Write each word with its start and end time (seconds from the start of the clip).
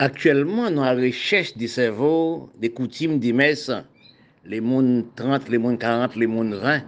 Actuellement, 0.00 0.72
dans 0.72 0.84
la 0.84 0.94
recherche 0.94 1.56
des 1.56 1.68
cerveaux, 1.68 2.50
des 2.58 2.70
coutumes, 2.70 3.20
des 3.20 3.32
messes, 3.32 3.70
les 4.44 4.60
mondes 4.60 5.04
30, 5.14 5.48
les 5.48 5.58
mondes 5.58 5.78
40, 5.78 6.16
les 6.16 6.26
mondes 6.26 6.54
20, 6.54 6.82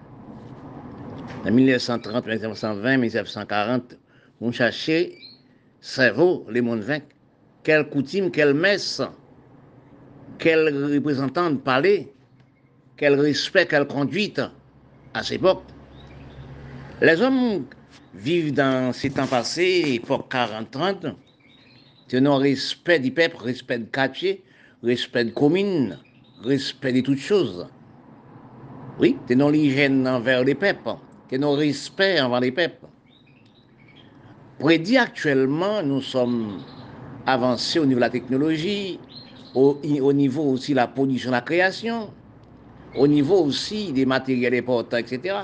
en 1.47 1.53
1930, 1.53 2.27
1920, 2.27 2.97
1940, 2.97 3.97
on 4.41 4.51
cherchait 4.51 5.15
cerveau, 5.81 6.45
les 6.51 6.61
mondes 6.61 6.81
20. 6.81 6.99
Quelle 7.63 7.89
coutume, 7.89 8.33
quelle 8.33 8.55
messe, 8.55 9.01
quel 10.39 10.93
représentant 10.93 11.51
de 11.53 11.59
parler, 11.59 12.13
quel 12.97 13.21
respect, 13.21 13.67
quelle 13.67 13.87
conduite 13.87 14.41
à 15.15 15.23
cette 15.23 15.37
époque. 15.37 15.63
Les 17.01 17.23
hommes 17.23 17.67
vivent 18.17 18.53
dans 18.53 18.93
ces 18.93 19.11
temps 19.11 19.29
passés, 19.29 19.85
époque 19.95 20.27
40-30, 20.29 21.15
tenant 22.09 22.39
respect 22.39 23.01
du 23.01 23.11
peuple, 23.11 23.37
respect 23.41 23.79
de 23.79 23.85
quartier, 23.85 24.45
respect 24.83 25.25
de 25.25 25.31
commune, 25.31 25.99
respect 26.43 26.93
de 26.93 27.01
toutes 27.01 27.19
choses. 27.19 27.67
Oui, 28.99 29.17
tenons 29.27 29.51
l'hygiène 29.51 30.07
envers 30.07 30.45
les 30.45 30.55
peuples, 30.55 30.95
tenons 31.29 31.53
respect 31.53 32.21
envers 32.21 32.41
les 32.41 32.53
peuples. 32.53 32.87
Prédit 34.59 34.97
actuellement, 34.97 35.83
nous 35.83 36.01
sommes 36.01 36.61
avancés 37.27 37.79
au 37.79 37.85
niveau 37.85 37.99
de 37.99 38.01
la 38.01 38.11
technologie, 38.11 38.99
au, 39.55 39.79
au 40.01 40.13
niveau 40.13 40.45
aussi 40.45 40.73
de 40.73 40.77
la 40.77 40.87
production, 40.87 41.31
de 41.31 41.35
la 41.35 41.43
création, 41.43 42.11
au 42.97 43.07
niveau 43.07 43.45
aussi 43.45 43.93
des 43.93 44.07
matériels 44.07 44.55
importants, 44.55 44.97
etc. 44.97 45.37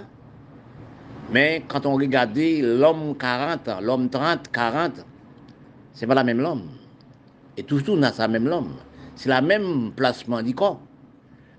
Mais 1.31 1.63
quand 1.69 1.85
on 1.87 1.95
regardait 1.95 2.61
l'homme 2.63 3.17
40, 3.19 3.69
l'homme 3.83 4.09
30, 4.09 4.49
40, 4.51 5.05
c'est 5.93 6.07
pas 6.07 6.15
la 6.15 6.25
même 6.25 6.41
l'homme. 6.41 6.69
Et 7.57 7.63
toujours, 7.63 7.97
on 7.99 8.03
a 8.03 8.13
ça 8.13 8.29
même 8.29 8.47
l'homme. 8.49 8.77
C'est 9.15 9.29
la 9.29 9.43
même 9.43 9.93
placement 9.95 10.43
du 10.43 10.55
corps. 10.55 10.81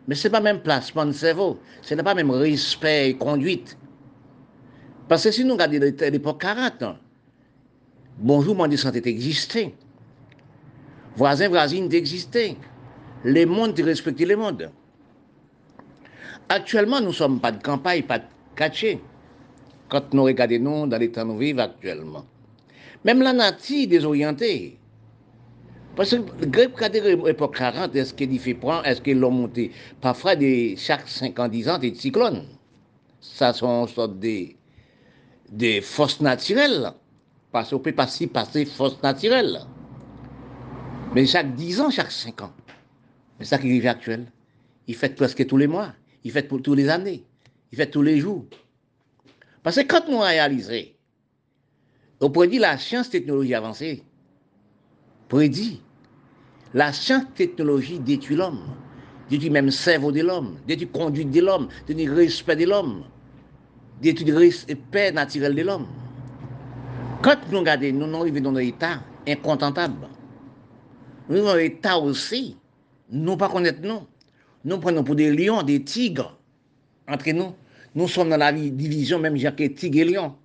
Mais 0.07 0.15
c'est 0.15 0.29
pas 0.29 0.41
même 0.41 0.61
placement 0.61 1.05
de 1.05 1.11
cerveau. 1.11 1.59
Ce 1.81 1.93
n'est 1.93 2.03
pas 2.03 2.15
même 2.15 2.31
respect 2.31 3.11
et 3.11 3.17
conduite. 3.17 3.77
Parce 5.07 5.23
que 5.23 5.31
si 5.31 5.45
nous 5.45 5.53
regardons 5.53 5.79
l'époque 5.79 6.41
40, 6.41 6.97
bonjour, 8.17 8.55
mon 8.55 8.75
santé 8.75 9.01
existait. 9.07 9.73
Voisin, 11.15 11.47
voisine 11.49 11.93
existait. 11.93 12.57
Les 13.23 13.45
mondes 13.45 13.79
respectaient 13.79 14.25
les 14.25 14.35
mondes. 14.35 14.71
Actuellement, 16.49 16.99
nous 16.99 17.07
ne 17.07 17.13
sommes 17.13 17.39
pas 17.39 17.51
de 17.51 17.61
campagne, 17.61 18.03
pas 18.03 18.19
de 18.19 18.25
quartier 18.55 19.01
quand 19.93 20.11
nous 20.13 20.23
regardons 20.23 20.87
dans 20.87 20.97
les 20.97 21.11
temps 21.11 21.23
nous 21.23 21.37
vivons 21.37 21.61
actuellement. 21.61 22.25
Même 23.03 23.21
la 23.21 23.33
nature 23.33 23.87
désorientée. 23.87 24.79
Parce 25.95 26.11
que 26.11 26.15
le 26.15 27.25
l'époque 27.25 27.57
40, 27.57 27.95
est-ce 27.95 28.13
qu'il 28.13 28.39
fait 28.39 28.55
prendre, 28.55 28.85
est-ce 28.85 29.01
qu'il 29.01 29.19
l'a 29.19 29.29
monté 29.29 29.71
Parfois, 30.01 30.35
des, 30.35 30.75
chaque 30.75 31.07
50 31.07 31.51
10 31.51 31.69
ans, 31.69 31.77
des 31.77 31.93
cyclones? 31.93 32.47
Ça 33.21 33.53
sont 33.53 33.85
sorte 33.87 34.17
des, 34.19 34.55
des 35.51 35.81
forces 35.81 36.19
naturelles. 36.21 36.91
Parce 37.51 37.69
qu'on 37.69 37.79
peut 37.79 37.91
pas 37.91 38.07
si 38.07 38.25
passer 38.25 38.65
forces 38.65 39.01
naturelles. 39.03 39.59
Mais 41.13 41.27
chaque 41.27 41.53
10 41.53 41.81
ans, 41.81 41.89
chaque 41.91 42.11
5 42.11 42.41
ans. 42.41 42.53
C'est 43.39 43.45
ça 43.45 43.57
qui 43.59 43.67
arrive 43.67 43.87
actuel. 43.87 44.31
Il 44.87 44.95
fait 44.95 45.15
presque 45.15 45.45
tous 45.45 45.57
les 45.57 45.67
mois. 45.67 45.93
Il 46.23 46.31
fait 46.31 46.43
pour 46.43 46.61
tous 46.61 46.73
les 46.73 46.89
années. 46.89 47.23
Il 47.71 47.77
fait 47.77 47.89
tous 47.89 48.01
les 48.01 48.19
jours. 48.19 48.45
Parce 49.61 49.75
que 49.75 49.81
quand 49.81 50.07
nous 50.09 50.19
réalisons, 50.19 50.73
on 52.23 52.29
prédit 52.29 52.57
la 52.57 52.77
science 52.77 53.09
technologie 53.09 53.53
avancée, 53.53 54.03
prédit 55.27 55.81
la 56.73 56.93
science 56.93 57.25
technologie 57.35 57.99
détruit 57.99 58.37
l'homme, 58.37 58.61
détruit 59.29 59.49
même 59.49 59.65
le 59.65 59.71
cerveau 59.71 60.11
de 60.11 60.21
l'homme, 60.21 60.57
détruit 60.65 60.89
la 60.91 60.99
conduite 60.99 61.31
de 61.31 61.41
l'homme, 61.41 61.67
détruit 61.85 62.05
le 62.05 62.13
respect 62.13 62.55
de 62.55 62.65
l'homme, 62.65 63.03
détruit 64.01 64.25
le 64.25 64.37
respect 64.37 65.11
naturel 65.11 65.53
de 65.53 65.61
l'homme. 65.63 65.87
Quand 67.21 67.37
nous 67.51 67.59
regardons, 67.59 67.91
nous 67.91 68.15
arrivons 68.15 68.41
dans 68.41 68.55
un 68.55 68.59
état 68.59 69.01
incontentable. 69.27 70.07
Nous 71.29 71.43
dans 71.43 71.49
un 71.49 71.57
état 71.57 71.97
aussi, 71.97 72.57
nous 73.09 73.31
ne 73.31 73.35
pas 73.35 73.49
connaître 73.49 73.81
nous. 73.81 74.01
Nous 74.65 74.77
prenons 74.77 75.03
pour 75.03 75.15
des 75.15 75.31
lions, 75.31 75.61
des 75.61 75.83
tigres 75.83 76.37
entre 77.07 77.31
nous. 77.31 77.53
Nous 77.95 78.07
sommes 78.07 78.29
dans 78.29 78.37
la 78.37 78.51
division 78.51 79.19
même 79.19 79.35
Jacques 79.35 79.75
Tigre 79.75 79.99
et 79.99 80.05
Lion. 80.05 80.35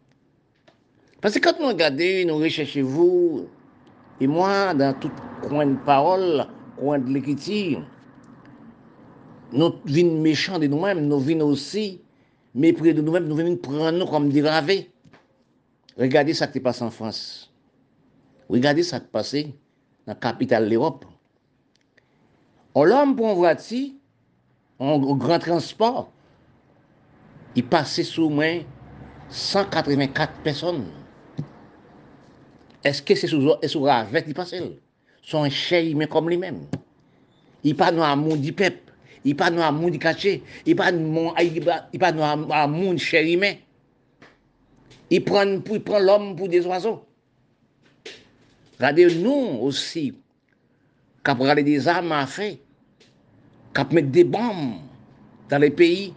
Parce 1.21 1.35
que 1.35 1.41
quand 1.41 1.59
nous 1.59 1.67
regardons, 1.67 2.27
nous 2.27 2.37
recherchons 2.37 2.83
vous 2.83 3.49
et 4.21 4.27
moi 4.27 4.73
dans 4.75 4.95
tout 4.99 5.11
coin 5.43 5.67
de 5.67 5.77
parole, 5.77 6.47
coin 6.77 6.99
de 6.99 7.13
l'écriture. 7.13 7.83
Nous 9.53 9.73
venons 9.85 10.21
méchants 10.21 10.59
de 10.59 10.67
nous-mêmes, 10.67 11.07
nous 11.07 11.19
venons 11.19 11.47
aussi 11.47 12.01
mépris 12.55 12.95
de 12.95 13.03
nous-mêmes, 13.03 13.27
nous 13.27 13.35
venons 13.35 13.57
prendre 13.57 13.99
nous 13.99 14.07
comme 14.07 14.29
des 14.29 14.43
ravés. 14.43 14.91
Regardez 15.99 16.35
ça 16.35 16.47
qui 16.47 16.61
passe 16.61 16.83
en 16.83 16.91
France. 16.91 17.53
Regardez 18.49 18.85
ça 18.85 19.01
qui 19.01 19.09
passe 19.09 19.35
dans 19.35 19.51
la 20.07 20.15
capitale 20.15 20.67
de 20.67 20.71
l'Europe. 20.71 21.05
On 22.75 22.85
l'homme 22.85 23.17
pour 23.17 23.35
voiture, 23.35 23.89
en 24.79 24.99
grand 25.17 25.41
transport, 25.41 26.13
il 27.57 27.65
passait 27.65 28.05
sous 28.05 28.29
moins 28.29 28.61
184 29.31 30.33
personnes. 30.43 30.85
eske 32.87 33.17
se 33.19 33.31
sou 33.31 33.57
e 33.63 33.71
ravet 33.87 34.29
li 34.29 34.37
pasel? 34.37 34.77
Son 35.23 35.49
chey 35.51 35.95
men 35.99 36.09
kom 36.11 36.29
li 36.31 36.39
men. 36.41 36.63
I 37.67 37.75
pa 37.75 37.91
nou 37.91 38.07
a 38.07 38.15
moun 38.17 38.41
di 38.41 38.53
pep, 38.55 38.87
i 39.27 39.35
pa 39.35 39.51
nou 39.51 39.65
a 39.67 39.73
moun 39.75 39.93
di 39.93 39.99
kache, 40.01 40.39
i 40.65 40.75
pa 40.75 40.93
nou 40.95 41.33
a 42.55 42.67
moun 42.71 43.01
cheri 43.03 43.37
men. 43.41 43.59
I 45.11 45.21
pren 45.25 45.59
l'om 46.05 46.35
pou 46.37 46.49
des 46.49 46.67
oaso. 46.69 47.01
Gade 48.79 49.09
nou 49.19 49.65
osi, 49.67 50.13
kap 51.25 51.41
gade 51.41 51.65
des 51.67 51.89
am 51.89 52.13
a 52.13 52.27
fe, 52.31 52.59
kap 53.75 53.93
met 53.93 54.13
de 54.13 54.23
bom 54.23 54.77
dan 55.49 55.65
le 55.65 55.73
peyi, 55.75 56.13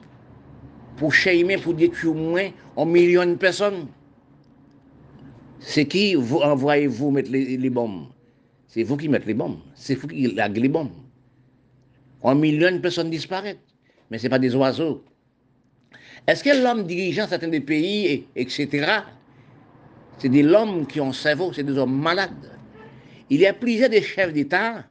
pou 1.00 1.10
chey 1.10 1.46
men 1.48 1.64
pou 1.64 1.74
detu 1.74 2.14
mwen 2.14 2.52
an 2.76 2.92
milyon 2.92 3.38
person. 3.42 3.88
C'est 5.62 5.86
qui 5.86 6.16
vous 6.16 6.40
envoyez-vous 6.40 7.12
mettre 7.12 7.32
les, 7.32 7.70
bombes? 7.70 8.08
C'est 8.68 8.84
vous 8.84 8.98
qui 8.98 9.08
mettez 9.08 9.28
les 9.28 9.34
bombes. 9.34 9.60
C'est 9.76 9.96
vous 9.96 10.08
qui 10.08 10.28
laguez 10.28 10.62
les 10.62 10.68
bombes. 10.68 10.92
Un 12.24 12.36
million 12.36 12.72
de 12.72 12.80
personnes 12.80 13.10
disparaissent. 13.10 13.58
Mais 14.10 14.18
ce 14.18 14.24
n'est 14.24 14.30
pas 14.30 14.40
des 14.40 14.56
oiseaux. 14.56 15.04
Est-ce 16.28 16.44
que 16.44 16.62
l'homme 16.62 16.86
dirigeant 16.86 17.28
certains 17.28 17.48
des 17.48 17.62
pays, 17.62 18.26
etc., 18.36 19.02
c'est 20.18 20.30
des 20.30 20.46
hommes 20.46 20.86
qui 20.86 21.00
ont 21.00 21.14
cerveau, 21.14 21.52
c'est 21.54 21.64
des 21.64 21.78
hommes 21.78 22.00
malades. 22.00 22.52
Il 23.30 23.40
y 23.40 23.48
a 23.48 23.54
plusieurs 23.54 23.90
des 23.90 24.02
chefs 24.02 24.34
d'État, 24.34 24.84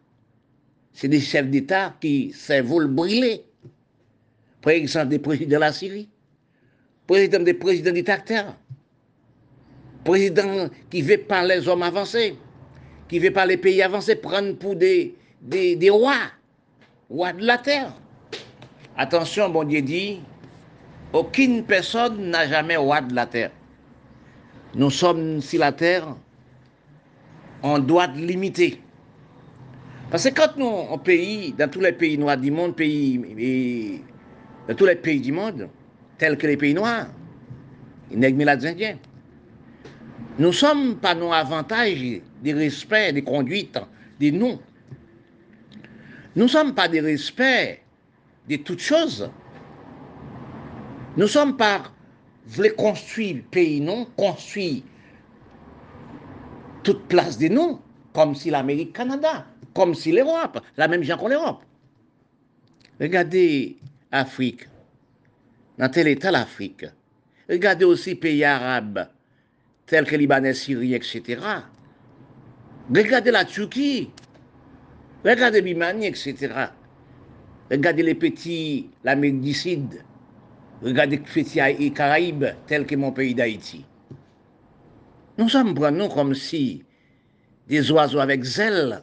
c'est 0.92 1.08
des 1.08 1.20
chefs 1.20 1.48
d'État 1.48 1.94
qui 2.00 2.32
cerveau 2.32 2.80
le 2.80 2.88
brûlé 2.88 3.44
par 4.60 4.72
exemple 4.72 5.08
des 5.08 5.18
présidents 5.18 5.56
de 5.56 5.60
la 5.60 5.72
Syrie, 5.72 6.08
président 7.06 7.40
des 7.40 7.54
présidents 7.54 7.92
dictateurs, 7.92 8.56
président 10.04 10.68
qui 10.90 11.02
veut 11.02 11.18
pas 11.18 11.44
les 11.44 11.68
hommes 11.68 11.82
avancés, 11.82 12.36
qui 13.08 13.18
veut 13.18 13.32
pas 13.32 13.46
les 13.46 13.56
pays 13.56 13.82
avancés 13.82 14.16
prendre 14.16 14.54
pour 14.56 14.76
des, 14.76 15.14
rois, 15.90 16.30
rois 17.08 17.32
de 17.32 17.44
la 17.44 17.58
terre. 17.58 17.94
Attention, 18.96 19.48
bon 19.48 19.64
Dieu 19.64 19.82
dit, 19.82 20.20
aucune 21.12 21.64
personne 21.64 22.30
n'a 22.30 22.46
jamais 22.48 22.76
roi 22.76 23.00
de 23.00 23.14
la 23.14 23.26
terre. 23.26 23.50
Nous 24.74 24.90
sommes 24.90 25.40
sur 25.40 25.60
la 25.60 25.72
terre, 25.72 26.16
on 27.62 27.78
doit 27.78 28.06
limiter. 28.08 28.80
Parce 30.10 30.24
que 30.28 30.34
quand 30.34 30.56
nous, 30.56 30.66
en 30.66 30.98
pays, 30.98 31.52
dans 31.56 31.70
tous 31.70 31.80
les 31.80 31.92
pays 31.92 32.18
noirs 32.18 32.36
du 32.36 32.50
monde, 32.50 32.74
pays 32.74 34.00
de 34.68 34.72
tous 34.74 34.86
les 34.86 34.96
pays 34.96 35.20
du 35.20 35.32
monde, 35.32 35.68
tels 36.18 36.36
que 36.36 36.46
les 36.46 36.56
pays 36.56 36.74
noirs, 36.74 37.06
les 38.10 38.66
indiens. 38.66 38.96
Nous 40.38 40.52
sommes 40.52 40.96
pas 40.96 41.14
nos 41.14 41.32
avantages 41.32 42.20
des 42.42 42.52
respects, 42.52 43.12
des 43.12 43.22
conduites, 43.22 43.78
des 44.18 44.32
noms. 44.32 44.60
Nous 46.36 46.48
sommes 46.48 46.74
pas 46.74 46.88
des 46.88 47.00
respects 47.00 47.82
de 48.48 48.56
toutes 48.56 48.80
choses. 48.80 49.30
Nous 51.16 51.26
sommes 51.26 51.56
pas 51.56 51.82
voulons 52.46 52.74
construire 52.76 53.36
le 53.36 53.42
pays 53.42 53.80
non, 53.80 54.06
construire 54.16 54.82
toute 56.82 57.06
place 57.08 57.38
des 57.38 57.48
noms, 57.48 57.80
comme 58.12 58.34
si 58.34 58.50
l'Amérique, 58.50 58.92
Canada, 58.92 59.46
comme 59.74 59.94
si 59.94 60.12
l'Europe, 60.12 60.60
la 60.76 60.88
même 60.88 61.02
gens 61.02 61.16
qu'en 61.16 61.28
l'Europe. 61.28 61.62
Regardez 63.00 63.76
Afrique, 64.10 64.68
dans 65.78 65.88
tel 65.88 66.08
état 66.08 66.30
l'Afrique. 66.30 66.86
Regardez 67.48 67.84
aussi 67.84 68.14
pays 68.14 68.44
arabes, 68.44 69.06
tels 69.90 70.06
que 70.06 70.14
Libanais, 70.14 70.54
Syrie, 70.54 70.94
etc. 70.94 71.40
Regardez 72.94 73.32
la 73.32 73.44
Turquie, 73.44 74.10
Regardez 75.24 75.60
Bimani, 75.62 76.06
etc. 76.06 76.70
Regardez 77.70 78.02
les 78.02 78.14
petits, 78.14 78.88
la 79.04 79.16
médicide. 79.16 80.04
Regardez 80.82 81.16
les 81.16 81.22
petits 81.22 81.92
Caraïbes, 81.92 82.46
tels 82.66 82.86
que 82.86 82.94
mon 82.96 83.12
pays 83.12 83.34
d'Haïti. 83.34 83.84
Nous 85.36 85.48
sommes 85.48 85.74
nous 85.74 86.08
comme 86.08 86.34
si 86.34 86.84
des 87.68 87.90
oiseaux 87.90 88.20
avec 88.20 88.44
zèle. 88.44 89.02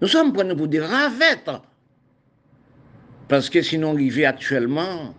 Nous 0.00 0.08
sommes 0.08 0.32
prenus 0.32 0.56
pour 0.56 0.66
des 0.66 0.80
ravettes. 0.80 1.50
Parce 3.28 3.48
que 3.50 3.62
sinon, 3.62 3.92
arrivé 3.94 4.24
actuellement, 4.24 5.14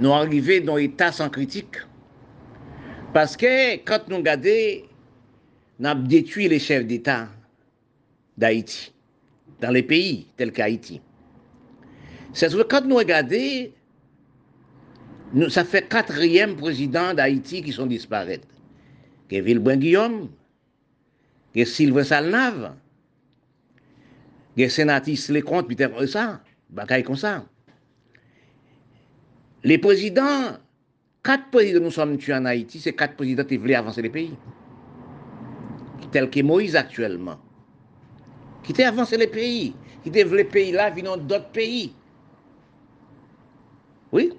nous 0.00 0.12
arrivons 0.12 0.64
dans 0.64 0.76
l'état 0.76 1.12
sans 1.12 1.28
critique. 1.28 1.76
Parce 3.16 3.34
que 3.34 3.76
quand 3.76 4.08
nous 4.08 4.18
regardons, 4.18 4.84
nous 5.78 5.88
avons 5.88 6.02
détruit 6.02 6.48
les 6.48 6.58
chefs 6.58 6.86
d'État 6.86 7.30
d'Haïti, 8.36 8.92
dans 9.58 9.70
les 9.70 9.82
pays 9.82 10.26
tels 10.36 10.52
qu'Haïti. 10.52 11.00
C'est 12.34 12.52
que 12.52 12.62
quand 12.64 12.84
nous 12.84 12.96
regardons, 12.96 13.70
ça 15.48 15.64
fait 15.64 15.88
quatrième 15.88 16.56
président 16.56 17.14
d'Haïti 17.14 17.62
qui 17.62 17.72
sont 17.72 17.86
disparus. 17.86 18.40
Que 19.30 19.36
Vilbrun 19.36 19.78
Guillaume, 19.78 20.28
que 21.54 21.64
Sylvain 21.64 22.04
Salnave, 22.04 22.74
que 24.58 24.68
Sénatis 24.68 25.28
Lecomte, 25.30 25.68
Peter 25.68 25.88
ça, 26.06 26.42
bagaille 26.68 27.02
comme 27.02 27.16
ça. 27.16 27.46
Les 29.64 29.78
présidents, 29.78 30.58
quatre 31.26 31.50
présidents 31.50 31.80
nous 31.82 31.90
sommes 31.90 32.16
tués 32.18 32.34
en 32.34 32.44
Haïti, 32.44 32.78
c'est 32.78 32.92
quatre 32.92 33.16
présidents 33.16 33.44
qui 33.44 33.56
voulaient 33.56 33.74
avancer 33.74 34.00
les 34.00 34.10
pays. 34.10 34.34
Tels 36.12 36.30
que 36.30 36.40
Moïse 36.40 36.76
actuellement. 36.76 37.38
Qui 38.62 38.80
avancer 38.84 39.16
les 39.16 39.26
pays. 39.26 39.74
Qui 40.02 40.10
étaient 40.10 40.22
les 40.22 40.44
pays 40.44 40.70
là 40.70 40.88
venant 40.90 41.16
d'autres 41.16 41.50
pays. 41.50 41.92
Oui. 44.12 44.32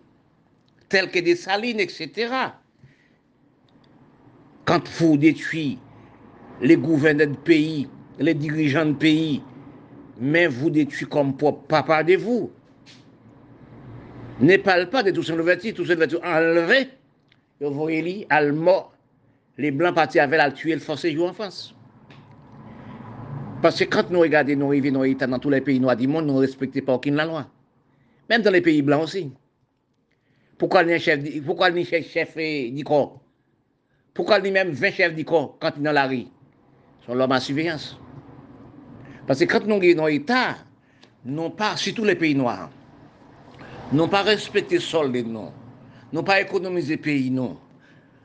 Tels 0.88 1.12
que 1.12 1.20
des 1.20 1.36
salines, 1.36 1.82
etc. 1.82 2.34
Quand 4.64 4.88
vous 4.98 5.18
détruisez 5.18 5.78
les 6.62 6.78
gouverneurs 6.78 7.28
de 7.28 7.36
pays, 7.36 7.90
les 8.18 8.34
dirigeants 8.34 8.86
de 8.86 8.94
pays, 8.94 9.42
mais 10.20 10.48
vous 10.48 10.70
détruisez 10.70 11.06
comme 11.06 11.36
papa 11.36 12.02
de 12.04 12.16
vous. 12.16 12.50
Ne 14.40 14.58
parle 14.58 14.90
pas 14.90 15.02
de 15.02 15.12
tout 15.12 15.24
l'ouverture, 15.36 15.74
tout 15.74 15.84
l'ouverture 15.84 16.22
enlevé. 16.24 16.90
Vous 17.60 17.72
voyez, 17.72 18.28
mort, 18.54 18.94
les 19.58 19.72
Blancs 19.72 19.96
partis 19.96 20.20
avec 20.20 20.38
la 20.38 20.52
tuer 20.52 20.76
le 20.76 20.80
forcé 20.80 21.12
jouer 21.12 21.28
en 21.28 21.34
France. 21.34 21.74
Parce 23.62 23.80
que 23.80 23.86
quand 23.86 24.12
nous 24.12 24.20
regardons 24.20 24.56
nos 24.56 24.68
rivières, 24.68 24.94
nos 24.94 25.04
États 25.04 25.26
dans 25.26 25.40
tous 25.40 25.50
les 25.50 25.62
pays 25.62 25.80
noirs 25.80 25.98
du 25.98 26.08
monde, 26.08 26.28
nous 26.28 26.36
ne 26.36 26.40
respectons 26.40 26.82
pas 26.82 26.94
aucune 26.94 27.16
loi. 27.16 27.48
Même 28.30 28.44
dans 28.44 28.52
les 28.52 28.62
pays 28.62 28.84
blancs 28.84 29.04
aussi. 29.04 29.32
Pourquoi 30.60 30.84
il 30.84 30.90
y 30.90 30.94
a 30.94 31.00
chef, 31.00 31.20
pourquoi 31.44 31.70
il 31.70 31.86
chef, 31.86 32.08
chef 32.08 32.36
du 32.36 32.84
corps 32.84 33.20
Pourquoi 34.14 34.38
il 34.40 34.46
y 34.46 34.50
a 34.50 34.52
même 34.52 34.72
20 34.72 34.92
chefs 34.92 35.16
du 35.16 35.26
corps 35.26 35.58
quand 35.60 35.72
il 35.76 35.82
est 35.82 35.84
dans 35.86 35.92
la 35.92 36.06
rue? 36.06 36.26
Sont 37.06 37.16
l'homme 37.16 37.32
à 37.32 37.40
surveillance. 37.40 38.00
Parce 39.26 39.40
que 39.40 39.46
quand 39.46 39.66
nous 39.66 39.82
sommes 39.82 39.94
dans 39.96 40.08
l'État, 40.08 40.58
non 41.26 41.50
pas, 41.50 41.76
surtout 41.78 42.04
les 42.04 42.16
pays 42.16 42.36
noirs, 42.36 42.70
n'ont 43.94 44.08
pas 44.08 44.24
respecté 44.24 44.76
le 44.76 44.82
sol 44.82 45.12
de 45.12 45.22
nous, 45.22 46.24
pas 46.24 46.42
économisé 46.42 46.96
le 46.96 47.02
pays, 47.02 47.30
non. 47.32 47.58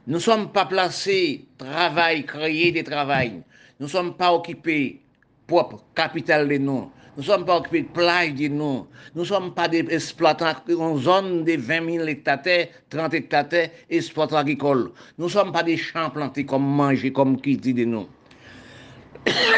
Nous 0.06 0.14
ne 0.14 0.18
sommes 0.18 0.50
pas 0.50 0.66
placés, 0.66 1.46
travail, 1.58 2.26
créer 2.26 2.72
des 2.72 2.82
travails. 2.82 3.42
Nous 3.78 3.86
ne 3.86 3.90
sommes 3.90 4.16
pas 4.16 4.32
occupés, 4.32 5.00
propre 5.46 5.84
capital 5.94 6.48
de 6.48 6.58
nous. 6.58 6.90
Nous 7.16 7.22
ne 7.22 7.26
sommes 7.26 7.44
pas 7.44 7.58
occupés 7.58 7.82
de 7.82 7.88
plage 7.88 8.34
de 8.34 8.48
nous. 8.48 8.86
Nous 9.14 9.22
ne 9.22 9.26
sommes 9.26 9.54
pas 9.54 9.68
des 9.68 9.86
exploitants 9.90 10.54
en 10.78 10.96
zone 10.96 11.44
de 11.44 11.56
20 11.56 11.90
000 11.98 12.06
hectares, 12.06 12.40
30 12.88 13.14
hectares, 13.14 13.68
exploitants 13.88 14.38
agricoles. 14.38 14.90
Nous 15.18 15.26
ne 15.26 15.30
sommes 15.30 15.52
pas 15.52 15.62
des 15.62 15.76
champs 15.76 16.10
plantés 16.10 16.46
comme 16.46 16.64
manger, 16.64 17.12
comme 17.12 17.40
quitter 17.40 17.72
de 17.72 17.84
nous. 17.84 18.08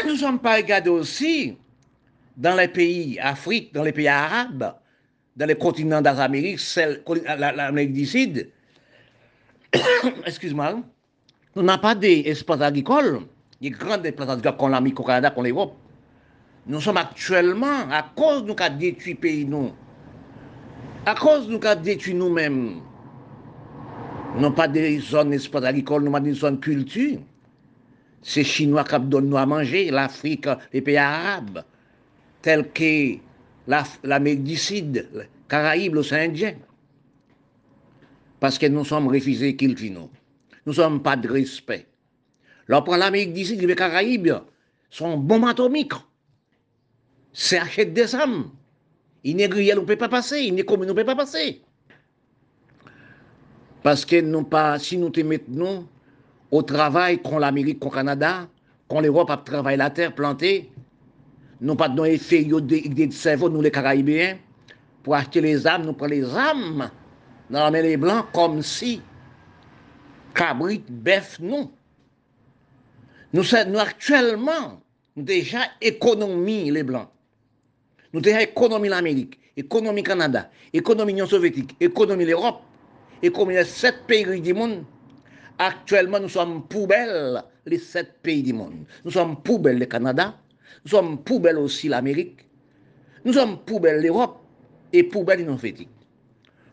nous 0.05 0.11
ne 0.11 0.17
sommes 0.17 0.39
pas 0.39 0.57
regardés 0.57 0.89
aussi 0.89 1.57
dans 2.37 2.55
les 2.55 2.67
pays 2.67 3.17
Afrique, 3.19 3.73
dans 3.73 3.83
les 3.83 3.93
pays 3.93 4.09
arabes, 4.09 4.75
dans 5.35 5.45
les 5.45 5.55
continents 5.55 6.01
d'Amérique, 6.01 6.59
l'Amérique 7.37 7.93
du 7.93 8.05
Sud. 8.05 8.49
Excuse-moi. 10.25 10.81
Nous 11.55 11.63
n'avons 11.63 11.81
pas 11.81 11.95
d'espace 11.95 12.61
agricole, 12.61 13.21
des 13.61 13.69
grands 13.69 14.01
espaces 14.03 14.29
agricoles 14.29 14.57
qu'on 14.57 14.73
a 14.73 14.81
mis 14.81 14.93
au 14.93 15.03
Canada, 15.03 15.31
qu'on 15.31 15.43
l'Europe. 15.43 15.75
Nous 16.67 16.81
sommes 16.81 16.97
actuellement, 16.97 17.89
à 17.91 18.11
cause 18.15 18.43
de 18.43 18.47
nous 18.47 18.55
avons 18.59 18.77
détruit 18.77 19.13
le 19.13 19.19
pays, 19.19 19.45
nous, 19.45 19.71
à 21.05 21.15
cause 21.15 21.47
de 21.47 21.53
nous 21.53 21.65
avons 21.65 21.81
détruit 21.81 22.13
nous-mêmes, 22.13 22.81
nous 24.35 24.41
n'avons 24.41 24.53
pas 24.55 24.67
de 24.67 24.99
zones 24.99 25.29
d'espace 25.29 25.63
agricole, 25.63 26.03
nous 26.03 26.11
n'avons 26.11 26.23
pas 26.23 26.29
de 26.29 26.35
zones 26.35 26.59
culture 26.59 27.19
c'est 28.27 28.43
Chinois 28.43 28.83
qui 28.83 28.99
donnent 29.01 29.29
nous 29.29 29.37
à 29.37 29.45
manger, 29.45 29.91
l'Afrique, 29.91 30.47
les 30.73 30.81
pays 30.81 30.97
arabes, 30.97 31.63
tels 32.41 32.71
que 32.71 33.17
l'Amérique 33.67 34.43
du 34.43 34.55
Sud, 34.55 35.07
Caraïbes, 35.47 35.95
l'océan 35.95 36.29
Indien. 36.29 36.55
Parce 38.39 38.57
que 38.57 38.65
nous 38.67 38.85
sommes 38.85 39.07
refusés 39.07 39.55
qu'ils 39.55 39.93
nous. 39.93 40.09
Nous 40.65 40.73
sommes 40.73 41.01
pas 41.01 41.15
de 41.15 41.29
respect. 41.29 41.87
Prend 42.67 42.97
l'Amérique 42.97 43.33
du 43.33 43.45
Sud, 43.45 43.61
les 43.61 43.75
Caraïbes, 43.75 44.33
sont 44.89 45.17
bombes 45.17 45.45
atomiques. 45.45 45.93
C'est 47.33 47.57
achète 47.57 47.93
des 47.93 48.15
âmes. 48.15 48.51
Une 49.23 49.37
négrière 49.37 49.75
ne 49.75 49.81
peut 49.81 49.95
pas 49.95 50.09
passer, 50.09 50.45
une 50.45 50.59
économie 50.59 50.87
ne 50.87 50.93
peut 50.93 51.05
pas 51.05 51.15
passer. 51.15 51.61
Parce 53.83 54.05
que 54.05 54.21
nous 54.21 54.43
pas, 54.43 54.79
si 54.79 54.97
nous 54.97 55.09
te 55.09 55.21
mettons 55.21 55.87
au 56.51 56.61
travail 56.61 57.21
qu'on 57.21 57.39
l'Amérique, 57.39 57.79
qu'on 57.79 57.89
Canada, 57.89 58.47
qu'on 58.87 59.01
l'Europe 59.01 59.29
a 59.29 59.37
travaillé 59.37 59.77
la 59.77 59.89
terre 59.89 60.13
plantée, 60.13 60.71
Nou 61.61 61.77
pat 61.79 61.93
nou 61.95 62.07
efè 62.09 62.41
yo 62.49 62.59
de, 62.59 62.81
de 62.91 63.07
servo 63.15 63.47
nou 63.51 63.63
le 63.63 63.71
Karaibéen, 63.73 64.41
pou 65.05 65.15
achete 65.15 65.43
les 65.45 65.67
âmes, 65.69 65.85
nou 65.85 65.95
pre 65.97 66.09
les 66.11 66.35
âmes 66.35 66.89
nan 67.49 67.59
la 67.61 67.71
men 67.71 67.85
les 67.85 67.97
blancs, 68.01 68.31
kom 68.33 68.59
si 68.65 68.97
kabrit 70.35 70.87
bef 71.05 71.37
nou. 71.39 71.69
Nou, 73.35 73.43
nou 73.43 73.81
aktuellement, 73.83 74.79
nou 75.15 75.27
deja 75.27 75.67
ekonomi 75.83 76.71
les 76.73 76.85
blancs. 76.87 77.11
Nou 78.15 78.23
deja 78.23 78.41
ekonomi 78.43 78.89
l'Amerik, 78.91 79.35
ekonomi 79.59 80.03
Kanada, 80.07 80.45
ekonomi 80.75 81.17
Nyon 81.17 81.29
Sovjetik, 81.29 81.75
ekonomi 81.83 82.27
l'Europe, 82.27 82.63
ekonomi 83.21 83.59
les 83.59 83.71
set 83.71 84.05
peyi 84.09 84.39
di 84.43 84.55
moun. 84.55 84.81
Aktuellement, 85.61 86.23
nou 86.23 86.31
som 86.31 86.57
poubel 86.71 87.41
les 87.67 87.83
set 87.83 88.17
peyi 88.25 88.43
di 88.47 88.55
moun. 88.55 88.83
Nou 89.03 89.13
som 89.13 89.35
poubel 89.45 89.79
le 89.83 89.87
Kanada, 89.91 90.33
nous 90.85 90.91
sommes 90.91 91.17
poubelles 91.17 91.57
aussi 91.57 91.87
l'Amérique, 91.89 92.47
nous 93.25 93.33
sommes 93.33 93.57
poubelles 93.65 94.01
l'Europe 94.01 94.39
et 94.93 95.03
poubelles 95.03 95.39
l'Union 95.39 95.57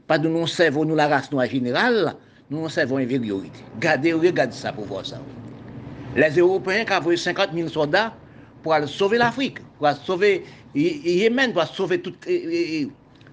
Pas 0.06 0.18
de 0.18 0.28
nous 0.28 0.46
servons, 0.46 0.84
nous 0.84 0.94
la 0.94 1.08
race 1.08 1.32
noire 1.32 1.46
générale, 1.46 2.14
nous 2.50 2.68
servons 2.68 2.98
infériorité. 2.98 3.60
Regardez, 3.76 4.12
regardez 4.12 4.54
ça 4.54 4.72
pour 4.72 4.84
voir 4.84 5.06
ça. 5.06 5.18
Les 6.14 6.30
Européens 6.38 6.84
qui 6.84 6.92
ont 6.92 7.16
50 7.16 7.50
000 7.54 7.68
soldats 7.68 8.14
pour 8.62 8.74
aller 8.74 8.86
sauver 8.86 9.16
l'Afrique, 9.16 9.58
pour 9.78 9.86
aller 9.86 9.98
sauver 10.04 10.44
Yémen, 10.74 11.52
pour 11.52 11.62
aller 11.62 11.70
sauver 11.72 12.02
tout 12.02 12.12
les 12.26 12.88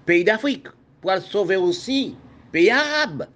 pays 0.06 0.24
d'Afrique, 0.24 0.66
pour 1.02 1.10
aller 1.10 1.20
sauver 1.20 1.56
aussi 1.56 2.16
pays 2.52 2.70
arabes 2.70 3.26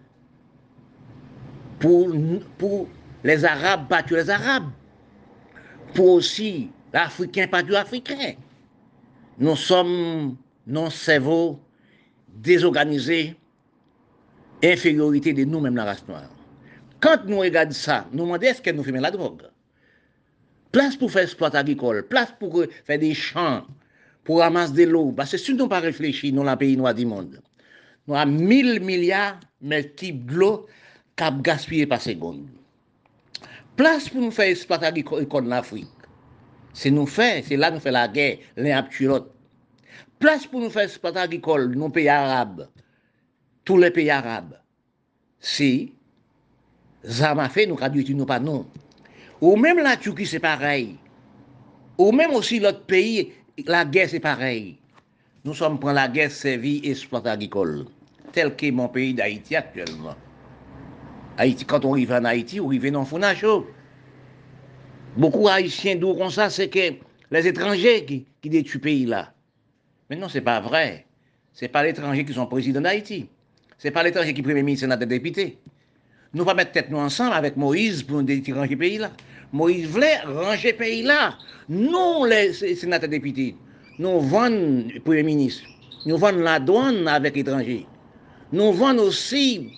pour, 1.85 2.09
pour 2.57 2.89
les 3.23 3.45
Arabes 3.45 3.89
battre 3.89 4.15
les 4.15 4.31
Arabes, 4.31 4.71
pour 5.95 6.09
aussi 6.09 6.71
Africain, 6.95 7.47
pas 7.47 7.63
du 7.63 7.75
Africain. 7.75 8.35
Nous 9.39 9.57
sommes 9.57 10.37
nos 10.67 10.91
cerveaux 10.91 11.61
désorganisés, 12.29 13.37
infériorité 14.63 15.33
de 15.33 15.45
nous-mêmes, 15.45 15.77
la 15.77 15.85
race 15.85 16.07
noire. 16.07 16.31
Quand 17.01 17.25
nous 17.27 17.39
regardons 17.41 17.73
ça, 17.73 18.07
nous 18.13 18.25
demandons 18.25 18.47
est-ce 18.47 18.63
qu'elle 18.63 18.77
nous 18.77 18.85
fume 18.85 18.97
la 18.97 19.11
drogue 19.11 19.43
Place 20.73 20.97
pour 20.97 21.11
faire 21.11 21.23
exploit 21.23 21.55
agricole, 21.55 22.07
place 22.09 22.33
pour 22.39 22.65
faire 22.85 22.99
des 22.99 23.15
champs, 23.15 23.65
pour 24.25 24.41
ramasser 24.41 24.73
de 24.73 24.85
l'eau. 24.85 25.13
Parce 25.13 25.33
que 25.33 25.37
si 25.37 25.53
nous 25.53 25.59
n'avons 25.59 25.69
pas 25.69 25.81
réfléchi, 25.81 26.33
nous, 26.33 26.43
la 26.43 26.57
pays 26.57 26.77
noir 26.77 26.95
du 26.95 27.07
monde, 27.07 27.41
nous 28.09 28.15
avons 28.15 28.33
1000 28.33 28.81
milliards 28.81 29.39
de 29.61 29.81
types 29.83 30.27
de 30.27 30.35
l'eau 30.35 30.67
qui 31.17 31.25
gaspillé 31.43 31.87
par 31.87 32.01
seconde. 32.01 32.49
Place 33.77 34.09
pour 34.09 34.21
nous 34.21 34.31
faire 34.31 34.49
exploit 34.49 34.83
agricole 34.83 35.27
en 35.31 35.51
Afrique. 35.51 35.94
C'est 36.75 36.91
nous 36.91 37.07
faire, 37.07 37.43
c'est 37.47 37.57
là 37.57 37.71
nous 37.71 37.79
fait 37.79 37.93
la 37.93 38.09
guerre, 38.09 38.39
l'un 38.57 38.79
a 38.79 38.89
l'autre. 39.01 39.31
Place 40.19 40.47
pour 40.47 40.61
nous 40.61 40.71
faire 40.71 40.83
exploit 40.83 41.17
agricole, 41.17 41.73
nos 41.75 41.89
pays 41.89 42.09
arabes, 42.09 42.69
tous 43.65 43.79
les 43.79 43.93
pays 43.93 44.11
arabes. 44.11 44.59
Si, 45.39 45.93
ça 47.05 47.49
fait, 47.49 47.67
nous 47.67 47.77
traduisons 47.77 48.17
nous 48.17 48.27
pas 48.27 48.41
non. 48.41 48.67
Ou 49.41 49.57
même 49.57 49.79
la 49.79 49.97
Turquie, 49.97 50.27
c'est 50.27 50.41
pareil. 50.41 50.97
Ou 51.97 52.11
même 52.11 52.33
aussi 52.33 52.59
l'autre 52.59 52.83
pays, 52.83 53.33
la 53.67 53.85
guerre 53.85 54.11
c'est 54.11 54.21
pareil. 54.21 54.77
Nous 55.45 55.55
sommes 55.55 55.79
pour 55.79 55.93
la 55.93 56.09
guerre 56.09 56.33
servie 56.33 56.81
et 56.83 56.95
sport 56.95 57.27
agricole, 57.27 57.85
tel 58.33 58.57
qu'est 58.57 58.73
mon 58.73 58.89
pays 58.89 59.15
d'Haïti 59.15 59.55
actuellement. 59.55 60.17
Haïti, 61.37 61.65
quand 61.65 61.85
on 61.85 61.93
arrive 61.93 62.13
en 62.13 62.25
Haïti, 62.25 62.61
on 62.61 62.67
arrive 62.67 62.91
dans 62.91 63.05
Fonacho. 63.05 63.67
Beaucoup 65.17 65.45
d'Haïtiens 65.45 65.97
d'où 65.97 66.15
comme 66.15 66.31
ça, 66.31 66.51
c'est 66.51 66.69
que 66.69 66.95
les 67.31 67.47
étrangers 67.47 68.05
qui, 68.05 68.27
qui 68.43 68.51
détruisent 68.51 68.75
le 68.75 68.81
pays 68.81 69.07
là. 69.07 69.33
Mais 70.11 70.17
non, 70.17 70.29
c'est 70.29 70.41
pas 70.41 70.61
vrai. 70.61 71.07
C'est 71.53 71.69
pas 71.69 71.85
l'étranger 71.85 72.25
qui 72.25 72.33
sont 72.33 72.47
président 72.47 72.81
d'Haïti. 72.81 73.29
C'est 73.79 73.91
pas 73.91 74.03
l'étranger 74.03 74.35
qui 74.35 74.41
est 74.41 74.45
premier 74.45 74.63
ministre 74.63 74.91
et 74.91 75.07
député. 75.07 75.59
Nous 76.33 76.45
pas 76.45 76.55
mettre 76.55 76.73
tête 76.73 76.91
nous 76.91 76.99
ensemble 76.99 77.35
avec 77.35 77.57
Moïse 77.57 78.03
pour 78.03 78.21
nous 78.21 78.27
ranger 78.55 78.75
le 78.75 78.77
pays 78.77 78.99
là. 78.99 79.13
Moïse 79.53 79.87
voulait 79.87 80.19
ranger 80.21 80.73
le 80.73 80.77
pays 80.79 81.03
là. 81.03 81.39
Nous, 81.69 82.25
les 82.25 82.53
sénateurs 82.53 83.09
députés, 83.09 83.55
nous 84.01 84.21
vendons 84.21 84.85
le 84.93 85.01
Premier 85.01 85.23
ministre. 85.23 85.63
Nous 86.07 86.19
vendons 86.19 86.41
la 86.41 86.59
douane 86.59 87.07
avec 87.07 87.37
l'étranger. 87.37 87.87
Nous 88.53 88.73
vendons 88.73 89.05
aussi 89.05 89.71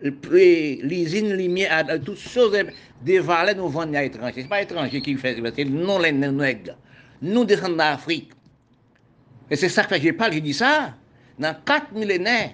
l'usine 0.00 1.32
lumière, 1.32 1.86
toutes 2.04 2.18
choses, 2.18 2.56
des 3.02 3.18
valets, 3.18 3.54
nous 3.54 3.68
vendons 3.68 3.94
à 3.94 4.02
l'étranger. 4.02 4.32
Ce 4.36 4.40
n'est 4.40 4.48
pas 4.48 4.60
l'étranger 4.60 5.00
qui 5.00 5.16
fait, 5.16 5.40
c'est 5.54 5.64
nous 5.64 5.98
les 5.98 6.12
nègres. 6.12 6.76
Nous 7.20 7.44
descendons 7.44 7.76
d'Afrique. 7.76 8.32
Et 9.50 9.56
c'est 9.56 9.68
ça 9.68 9.84
que 9.84 9.98
j'ai 9.98 10.12
pas, 10.12 10.30
j'ai 10.30 10.40
dit 10.40 10.54
ça. 10.54 10.94
Dans 11.38 11.54
quatre 11.64 11.92
millénaires, 11.92 12.50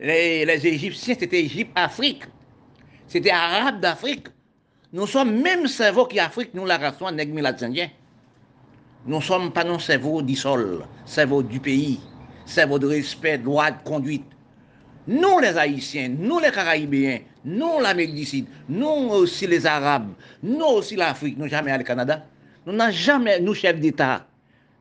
les, 0.00 0.44
les 0.44 0.66
Égyptiens, 0.66 1.14
c'était 1.18 1.44
Égypte-Afrique. 1.44 2.24
C'était 3.06 3.30
Arabe 3.30 3.80
d'Afrique. 3.80 4.28
Nous 4.92 5.06
sommes 5.06 5.40
même 5.40 5.66
cerveau 5.66 6.06
qui 6.06 6.18
Afrique, 6.18 6.54
nous 6.54 6.64
la 6.64 6.78
race 6.78 7.00
nègres 7.12 7.62
indiens. 7.62 7.90
Nous 9.06 9.16
ne 9.16 9.22
sommes 9.22 9.52
pas 9.52 9.64
nos 9.64 9.78
cerveaux 9.78 10.22
du 10.22 10.34
sol, 10.34 10.84
cerveau 11.04 11.42
du 11.42 11.60
pays, 11.60 12.00
cerveau 12.44 12.78
de 12.78 12.86
respect, 12.86 13.38
loi, 13.38 13.70
de 13.70 13.82
conduite. 13.84 14.24
Nous 15.08 15.38
les 15.38 15.56
Haïtiens, 15.56 16.10
nous 16.18 16.38
les 16.38 16.50
Caraïbéens, 16.50 17.20
nous 17.42 17.80
l'Amérique 17.80 18.14
du 18.14 18.24
Sud, 18.26 18.44
nous 18.68 19.08
aussi 19.08 19.46
les 19.46 19.64
Arabes, 19.64 20.12
nous 20.42 20.66
aussi 20.66 20.96
l'Afrique, 20.96 21.38
nous 21.38 21.48
jamais 21.48 21.70
allé 21.70 21.82
au 21.82 21.86
Canada. 21.86 22.26
Nous 22.66 22.74
n'avons 22.74 22.92
jamais, 22.92 23.40
nous 23.40 23.54
chefs 23.54 23.80
d'État, 23.80 24.26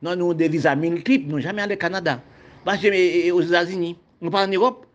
nous 0.02 0.10
avons 0.10 0.34
des 0.34 0.50
visas 0.50 0.76
multiples, 0.76 1.32
nous 1.32 1.40
jamais 1.40 1.62
allé 1.62 1.76
au 1.76 1.78
Canada. 1.78 2.22
Parce 2.66 2.80
que 2.80 3.32
aux 3.32 3.42
États-Unis, 3.42 3.96
nous 4.20 4.30
pas 4.30 4.46
en 4.46 4.52
Europe, 4.52 4.86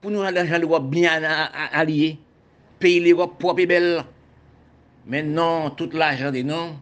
pour 0.00 0.10
nous 0.10 0.22
aller 0.22 0.40
en 0.40 0.58
Europe 0.58 0.88
bien 0.88 1.20
alliée, 1.70 2.16
pays 2.78 3.00
l'Europe 3.00 3.38
propre 3.38 3.60
et 3.60 3.66
belle. 3.66 4.02
Mais 5.06 5.22
non, 5.22 5.68
tout 5.68 5.90
l'argent 5.92 6.30
des 6.30 6.44
noms, 6.44 6.78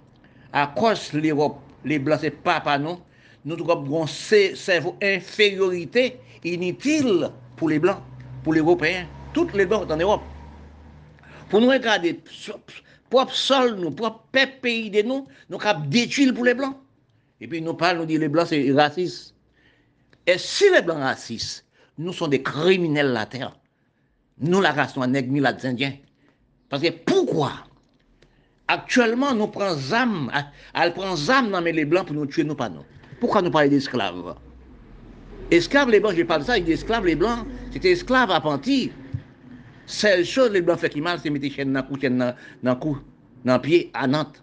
à 0.53 0.69
cause 0.69 1.11
de 1.13 1.19
l'Europe, 1.19 1.59
les 1.85 1.99
Blancs, 1.99 2.21
c'est 2.21 2.31
pas 2.31 2.61
pas 2.61 2.79
nous, 2.79 2.99
nous 3.45 3.57
avons 3.69 4.05
un 4.05 4.07
cerveau 4.07 4.95
infériorité 5.03 6.21
inutile. 6.45 7.31
Pour 7.57 7.69
les 7.69 7.79
Blancs, 7.79 8.01
pour 8.43 8.55
les 8.55 8.61
Européens, 8.61 9.07
toutes 9.33 9.55
les 9.55 9.67
Blancs 9.67 9.91
en 9.91 9.97
Europe. 9.97 10.23
Pour 11.49 11.61
nous 11.61 11.69
regarder, 11.69 12.21
propre 13.11 13.35
sol, 13.35 13.77
nous, 13.77 13.91
propre 13.91 14.25
pays 14.61 14.91
de 14.91 15.03
nous, 15.03 15.27
nous 15.49 15.59
avons 15.63 15.85
détruire 15.87 16.35
pour 16.35 16.45
les 16.45 16.55
Blancs. 16.55 16.77
Et 17.41 17.47
puis 17.47 17.61
nous 17.61 17.75
parlons, 17.75 18.01
nous 18.01 18.07
disons 18.07 18.21
les 18.21 18.29
Blancs, 18.29 18.47
c'est 18.49 18.73
raciste. 18.73 19.35
Et 20.27 20.39
si 20.39 20.65
les 20.73 20.83
Blancs 20.83 20.99
racistes, 20.99 21.65
nous 21.99 22.13
sommes 22.13 22.31
des 22.31 22.43
criminels 22.43 23.13
la 23.13 23.27
terre, 23.27 23.59
nous 24.39 24.61
la 24.61 24.73
race 24.73 24.97
noire, 24.97 25.09
nègre, 25.09 25.33
les 25.33 25.67
Indiens. 25.67 25.95
Parce 26.69 26.83
que 26.83 26.91
pourquoi? 26.91 27.53
Actuellement, 28.69 29.33
nous 29.33 29.47
prenons 29.47 29.93
âme, 29.93 30.33
elle 30.75 30.93
prend 30.93 31.15
âme 31.31 31.51
dans 31.51 31.61
les 31.61 31.85
blancs 31.85 32.07
pour 32.07 32.17
nous 32.17 32.27
tuer, 32.27 32.43
nous 32.43 32.57
pas. 32.57 32.71
Pourquoi 33.21 33.41
nous 33.41 33.51
parlons 33.51 33.71
d'esclaves? 33.71 34.35
Esclaves, 35.51 35.91
les 35.91 36.01
blancs, 36.01 36.15
je 36.17 36.23
parle 36.25 36.41
de 36.41 36.47
ça, 36.47 36.59
il 36.59 36.65
dit 36.65 36.73
esclaves, 36.73 37.07
les 37.07 37.15
blancs, 37.15 37.47
c'était 37.73 37.93
esclaves 37.93 38.31
appentis. 38.31 38.91
Seule 39.87 40.25
chose, 40.25 40.51
les 40.51 40.61
blancs 40.61 40.81
fait 40.81 40.89
qui 40.89 41.01
mal, 41.01 41.21
c'est 41.23 41.31
mettre 41.31 41.49
chaîne 41.55 41.73
dans 41.73 41.81
le 41.81 41.87
cou, 41.87 42.01
chaîne 42.01 42.35
dans 42.63 42.77
cou, 42.77 42.99
dans 43.45 43.59
pied, 43.61 43.91
à 43.95 44.09
Nantes. 44.09 44.43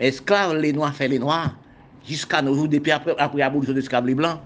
Esclaves, 0.00 0.56
les 0.56 0.72
noirs 0.72 0.94
fait 0.94 1.06
les 1.06 1.20
noirs, 1.20 1.56
jusqu'à 2.04 2.42
nos 2.42 2.54
jours, 2.54 2.66
depuis 2.66 2.90
après, 2.90 3.14
après 3.18 3.38
l'abolition 3.38 3.72
des 3.72 3.80
esclaves, 3.80 4.06
les 4.06 4.16
blancs. 4.16 4.40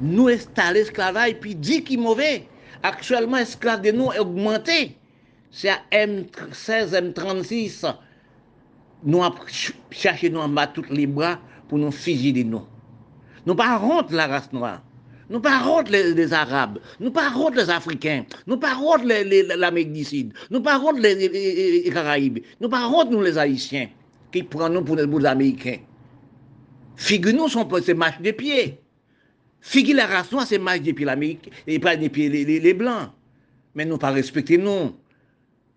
Nous 0.00 0.28
installons 0.28 0.74
l'esclavage, 0.74 1.34
puis 1.40 1.54
dit 1.54 1.84
qu'il 1.84 2.00
mauvais. 2.00 2.46
Actuellement, 2.82 3.36
esclaves 3.36 3.82
de 3.82 3.90
nous 3.90 4.10
est 4.12 4.20
augmenté. 4.20 4.96
C'est 5.50 5.68
à 5.68 5.80
M16, 5.92 7.12
M36. 7.12 7.94
Nous 9.04 9.22
cherché 9.90 10.30
nous 10.30 10.40
en 10.40 10.48
bas 10.48 10.66
tous 10.66 10.84
les 10.90 11.06
bras 11.06 11.38
pour 11.68 11.78
nous 11.78 11.90
fusiller 11.90 12.44
nous. 12.44 12.64
Nous 13.48 13.54
pas 13.54 13.80
honte 13.82 14.12
la 14.12 14.26
race 14.26 14.52
noire. 14.52 14.82
Nous 15.30 15.40
pas 15.40 15.66
honte 15.66 15.88
les, 15.88 16.32
Arabes. 16.34 16.80
Nous 17.00 17.10
pas 17.10 17.32
honte 17.34 17.56
les 17.56 17.70
Africains. 17.70 18.26
Nous 18.46 18.58
pas 18.58 18.76
honte 18.76 19.04
l'Amérique 19.04 19.94
du 19.94 20.04
Sud. 20.04 20.34
Nous 20.50 20.60
pas 20.60 20.78
honte 20.78 20.98
les, 20.98 21.88
Caraïbes. 21.90 22.40
Nous 22.60 22.68
pas 22.68 22.86
honte 22.86 23.10
nous 23.10 23.22
les 23.22 23.38
Haïtiens 23.38 23.88
qui 24.30 24.42
prennent 24.42 24.74
nous 24.74 24.82
pour 24.82 24.96
les 24.96 25.26
Américains. 25.26 25.78
Figure 26.96 27.32
nous 27.32 27.48
sont 27.48 27.66
ces 27.82 27.94
marches 27.94 28.20
de 28.20 28.32
pieds. 28.32 28.82
Figure 29.62 29.96
la 29.96 30.06
race 30.06 30.30
noire, 30.30 30.46
c'est 30.46 30.58
marche 30.58 30.82
des 30.82 30.92
pieds 30.92 31.06
l'Amérique 31.06 31.50
et 31.66 31.78
pas 31.78 31.96
des 31.96 32.10
pieds 32.10 32.28
les, 32.28 32.74
Blancs. 32.74 33.12
Mais 33.74 33.86
nous 33.86 33.96
pas 33.96 34.10
respecter 34.10 34.58
nous 34.58 34.94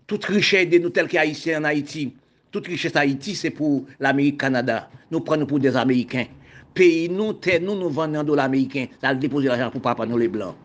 toute 0.07 0.25
richesse 0.25 0.67
de 0.67 0.77
nous 0.77 0.89
tels 0.89 1.07
qu'Haïtiens 1.07 1.61
en 1.61 1.63
Haïti, 1.63 2.13
toute 2.51 2.67
richesse 2.67 2.97
Haïti, 2.97 3.33
c'est 3.33 3.49
pour 3.49 3.85
l'Amérique 3.97 4.41
Canada. 4.41 4.89
Nous 5.09 5.21
prenons 5.21 5.45
pour 5.45 5.59
des 5.59 5.77
Américains. 5.77 6.25
Pays 6.73 7.09
nous, 7.09 7.33
terre 7.33 7.61
nous, 7.61 7.75
nous 7.75 7.89
vendons 7.89 8.23
de 8.23 8.33
l'Américain. 8.33 8.87
Ça 9.01 9.13
déposer 9.13 9.47
l'argent 9.47 9.71
pour 9.71 9.81
papa 9.81 10.05
nous 10.05 10.17
les 10.17 10.27
Blancs. 10.27 10.55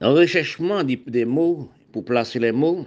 En 0.00 0.14
recherchement 0.14 0.82
des, 0.82 1.24
mots, 1.24 1.68
pour 1.92 2.04
placer 2.04 2.40
les 2.40 2.50
mots, 2.50 2.86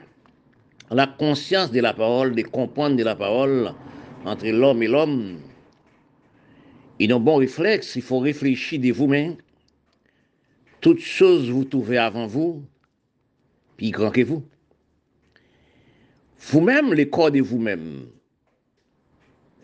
la 0.91 1.07
conscience 1.07 1.71
de 1.71 1.79
la 1.79 1.93
parole, 1.93 2.35
de 2.35 2.41
comprendre 2.41 2.97
de 2.97 3.03
la 3.03 3.15
parole 3.15 3.71
entre 4.25 4.47
l'homme 4.47 4.83
et 4.83 4.87
l'homme, 4.87 5.37
il 6.99 7.11
a 7.11 7.15
un 7.15 7.19
bon 7.19 7.37
réflexe, 7.37 7.95
il 7.95 8.01
faut 8.01 8.19
réfléchir 8.19 8.81
de 8.81 8.91
vous-même. 8.91 9.35
Toutes 10.81 10.99
choses 10.99 11.49
vous 11.49 11.63
trouvez 11.63 11.97
avant 11.97 12.27
vous, 12.27 12.63
puis 13.77 13.91
grand 13.91 14.11
que 14.11 14.21
vous. 14.21 14.43
Vous-même, 16.39 16.93
les 16.93 17.09
corps 17.09 17.31
de 17.31 17.41
vous-même, 17.41 18.07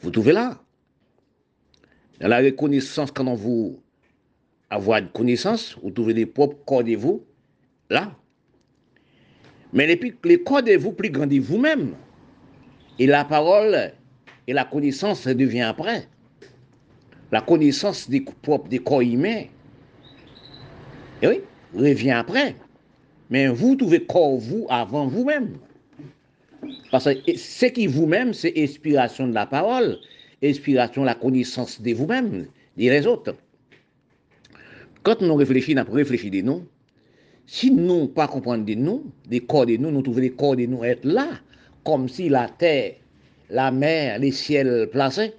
vous 0.01 0.09
trouvez 0.09 0.33
là. 0.33 0.57
La 2.27 2.39
reconnaissance, 2.39 3.11
quand 3.11 3.27
on 3.27 3.33
vous 3.33 3.81
avoir 4.69 4.99
une 4.99 5.09
connaissance, 5.09 5.75
vous 5.81 5.91
trouvez 5.91 6.13
les 6.13 6.25
propres 6.25 6.57
corps 6.65 6.83
de 6.83 6.95
vous, 6.95 7.23
là. 7.89 8.15
Mais 9.73 9.87
les, 9.87 10.13
les 10.23 10.41
corps 10.41 10.61
de 10.61 10.73
vous 10.77 10.91
plus 10.91 11.09
grands 11.09 11.25
de 11.25 11.39
vous-même. 11.39 11.95
Et 12.99 13.07
la 13.07 13.25
parole 13.25 13.91
et 14.45 14.53
la 14.53 14.65
connaissance 14.65 15.25
devient 15.27 15.61
après. 15.61 16.07
La 17.31 17.41
connaissance 17.41 18.09
des 18.09 18.21
propres 18.21 18.67
des 18.67 18.79
corps 18.79 19.01
humains, 19.01 19.45
et 21.21 21.27
oui, 21.27 21.41
revient 21.73 22.11
après. 22.11 22.55
Mais 23.29 23.47
vous 23.47 23.75
trouvez 23.75 24.03
corps 24.03 24.37
vous 24.37 24.67
avant 24.69 25.07
vous-même. 25.07 25.57
Parce 26.91 27.05
que 27.05 27.37
ce 27.37 27.65
qui 27.67 27.87
vous-même, 27.87 28.33
c'est 28.33 28.53
inspiration 28.57 29.27
de 29.27 29.33
la 29.33 29.45
parole, 29.45 29.97
inspiration 30.43 31.03
la 31.03 31.15
connaissance 31.15 31.81
de 31.81 31.93
vous-même, 31.93 32.47
des 32.77 33.07
autres. 33.07 33.35
Quand 35.03 35.21
nous 35.21 35.35
réfléchissons, 35.35 35.83
nous 35.87 35.93
réfléchissons 35.93 36.33
de 36.33 36.41
nous. 36.41 36.65
Si 37.47 37.71
nous 37.71 38.01
ne 38.01 38.07
pas 38.07 38.27
de 38.27 38.73
nous, 38.75 39.11
des 39.27 39.41
corps 39.41 39.65
de 39.65 39.75
nous, 39.77 39.91
nous 39.91 40.01
trouvons 40.01 40.19
les 40.19 40.31
corps 40.31 40.55
de 40.55 40.65
nous 40.65 40.83
être 40.83 41.05
là, 41.05 41.27
comme 41.83 42.07
si 42.07 42.29
la 42.29 42.47
terre, 42.47 42.93
la 43.49 43.71
mer, 43.71 44.19
les 44.19 44.31
ciels 44.31 44.87
placés, 44.91 45.33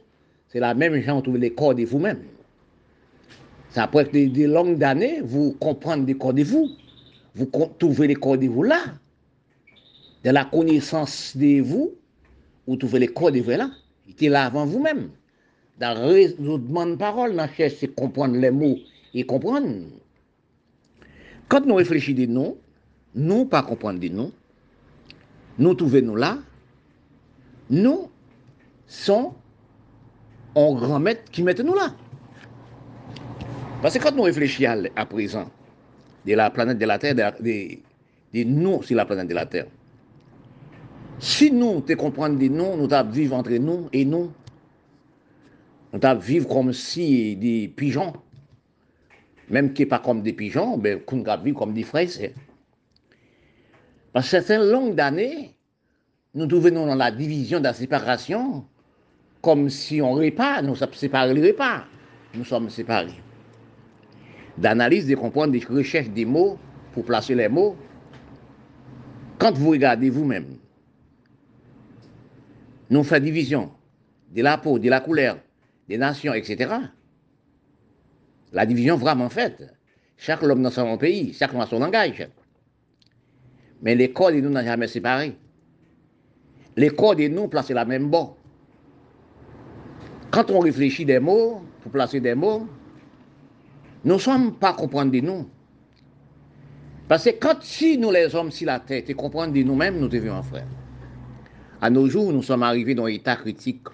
c'est 0.49 0.61
la 0.61 0.75
même 0.75 1.01
chose, 1.03 1.15
vous 1.15 1.23
trouvez 1.23 1.39
les 1.39 1.53
corps 1.53 1.75
de 1.75 1.85
vous-même. 1.85 2.23
Ça 3.71 3.87
peut 3.87 4.01
être 4.01 4.13
des, 4.13 4.47
longues 4.47 4.83
années, 4.85 5.21
vous 5.23 5.53
comprenez 5.53 6.05
des 6.05 6.15
corps 6.15 6.35
de 6.35 6.43
vous 6.43 6.69
vous 7.35 7.51
trouvez 7.79 8.09
les 8.09 8.15
corps 8.15 8.39
de 8.39 8.47
vous 8.47 8.63
là. 8.63 8.83
De 10.25 10.31
la 10.31 10.45
connaissance 10.45 11.37
de 11.37 11.61
vous, 11.61 11.95
vous 12.67 12.77
trouvez 12.77 13.01
les 13.01 13.09
corps 13.09 13.33
de 13.33 13.41
vous 13.41 13.51
là. 13.51 13.71
Était 14.13 14.29
là 14.29 14.45
avant 14.45 14.67
vous-même. 14.67 15.09
Dans 15.81 15.99
le 15.99 16.07
raisonnement 16.07 16.87
de 16.87 16.97
parole, 16.97 17.35
dans 17.35 17.49
cherche 17.49 17.87
comprendre 17.97 18.37
les 18.37 18.51
mots 18.51 18.77
et 19.15 19.25
comprendre. 19.25 19.87
Quand 21.49 21.65
nous 21.65 21.75
réfléchissons 21.75 22.21
de 22.21 22.27
nous, 22.27 22.57
nous 23.15 23.47
pas 23.47 23.63
comprendre 23.63 23.99
de 23.99 24.09
nous, 24.09 24.33
nous 25.59 25.75
trouvons 25.75 26.03
nous 26.03 26.17
là, 26.17 26.39
nous 27.71 28.11
sommes 28.87 29.33
un 30.55 30.75
grand 30.75 31.01
maître 31.01 31.25
qui 31.31 31.43
met 31.43 31.55
nous 31.55 31.75
là. 31.75 31.95
Parce 33.81 33.97
que 33.97 34.03
quand 34.03 34.15
nous 34.15 34.23
réfléchissons 34.23 34.89
à 34.95 35.07
présent, 35.07 35.51
de 36.27 36.35
la 36.35 36.51
planète 36.51 36.79
de 36.79 36.85
la 36.85 36.99
Terre, 36.99 37.15
de, 37.15 38.45
nous 38.45 38.83
sur 38.83 38.97
la 38.97 39.07
planète 39.07 39.29
de 39.29 39.35
la 39.35 39.47
Terre. 39.47 39.67
Si 41.23 41.53
nous 41.53 41.83
te 41.83 41.93
comprenons 41.93 42.35
de 42.35 42.49
nous, 42.49 42.77
nous 42.77 42.89
devons 42.89 43.09
vivre 43.09 43.37
entre 43.37 43.53
nous 43.53 43.89
et 43.93 44.05
nous. 44.05 44.33
Nous 45.93 45.99
devons 46.01 46.19
vivre 46.19 46.49
comme 46.49 46.73
si 46.73 47.37
des 47.37 47.69
pigeons. 47.69 48.13
Même 49.49 49.73
qui 49.73 49.83
n'est 49.83 49.87
pas 49.87 50.01
comme 50.01 50.23
des 50.23 50.33
pigeons, 50.33 50.77
mais 50.79 50.99
qu'on 50.99 51.19
devons 51.19 51.41
vivre 51.41 51.59
comme 51.61 51.75
des 51.75 51.85
frères. 51.85 52.09
Parce 54.13 54.29
que 54.33 54.41
c'est 54.41 54.57
une 54.57 54.69
longue 54.69 54.97
d'années, 54.97 55.55
nous 56.35 56.47
devenons 56.47 56.87
dans 56.87 56.97
la 56.97 57.13
division, 57.13 57.61
de 57.61 57.65
la 57.65 57.73
séparation, 57.73 58.65
comme 59.41 59.71
si 59.71 60.03
on 60.03 60.15
répare, 60.15 60.65
nous 60.65 60.75
sommes 60.75 60.93
séparés 60.93 61.35
les 61.35 61.53
repas. 61.53 61.85
Nous 62.35 62.45
sommes 62.45 62.69
séparés. 62.69 63.23
D'analyse, 64.59 65.07
de 65.07 65.15
comprendre, 65.15 65.53
de 65.53 65.73
recherche 65.73 66.09
des 66.09 66.25
mots 66.25 66.59
pour 66.93 67.05
placer 67.05 67.37
les 67.37 67.49
mots. 67.49 67.77
Quand 69.39 69.53
vous 69.53 69.71
regardez 69.71 70.11
vous-même, 70.11 70.57
nous 72.93 73.05
faisons 73.05 73.25
division 73.25 73.71
de 74.31 74.43
la 74.43 74.59
peau, 74.59 74.79
de 74.79 74.91
la 74.91 75.01
couleur, 75.01 75.39
des 75.89 75.97
nations, 75.97 76.35
etc. 76.35 76.71
La 78.53 78.67
division 78.67 78.97
vraiment 78.97 79.31
faite. 79.31 79.65
Chaque 80.19 80.43
homme 80.43 80.63
dans 80.63 80.71
son 80.71 80.99
pays, 80.99 81.33
chacun 81.33 81.61
a 81.61 81.67
son 81.67 81.79
langage. 81.79 82.29
Mais 83.81 83.95
les 83.95 84.13
corps 84.13 84.31
de 84.31 84.41
nous 84.41 84.51
n'ont 84.51 84.63
jamais 84.63 84.89
séparés. 84.89 85.35
Les 86.77 86.91
corps 86.91 87.17
de 87.17 87.29
nous 87.29 87.49
placent 87.49 87.71
la 87.71 87.87
même 87.87 88.11
bord. 88.11 88.37
Quand 90.31 90.51
on 90.51 90.61
réfléchit 90.61 91.07
des 91.07 91.19
mots, 91.19 91.63
pour 91.83 91.93
placer 91.93 92.21
des 92.21 92.35
mots, 92.35 92.69
nous 94.05 94.15
ne 94.15 94.21
sommes 94.21 94.55
pas 94.55 94.75
comprendre 94.75 95.13
de 95.13 95.21
nous. 95.21 95.49
Parce 97.09 97.25
que 97.25 97.31
quand 97.31 97.63
si 97.63 97.97
nous 97.97 98.11
les 98.11 98.35
hommes, 98.35 98.51
si 98.51 98.67
la 98.67 98.81
tête, 98.81 99.09
et 99.09 99.15
comprendre 99.15 99.55
de 99.55 99.63
nous-mêmes, 99.63 99.99
nous 99.99 100.09
devions 100.09 100.43
frères. 100.43 100.67
À 101.83 101.91
nos 101.91 102.09
jours, 102.09 102.33
nous 102.33 102.45
sommes 102.45 102.63
arrivés 102.63 102.95
dans 102.95 103.07
un 103.07 103.09
état 103.09 103.35
critique 103.35 103.89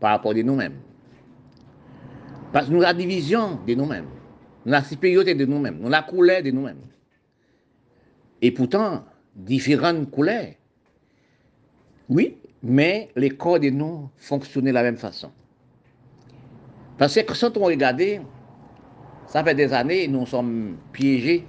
par 0.00 0.12
rapport 0.12 0.32
à 0.32 0.42
nous-mêmes. 0.42 0.80
Parce 2.50 2.66
que 2.66 2.70
nous 2.72 2.78
avons 2.78 2.86
la 2.86 2.94
division 2.94 3.60
de 3.66 3.74
nous-mêmes, 3.74 4.06
nous 4.64 4.72
avons 4.72 4.82
la 4.82 4.82
supériorité 4.82 5.34
de 5.34 5.44
nous-mêmes, 5.44 5.74
nous 5.74 5.82
avons 5.82 5.90
la 5.90 6.02
couleur 6.02 6.42
de 6.42 6.50
nous-mêmes. 6.50 6.80
Et 8.40 8.50
pourtant, 8.50 9.04
différentes 9.34 10.10
couleurs. 10.10 10.54
Oui, 12.08 12.38
mais 12.62 13.10
les 13.16 13.28
corps 13.28 13.60
de 13.60 13.68
nous 13.68 14.08
fonctionnaient 14.16 14.70
de 14.70 14.74
la 14.74 14.82
même 14.82 14.96
façon. 14.96 15.30
Parce 16.96 17.14
que 17.14 17.20
quand 17.20 17.56
on 17.58 17.64
regarde, 17.64 18.00
ça 19.26 19.44
fait 19.44 19.54
des 19.54 19.74
années, 19.74 20.08
nous 20.08 20.24
sommes 20.24 20.78
piégés 20.90 21.44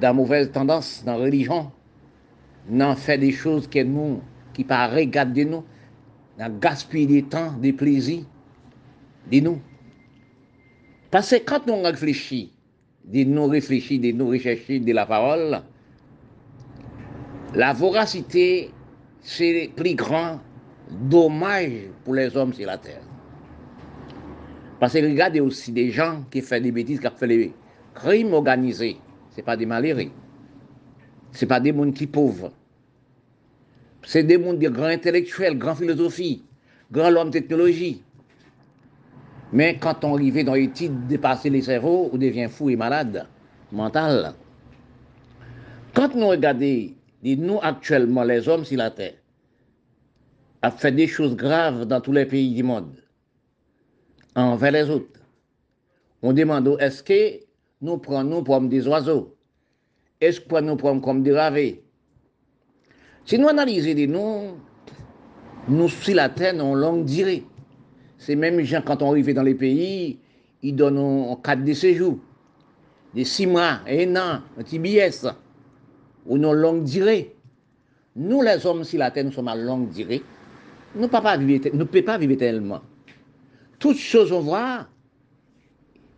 dans 0.00 0.14
mauvaise 0.14 0.50
tendance, 0.50 1.04
dans 1.04 1.18
la 1.18 1.24
religion. 1.24 1.70
Avons 2.70 2.96
fait 2.96 3.18
des 3.18 3.32
choses 3.32 3.68
que 3.68 3.82
nous, 3.82 4.22
qui 4.54 4.64
paraissent 4.64 5.08
de 5.08 5.44
nous, 5.44 5.64
gaspillé 6.60 7.06
des 7.06 7.22
temps, 7.22 7.52
des 7.52 7.72
plaisirs 7.72 8.24
de 9.30 9.40
nous. 9.40 9.60
Parce 11.10 11.30
que 11.30 11.36
quand 11.44 11.68
on 11.68 11.82
réfléchit, 11.82 12.52
de 13.04 13.24
nous 13.24 13.46
réfléchir, 13.46 14.00
de 14.00 14.12
nous 14.12 14.28
rechercher 14.28 14.80
de 14.80 14.92
la 14.92 15.06
parole, 15.06 15.60
la 17.54 17.72
voracité, 17.72 18.70
c'est 19.20 19.52
le 19.66 19.74
plus 19.74 19.94
grand 19.94 20.40
dommage 20.90 21.88
pour 22.04 22.14
les 22.14 22.34
hommes 22.36 22.52
sur 22.52 22.66
la 22.66 22.78
terre. 22.78 23.02
Parce 24.80 24.94
que 24.94 24.98
regardez 24.98 25.40
aussi 25.40 25.70
des 25.70 25.90
gens 25.90 26.24
qui 26.30 26.40
font 26.40 26.60
des 26.60 26.72
bêtises, 26.72 26.98
qui 26.98 27.06
font 27.06 27.26
des 27.26 27.52
crimes 27.94 28.32
organisés. 28.32 28.96
Ce 29.30 29.40
pas 29.40 29.56
des 29.56 29.66
malheureux. 29.66 30.10
Ce 31.32 31.44
pas 31.44 31.60
des 31.60 31.72
gens 31.72 31.92
qui 31.92 32.06
pauvres. 32.06 32.52
C'est 34.04 34.24
des 34.24 34.42
gens 34.42 34.54
de 34.54 34.68
grands 34.68 34.84
intellectuels, 34.84 35.56
grands 35.56 35.74
philosophies, 35.74 36.42
grands 36.90 37.14
hommes 37.14 37.30
de 37.30 37.38
technologie. 37.38 38.02
Mais 39.52 39.78
quand 39.78 40.04
on 40.04 40.14
arrive 40.16 40.44
dans 40.44 40.54
l'étude 40.54 41.04
de 41.04 41.08
dépasser 41.08 41.50
les 41.50 41.62
cerveaux, 41.62 42.10
on 42.12 42.16
devient 42.16 42.48
fou 42.50 42.70
et 42.70 42.76
malade, 42.76 43.26
mental. 43.70 44.34
Quand 45.94 46.14
nous 46.14 46.28
regardons, 46.28 46.90
nous 47.22 47.58
actuellement, 47.62 48.24
les 48.24 48.48
hommes 48.48 48.64
sur 48.64 48.78
la 48.78 48.90
terre, 48.90 49.14
a 50.62 50.70
fait 50.70 50.92
des 50.92 51.06
choses 51.06 51.36
graves 51.36 51.84
dans 51.84 52.00
tous 52.00 52.12
les 52.12 52.24
pays 52.24 52.54
du 52.54 52.62
monde, 52.62 52.94
envers 54.34 54.72
les 54.72 54.88
autres. 54.88 55.20
On 56.22 56.32
demande, 56.32 56.76
est-ce 56.80 57.02
que 57.02 57.40
nous 57.80 57.98
prenons 57.98 58.42
comme 58.44 58.68
des 58.68 58.86
oiseaux? 58.86 59.36
Est-ce 60.20 60.40
que 60.40 60.60
nous 60.60 60.76
prenons 60.76 61.00
comme 61.00 61.22
des 61.22 61.36
ravés 61.36 61.81
Si 63.24 63.38
nous 63.38 63.48
analysons 63.48 63.94
des 63.94 64.06
noms, 64.06 64.56
nous 65.68 65.88
sur 65.88 66.14
la 66.14 66.28
terre, 66.28 66.54
nous 66.54 66.74
longue 66.74 67.04
durée. 67.04 67.44
C'est 68.18 68.36
même 68.36 68.60
gens, 68.62 68.82
quand 68.84 69.02
on 69.02 69.10
arrive 69.10 69.32
dans 69.32 69.42
les 69.42 69.54
pays, 69.54 70.18
ils 70.62 70.74
donnent 70.74 70.98
un 70.98 71.36
cadre 71.36 71.64
de 71.64 71.72
séjour, 71.72 72.18
des 73.14 73.24
six 73.24 73.46
mois, 73.46 73.80
un 73.86 74.16
an, 74.16 74.40
un 74.58 74.62
petit 74.62 74.78
billet, 74.78 75.10
ou 76.26 76.36
une 76.36 76.52
longue 76.52 76.84
durée. 76.84 77.34
Nous, 78.14 78.42
les 78.42 78.66
hommes 78.66 78.84
sur 78.84 78.98
la 78.98 79.10
terre, 79.10 79.24
nous 79.24 79.32
sommes 79.32 79.48
à 79.48 79.56
longue 79.56 79.90
durée. 79.90 80.22
Nous 80.94 81.02
ne 81.02 81.06
pouvons 81.06 81.22
pas 81.22 82.18
vivre 82.18 82.34
tellement. 82.36 82.80
Toutes 83.78 83.96
choses, 83.96 84.30
on 84.32 84.40
voit, 84.40 84.86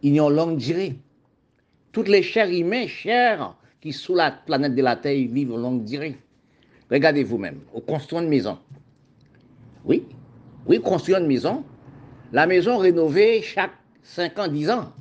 il 0.03 0.15
y 0.15 0.21
a 0.21 0.25
une 0.29 0.35
longue 0.35 0.57
durée. 0.57 0.99
Toutes 1.93 2.09
les 2.09 2.23
chairs 2.23 2.51
humaines, 2.51 2.89
chairs 2.89 3.57
qui 3.81 3.93
sous 3.93 4.15
la 4.15 4.33
planète 4.33 4.75
de 4.75 4.83
la 4.83 4.97
Terre 4.97 5.29
vivent 5.31 5.53
en 5.53 5.59
longue 5.59 5.85
durée. 5.85 6.19
Regardez 6.91 7.25
vous-même, 7.25 7.61
on 7.73 7.81
construit 7.81 8.19
une 8.21 8.29
maison. 8.29 8.59
Oui, 9.85 10.05
oui, 10.67 10.81
construire 10.81 11.19
une 11.19 11.27
maison. 11.27 11.65
La 12.33 12.47
maison 12.47 12.79
rénovée 12.79 13.43
chaque 13.43 13.73
5 14.03 14.39
ans, 14.39 14.49
10 14.49 14.71
ans. 14.71 14.93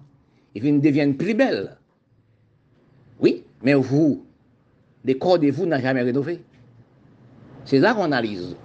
Et 0.56 0.60
devient 0.60 1.14
plus 1.18 1.34
belle. 1.34 1.78
Oui, 3.20 3.44
mais 3.62 3.74
vous, 3.74 4.24
les 5.04 5.18
corps 5.18 5.40
de 5.40 5.50
vous 5.50 5.66
n'a 5.66 5.80
jamais 5.80 6.02
rénové. 6.02 6.42
C'est 7.66 7.80
là 7.80 7.94
qu'on 7.94 8.04
analyse. 8.04 8.56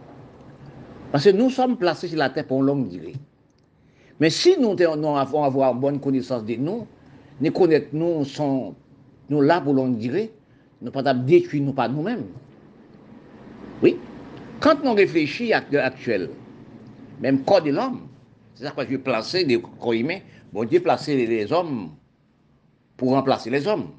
Parce 1.12 1.24
que 1.24 1.30
nous 1.30 1.50
sommes 1.50 1.78
placés 1.78 2.08
sur 2.08 2.18
la 2.18 2.28
terre 2.28 2.46
pour 2.46 2.60
une 2.60 2.66
longue 2.66 2.88
durée. 2.88 3.14
Mais 4.20 4.30
si 4.30 4.56
nous, 4.58 4.76
avons 4.80 5.44
avoir 5.44 5.74
bonne 5.74 6.00
connaissance 6.00 6.44
de 6.44 6.56
nous, 6.56 6.86
nous 7.40 7.52
connaître 7.52 7.88
nous, 7.92 8.24
nous 9.30 9.40
là 9.40 9.60
pour 9.60 9.74
longue 9.74 9.96
durée, 9.96 10.32
nous 10.82 10.88
ne 10.88 10.90
pas 10.90 11.14
détruire 11.14 11.62
nous 11.62 11.72
pas 11.72 11.88
nous-mêmes. 11.88 12.24
Oui. 13.82 13.96
Quand 14.60 14.82
nous 14.82 14.92
réfléchissons 14.94 15.54
à 15.54 15.62
l'actuel, 15.70 16.30
même 17.20 17.44
corps 17.44 17.62
de 17.62 17.70
l'homme, 17.70 18.08
c'est 18.54 18.64
ça 18.64 18.72
que 18.72 18.90
je 18.90 18.96
placer 18.96 19.44
des 19.44 19.60
corps 19.60 19.92
humains, 19.92 20.20
bon 20.52 20.64
Dieu 20.64 20.80
placer 20.80 21.26
les 21.26 21.52
hommes 21.52 21.90
pour 22.96 23.10
remplacer 23.10 23.50
les 23.50 23.66
hommes. 23.68 23.92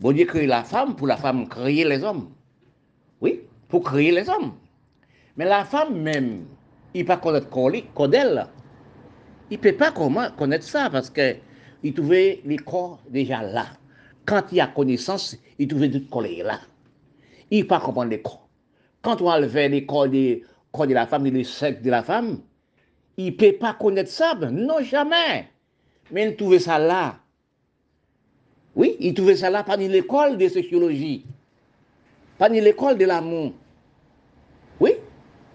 Bon 0.00 0.12
Dieu 0.12 0.26
créer 0.26 0.46
la 0.46 0.62
femme 0.62 0.94
pour 0.94 1.06
la 1.06 1.16
femme 1.16 1.48
créer 1.48 1.84
les 1.84 2.04
hommes. 2.04 2.30
Oui, 3.20 3.40
pour 3.68 3.82
créer 3.82 4.12
les 4.12 4.28
hommes. 4.28 4.52
Mais 5.36 5.44
la 5.44 5.64
femme 5.64 6.00
même, 6.00 6.44
il 6.94 7.00
ne 7.00 7.02
peut 7.02 7.08
pas 7.08 7.16
connaître 7.16 8.08
d'elle. 8.08 8.46
Il 9.50 9.58
ne 9.58 9.62
peut 9.62 9.72
pas 9.72 9.90
connaître 9.90 10.64
ça 10.64 10.88
parce 10.90 11.10
qu'il 11.10 11.94
trouvait 11.94 12.40
les 12.44 12.58
corps 12.58 13.00
déjà 13.10 13.42
là. 13.42 13.66
Quand 14.24 14.44
il 14.52 14.60
a 14.60 14.68
connaissance, 14.68 15.36
il 15.58 15.68
trouvait 15.68 15.90
tout 15.90 16.06
collé 16.10 16.42
là. 16.44 16.60
Il 17.56 17.68
pas 17.68 17.78
comprendre 17.78 18.10
les 18.10 18.20
corps. 18.20 18.48
Quand 19.00 19.22
on 19.22 19.30
enlevait 19.30 19.68
les 19.68 19.86
corps 19.86 20.08
de, 20.08 20.40
la 20.88 21.06
femme 21.06 21.24
les 21.24 21.44
sexe 21.44 21.82
de 21.82 21.90
la 21.90 22.02
femme, 22.02 22.40
il 23.16 23.26
ne 23.26 23.30
peut 23.30 23.52
pas 23.52 23.74
connaître 23.74 24.10
ça. 24.10 24.34
Non, 24.34 24.82
jamais. 24.82 25.48
Mais 26.10 26.30
il 26.30 26.34
trouvait 26.34 26.58
ça 26.58 26.80
là. 26.80 27.20
Oui, 28.74 28.96
il 28.98 29.14
trouvait 29.14 29.36
ça 29.36 29.50
là 29.50 29.62
parmi 29.62 29.86
l'école 29.86 30.36
de 30.36 30.48
sociologie, 30.48 31.24
parmi 32.38 32.60
l'école 32.60 32.98
de 32.98 33.04
l'amour. 33.04 33.52
Oui, 34.80 34.94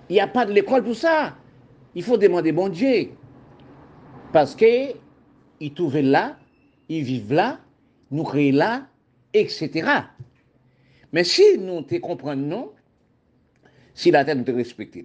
il 0.07 0.13
n'y 0.13 0.21
a 0.21 0.27
pas 0.27 0.45
de 0.45 0.53
l'école 0.53 0.85
pour 0.85 0.95
ça. 0.95 1.35
Il 1.95 2.03
faut 2.03 2.15
demander 2.15 2.53
bon 2.53 2.69
Dieu. 2.69 3.09
Parce 4.31 4.55
que 4.55 4.93
ils 5.59 5.73
trouvent 5.73 5.99
là, 5.99 6.37
ils 6.87 7.03
vivent 7.03 7.33
là, 7.33 7.59
nous 8.09 8.23
créons 8.23 8.55
là, 8.55 8.87
etc. 9.33 9.83
Mais 11.11 11.23
si 11.23 11.57
nous 11.57 11.81
te 11.81 11.95
comprenons, 11.95 12.71
si 13.93 14.11
la 14.11 14.23
terre 14.23 14.35
nous 14.35 14.43
te 14.43 14.51
respecte, 14.51 14.97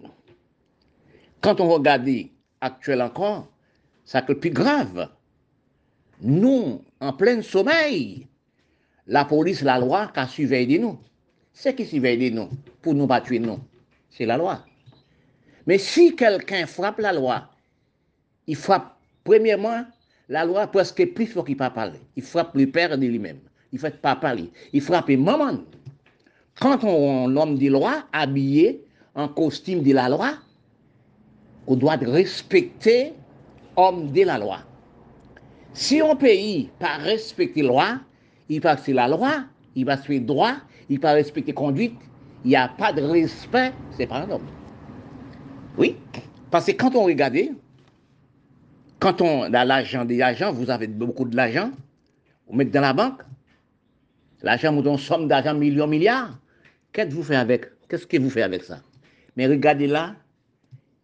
quand 1.41 1.61
on 1.61 1.69
regarde 1.69 2.09
actuellement 2.61 3.07
encore, 3.07 3.49
c'est 4.05 4.29
le 4.29 4.39
plus 4.39 4.51
grave. 4.51 5.09
Nous, 6.21 6.83
en 7.01 7.13
plein 7.13 7.43
sommeil, 7.43 8.27
la 9.07 9.25
police, 9.25 9.63
la 9.63 9.79
loi, 9.79 10.11
qui 10.15 10.27
surveille 10.29 10.67
de 10.67 10.79
nous. 10.79 10.99
C'est 11.53 11.75
qui 11.75 11.85
surveille 11.85 12.31
de 12.31 12.35
nous 12.35 12.49
pour 12.83 12.95
nous 12.95 13.07
pas 13.07 13.21
tuer 13.21 13.39
nous. 13.39 13.61
C'est 14.11 14.27
la 14.27 14.37
loi. 14.37 14.65
Mais 15.67 15.79
si 15.79 16.15
quelqu'un 16.15 16.67
frappe 16.67 16.99
la 16.99 17.13
loi, 17.13 17.51
il 18.47 18.57
frappe, 18.57 18.97
premièrement, 19.25 19.85
la 20.29 20.45
loi 20.45 20.67
presque 20.67 21.05
plus 21.15 21.27
fort 21.27 21.45
qu'il 21.45 21.57
pas 21.57 21.71
parler. 21.71 22.01
Il 22.17 22.23
frappe 22.23 22.55
le 22.55 22.71
père 22.71 22.97
de 22.97 23.07
lui-même. 23.07 23.41
Il 23.73 23.79
fait 23.79 24.01
pas 24.01 24.17
parler. 24.17 24.51
Il 24.73 24.81
frappe 24.81 25.09
maman. 25.11 25.59
Quand 26.61 26.85
on 26.85 27.37
homme 27.37 27.59
de 27.59 27.69
loi, 27.69 28.05
habillé 28.13 28.85
en 29.15 29.29
costume 29.29 29.83
de 29.83 29.93
la 29.93 30.09
loi, 30.09 30.35
on 31.67 31.77
doit 31.77 31.97
respecter 31.97 33.13
homme 33.77 34.11
de 34.13 34.23
la 34.23 34.39
loi. 34.39 34.59
Si 35.73 36.01
un 36.01 36.15
pays 36.15 36.71
pas 36.79 36.97
respecter 36.97 37.63
la 37.63 37.69
loi, 37.69 38.01
il 38.49 38.61
passe 38.61 38.87
la 38.89 39.09
loi, 39.09 39.45
il 39.75 39.85
va 39.85 39.97
faire 39.97 40.21
droit, 40.21 40.55
il 40.89 41.01
va 41.01 41.13
respecter 41.13 41.53
conduite, 41.53 41.97
il 42.45 42.51
n'y 42.51 42.57
a 42.57 42.69
pas 42.69 42.93
de 42.93 43.03
respect, 43.03 43.73
c'est 43.91 44.07
pas 44.07 44.19
un 44.19 44.31
homme. 44.31 44.47
Oui, 45.77 45.97
parce 46.51 46.67
que 46.67 46.73
quand 46.73 46.95
on 46.95 47.05
regarde, 47.05 47.37
quand 49.01 49.21
on 49.21 49.53
a 49.53 49.65
l'argent 49.65 50.05
des 50.05 50.23
agents, 50.23 50.53
vous 50.53 50.71
avez 50.71 50.87
beaucoup 50.87 51.25
de 51.25 51.35
l'argent, 51.35 51.71
vous 52.47 52.57
mettez 52.57 52.71
dans 52.71 52.83
la 52.83 52.93
banque, 52.93 53.23
l'argent, 54.43 54.73
vous 54.73 54.83
donne 54.83 54.99
somme 54.99 55.27
d'argent, 55.27 55.55
millions, 55.55 55.89
milliards. 55.89 56.39
Qu'est-ce 56.95 57.09
que 57.09 57.15
vous 57.15 57.25
faites 57.25 57.37
avec? 57.37 57.67
Qu'est-ce 57.89 58.07
que 58.07 58.17
vous 58.19 58.31
faites 58.31 58.45
avec 58.45 58.63
ça? 58.63 58.81
Mais 59.37 59.49
regardez 59.49 59.89
là, 59.89 60.15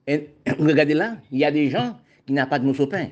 regardez 0.59 0.95
là, 0.95 1.17
il 1.33 1.39
y 1.39 1.45
a 1.45 1.51
des 1.51 1.69
gens 1.69 1.99
qui 2.27 2.33
n'ont 2.33 2.47
pas 2.47 2.61
de 2.61 2.65
mousse 2.65 2.79
au 2.79 2.87
pain. 2.87 3.09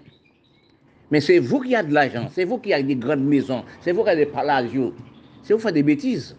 Mais 1.10 1.20
c'est 1.20 1.40
vous 1.40 1.60
qui 1.60 1.74
avez 1.74 1.88
de 1.88 1.94
l'argent, 1.94 2.28
c'est 2.32 2.44
vous 2.44 2.58
qui 2.58 2.72
avez 2.72 2.84
des 2.84 2.94
grandes 2.94 3.24
maisons, 3.24 3.64
c'est 3.80 3.90
vous 3.90 4.04
qui 4.04 4.10
avez 4.10 4.26
des 4.26 4.30
palacios, 4.30 4.94
c'est 5.42 5.54
vous 5.54 5.58
qui 5.58 5.64
faites 5.64 5.74
des 5.74 5.82
bêtises. 5.82 6.36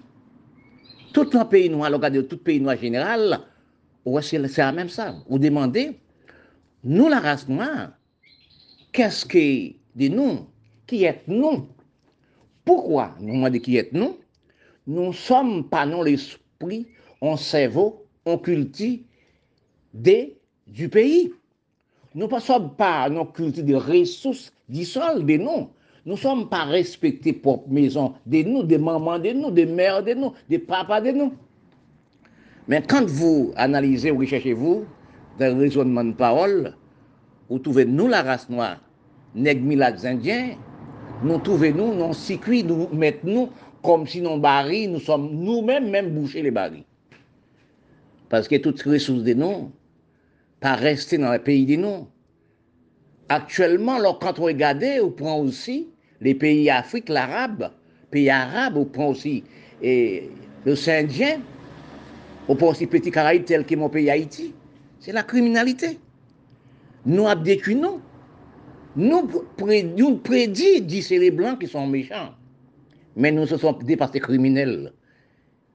Tout 1.13 1.29
un 1.33 1.43
pays 1.43 1.69
noir, 1.69 1.91
regardez, 1.91 2.25
tout 2.25 2.37
pays 2.37 2.61
noir 2.61 2.77
général, 2.77 3.41
c'est 4.21 4.57
la 4.57 4.71
même 4.71 4.89
ça. 4.89 5.15
Vous 5.27 5.39
demandez, 5.39 5.99
nous 6.85 7.09
la 7.09 7.19
race 7.19 7.49
noire, 7.49 7.91
qu'est-ce 8.93 9.25
que 9.25 9.73
de 9.95 10.07
nous 10.07 10.47
Qui 10.87 11.03
êtes 11.03 11.27
nous 11.27 11.67
Pourquoi 12.63 13.15
nous 13.19 13.33
demandons 13.33 13.59
qui 13.59 13.75
êtes 13.75 13.91
nous 14.89 15.13
sommes 15.13 15.69
par 15.69 15.85
non 15.85 16.01
l'esprit, 16.01 16.87
on 17.21 17.37
cerveau, 17.37 18.07
on 18.25 18.39
cultive 18.39 19.01
des, 19.93 20.35
du 20.65 20.89
pays. 20.89 21.31
Nous 22.15 22.27
ne 22.27 22.39
sommes 22.39 22.75
pas 22.75 23.07
non 23.07 23.27
cultive 23.27 23.65
des 23.65 23.75
ressources 23.75 24.51
du 24.67 24.83
sol, 24.85 25.27
de 25.27 25.37
noms. 25.37 25.69
Nous 26.07 26.13
ne 26.13 26.17
sommes 26.17 26.49
pas 26.49 26.63
respectés 26.63 27.33
pour 27.33 27.69
maison, 27.69 28.15
des 28.25 28.43
nous, 28.43 28.63
des 28.63 28.79
mamans, 28.79 29.19
des 29.19 29.35
nous, 29.35 29.51
des 29.51 29.67
mères, 29.67 30.01
des 30.01 30.15
nous, 30.15 30.33
des 30.49 30.57
papas, 30.57 31.01
des 31.01 31.13
nous. 31.13 31.33
Mais 32.67 32.81
quand 32.81 33.05
vous 33.05 33.53
analysez 33.57 34.09
ou 34.09 34.17
recherchez 34.17 34.53
vous, 34.53 34.85
dans 35.37 35.55
le 35.55 35.61
raisonnement 35.61 36.03
de 36.03 36.13
parole, 36.13 36.73
vous 37.47 37.59
trouvez 37.59 37.85
nous 37.85 38.07
la 38.07 38.23
race 38.23 38.49
noire, 38.49 38.77
nègres, 39.35 40.05
indiens, 40.05 40.55
nous 41.21 41.37
trouvez 41.37 41.73
nous, 41.73 41.93
non 41.93 42.13
circuit, 42.13 42.63
nous 42.63 42.87
mettons 42.91 43.27
nous 43.27 43.49
comme 43.83 44.07
si 44.07 44.21
barils, 44.21 44.91
nous 44.91 44.99
sommes 44.99 45.31
nous-mêmes 45.31 45.89
même 45.89 46.09
boucher 46.09 46.41
les 46.41 46.51
barils. 46.51 46.83
Parce 48.29 48.47
que 48.47 48.55
toutes 48.57 48.85
les 48.85 48.93
ressources 48.93 49.23
de 49.23 49.33
nous, 49.33 49.71
pas 50.59 50.75
rester 50.75 51.17
dans 51.17 51.31
le 51.31 51.39
pays 51.39 51.65
de 51.65 51.75
nous. 51.75 52.07
Actuellement, 53.29 53.99
quand 54.19 54.39
on 54.39 54.43
regarde, 54.43 54.83
on 55.03 55.11
prend 55.11 55.39
aussi 55.39 55.87
les 56.21 56.35
pays 56.35 56.69
africains, 56.69 57.13
l'arabe, 57.13 57.71
pays 58.11 58.29
arabes, 58.29 58.77
on 58.77 58.85
prend 58.85 59.09
aussi 59.09 59.43
et 59.81 60.29
le 60.65 60.75
Saint-Indien, 60.75 61.39
on 62.47 62.55
prend 62.55 62.69
aussi 62.69 62.87
Petit 62.87 63.11
Caraïbes 63.11 63.45
tel 63.45 63.65
que 63.65 63.75
mon 63.75 63.89
pays 63.89 64.09
Haïti. 64.09 64.53
C'est 64.99 65.11
la 65.13 65.23
criminalité. 65.23 65.99
Nous 67.05 67.33
détruit 67.35 67.75
nous. 67.75 68.01
Nous, 68.95 69.29
nous 69.95 70.17
prédit, 70.17 70.81
dit 70.81 71.01
c'est 71.01 71.19
les 71.19 71.31
Blancs 71.31 71.59
qui 71.59 71.67
sont 71.67 71.87
méchants. 71.87 72.33
Mais 73.15 73.31
nous 73.31 73.47
sommes 73.47 73.83
dépassés 73.83 74.19
criminels. 74.19 74.93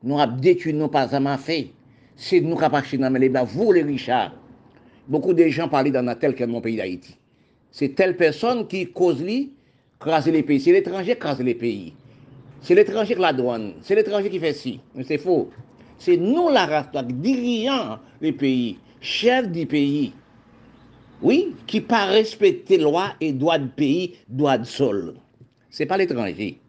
Nous 0.03 0.19
avons 0.19 0.37
détruit 0.37 0.75
nous 0.75 0.89
pas 0.89 1.15
à 1.15 1.39
fait. 1.39 1.71
C'est 2.17 2.41
nous 2.41 2.57
qui 2.57 2.65
avons 2.65 3.19
les 3.19 3.29
blancs, 3.29 3.49
vous 3.49 3.73
les 3.73 3.83
richards. 3.83 4.33
Beaucoup 5.09 5.35
de 5.35 5.47
gens 5.49 5.69
parlent 5.69 5.91
dans 5.91 6.19
tel 6.19 6.35
que 6.35 6.45
mon 6.45 6.61
pays 6.61 6.77
d'Haïti. 6.77 7.17
C'est 7.71 7.95
telle 7.95 8.17
personne 8.17 8.67
qui 8.69 8.87
cause 8.93 9.23
lui 9.23 9.53
les 10.27 10.43
pays. 10.43 10.61
C'est 10.61 10.73
l'étranger 10.73 11.15
qui 11.15 11.19
crase 11.19 11.41
les 11.41 11.55
pays. 11.55 11.95
C'est 12.61 12.75
l'étranger 12.75 13.15
qui 13.15 13.21
la 13.21 13.33
douane. 13.33 13.75
C'est 13.83 13.95
l'étranger 13.95 14.31
qui 14.31 14.39
fait 14.39 14.53
ci. 14.53 14.81
Mais 14.95 15.05
c'est 15.05 15.19
faux. 15.19 15.51
C'est 15.99 16.17
nous 16.17 16.49
la 16.49 16.67
race, 16.67 16.87
dirigeant 17.05 17.99
les 18.21 18.33
pays, 18.33 18.79
chef 19.01 19.51
du 19.51 19.67
pays. 19.67 20.13
Oui, 21.23 21.55
qui 21.67 21.81
pas 21.81 22.07
respecter 22.07 22.79
loi 22.79 23.15
et 23.21 23.33
droit 23.33 23.59
de 23.59 23.69
pays, 23.69 24.15
droit 24.29 24.59
de 24.59 24.65
sol. 24.65 25.15
C'est 25.71 25.87
pas 25.87 25.97
l'étranger. 25.97 26.61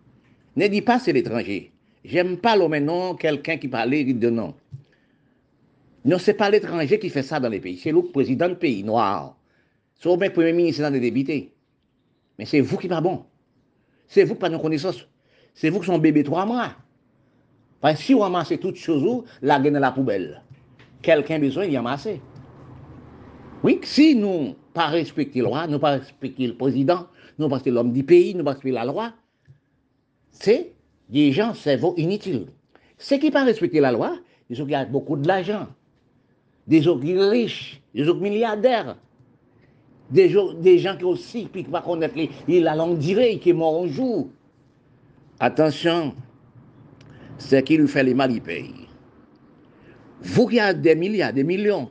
Ne 0.56 0.68
dis 0.68 0.82
pas 0.82 1.00
c'est 1.00 1.14
l'étranger. 1.14 1.72
J'aime 2.04 2.38
pas 2.38 2.56
le 2.56 2.68
maintenant 2.68 3.16
quelqu'un 3.16 3.58
qui 3.58 3.68
parlait 3.68 4.04
de 4.04 4.30
non. 4.30 4.54
Non, 6.06 6.20
ce 6.20 6.32
n'est 6.32 6.38
pas 6.38 6.50
l'étranger 6.50 7.00
qui 7.00 7.10
fait 7.10 7.24
ça 7.24 7.40
dans 7.40 7.50
les 7.50 7.60
pays, 7.60 7.78
c'est 7.78 7.92
le 7.92 8.04
président 8.04 8.48
du 8.48 8.56
pays 8.56 8.84
noir. 8.84 9.36
C'est 9.96 10.10
le 10.10 10.30
premier 10.30 10.54
ministre 10.54 10.84
dans 10.84 10.94
les 10.94 11.00
débités. 11.00 11.52
Mais 12.38 12.46
c'est 12.46 12.62
vous 12.62 12.78
qui 12.78 12.88
pas 12.88 13.02
bon. 13.02 13.26
C'est 14.08 14.24
vous 14.24 14.36
qui 14.36 14.40
pas 14.40 14.50
de 14.50 14.58
connaissance. 14.58 15.08
C'est 15.54 15.70
vous 15.70 15.80
qui 15.80 15.88
sont 15.88 15.98
bébé 15.98 16.24
trois 16.24 16.46
mois. 16.46 16.76
Que 17.82 17.96
si 17.96 18.14
vous 18.14 18.20
ramassez 18.20 18.58
toutes 18.58 18.78
choses, 18.78 19.24
la 19.42 19.60
gagne 19.60 19.74
dans 19.74 19.80
la 19.80 19.92
poubelle. 19.92 20.42
Quelqu'un 21.02 21.36
a 21.36 21.40
besoin 21.40 21.68
d'y 21.68 21.78
ramasser. 21.78 22.22
Oui, 23.64 23.80
si 23.84 24.16
nous 24.16 24.56
pas 24.74 24.88
respecter 24.88 25.40
la 25.42 25.48
loi, 25.48 25.68
nous 25.68 25.80
pas 25.80 25.92
respecter 25.92 26.48
le 26.48 26.56
président, 26.56 27.08
nous 27.40 27.50
pas 27.50 27.62
l'homme 27.66 27.94
du 27.94 28.04
pays, 28.04 28.36
nous 28.36 28.44
pas 28.44 28.58
la 28.64 28.86
loi, 28.86 29.14
c'est 30.40 30.74
des 31.10 31.32
gens 31.32 31.54
cerveau 31.54 31.94
inutiles. 31.98 32.48
Ceux 32.98 33.18
qui 33.18 33.32
pas 33.32 33.44
respecter 33.44 33.80
la 33.80 33.92
loi, 33.92 34.18
ils 34.50 34.62
ont 34.62 34.68
beaucoup 34.90 35.18
de 35.18 35.28
l'argent 35.28 35.68
des 36.68 36.88
autres 36.88 37.06
riches, 37.06 37.82
des 37.94 38.08
autres 38.08 38.22
milliardaires, 38.22 38.98
des, 40.10 40.30
gens 40.30 40.98
qui 40.98 41.04
aussi 41.04 41.48
ne 41.54 41.62
pas 41.64 41.82
connaître 41.82 42.16
les, 42.48 42.60
la 42.60 42.76
langue 42.76 42.98
directe, 42.98 43.44
qui 43.44 43.54
mort 43.54 43.84
un 43.84 43.88
jour. 43.88 44.30
Attention, 45.40 46.14
c'est 47.38 47.64
qui 47.64 47.78
lui 47.78 47.88
fait 47.88 48.04
les 48.04 48.14
mal, 48.14 48.32
il 48.32 48.42
paye. 48.42 48.72
Vous 50.22 50.48
qui 50.48 50.60
avez 50.60 50.80
des 50.80 50.96
milliards, 50.96 51.34
des 51.34 51.44
millions, 51.44 51.90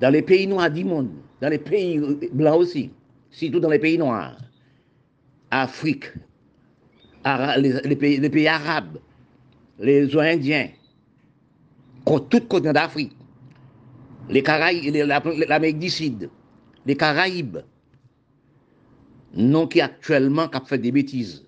dans 0.00 0.10
les 0.10 0.22
pays 0.22 0.46
noirs 0.46 0.70
du 0.70 0.84
monde, 0.84 1.10
dans 1.40 1.48
les 1.48 1.58
pays 1.58 2.00
blancs 2.32 2.60
aussi, 2.60 2.90
surtout 3.30 3.60
dans 3.60 3.68
les 3.68 3.78
pays 3.78 3.98
noirs, 3.98 4.36
Afrique, 5.50 6.06
les, 7.24 7.96
pays, 7.96 8.48
arabes, 8.48 8.98
les 9.78 10.16
Indiens, 10.16 10.68
tout 12.28 12.40
continent 12.48 12.72
d'Afrique, 12.72 13.16
les 14.28 14.42
Caraïbes, 14.42 14.94
l'Amérique 15.48 15.78
du 15.78 15.90
Sud, 15.90 16.30
les 16.86 16.96
Caraïbes, 16.96 17.58
non 19.34 19.66
qui 19.66 19.80
actuellement 19.80 20.48
qui 20.48 20.58
fait 20.66 20.78
des 20.78 20.92
bêtises. 20.92 21.44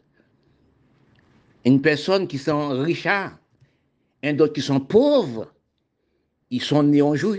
Une 1.65 1.81
personne 1.81 2.27
qui 2.27 2.39
sont 2.39 2.71
richards, 2.81 3.39
un 4.23 4.35
d'autres 4.35 4.53
qui 4.53 4.63
sont 4.63 4.81
pauvres, 4.81 5.53
ils 6.51 6.63
sont 6.63 6.83
nés 6.83 7.03
en 7.03 7.15
jour. 7.15 7.37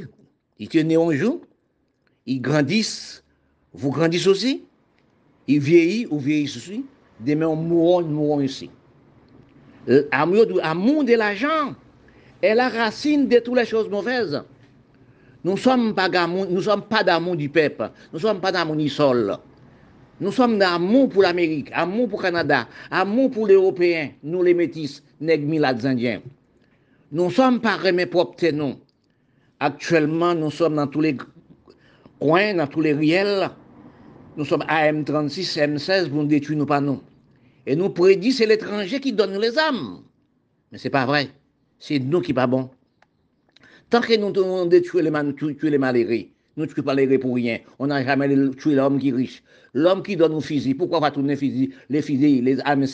Ils 0.60 0.72
sont 0.72 0.84
nés 0.84 0.98
en 0.98 1.12
ils 2.26 2.42
grandissent, 2.42 3.24
vous 3.74 3.92
grandissez 3.92 4.28
aussi, 4.28 4.64
ils 5.48 5.60
vieillissent 5.60 6.08
ou 6.10 6.20
vieillissent 6.20 6.58
aussi, 6.58 6.86
demain 7.26 7.48
on 7.48 7.56
mourra, 7.56 8.02
nous 8.04 8.10
mourrons 8.16 8.42
ici. 8.42 8.70
L'amour 9.88 10.46
de 11.04 11.16
l'argent 11.16 11.76
est 12.42 12.56
la 12.56 12.70
racine 12.70 13.28
de 13.28 13.40
toutes 13.40 13.58
les 13.58 13.66
choses 13.66 13.90
mauvaises. 13.90 14.42
Nous 15.44 15.54
ne 15.54 15.58
sommes 15.58 15.94
pas 15.94 16.10
d'amour 16.10 17.36
du 17.36 17.50
peuple. 17.50 17.90
Nous 18.12 18.20
ne 18.20 18.22
sommes 18.22 18.40
pas 18.40 18.52
d'amour 18.52 18.78
du 18.78 18.90
sol. 18.90 19.38
Nous 20.22 20.32
sommes 20.32 20.58
d'amour 20.58 21.10
pour 21.10 21.24
l'Amérique, 21.24 21.70
amour 21.74 22.08
pour 22.08 22.20
le 22.20 22.24
Canada, 22.24 22.68
amour 22.90 23.32
pour 23.32 23.48
les 23.48 23.56
Européens, 23.56 24.12
nous 24.24 24.42
les 24.44 24.54
métis, 24.54 25.04
nègres 25.20 25.86
indiens. 25.86 26.22
Nous 27.12 27.26
ne 27.26 27.30
sommes 27.30 27.60
pas 27.60 27.76
remis 27.76 28.06
propres 28.06 28.48
nous. 28.52 28.76
Actuellement, 29.60 30.34
nous 30.34 30.52
sommes 30.52 30.76
dans 30.76 30.88
tous 30.88 31.02
les 31.02 31.18
coins, 32.20 32.54
dans 32.54 32.68
tous 32.68 32.82
les 32.82 32.94
riels. 32.94 33.50
Nous 34.38 34.46
sommes 34.46 34.64
AM36, 34.64 35.60
M16 35.60 36.10
pour 36.10 36.22
nous 36.22 36.28
détruire 36.28 36.60
nous 36.60 36.66
pas 36.66 36.80
nous. 36.80 37.02
Et 37.66 37.76
nous 37.76 37.90
prédit 37.90 38.32
c'est 38.32 38.46
l'étranger 38.46 39.00
qui 39.00 39.14
donne 39.14 39.40
les 39.40 39.58
âmes. 39.58 40.02
Mais 40.72 40.78
ce 40.78 40.86
n'est 40.86 40.92
pas 40.92 41.06
vrai. 41.06 41.30
C'est 41.80 42.00
nous 42.00 42.22
qui 42.22 42.34
pas 42.34 42.48
bon. 42.48 42.70
Tant 43.90 44.02
que 44.02 44.18
nous 44.18 44.28
avons 44.28 44.66
détruit 44.66 45.04
les, 45.04 45.12
les 45.70 45.78
malheureux, 45.78 46.26
nous 46.58 46.66
ne 46.66 46.72
tuons 46.72 46.84
pas 46.84 46.94
les 46.96 47.18
pour 47.18 47.36
rien. 47.36 47.60
On 47.80 47.88
n'a 47.88 48.04
jamais 48.04 48.28
tué 48.56 48.76
l'homme 48.76 49.00
qui 49.00 49.10
est 49.10 49.14
riche. 49.14 49.44
L'homme 49.74 50.04
qui 50.04 50.16
donne 50.16 50.34
nos 50.34 50.42
fusil, 50.42 50.76
pourquoi 50.76 51.00
va 51.00 51.12
tourner 51.12 51.36
les 51.90 52.02
fusils, 52.02 52.44
les 52.44 52.60
âmes, 52.62 52.86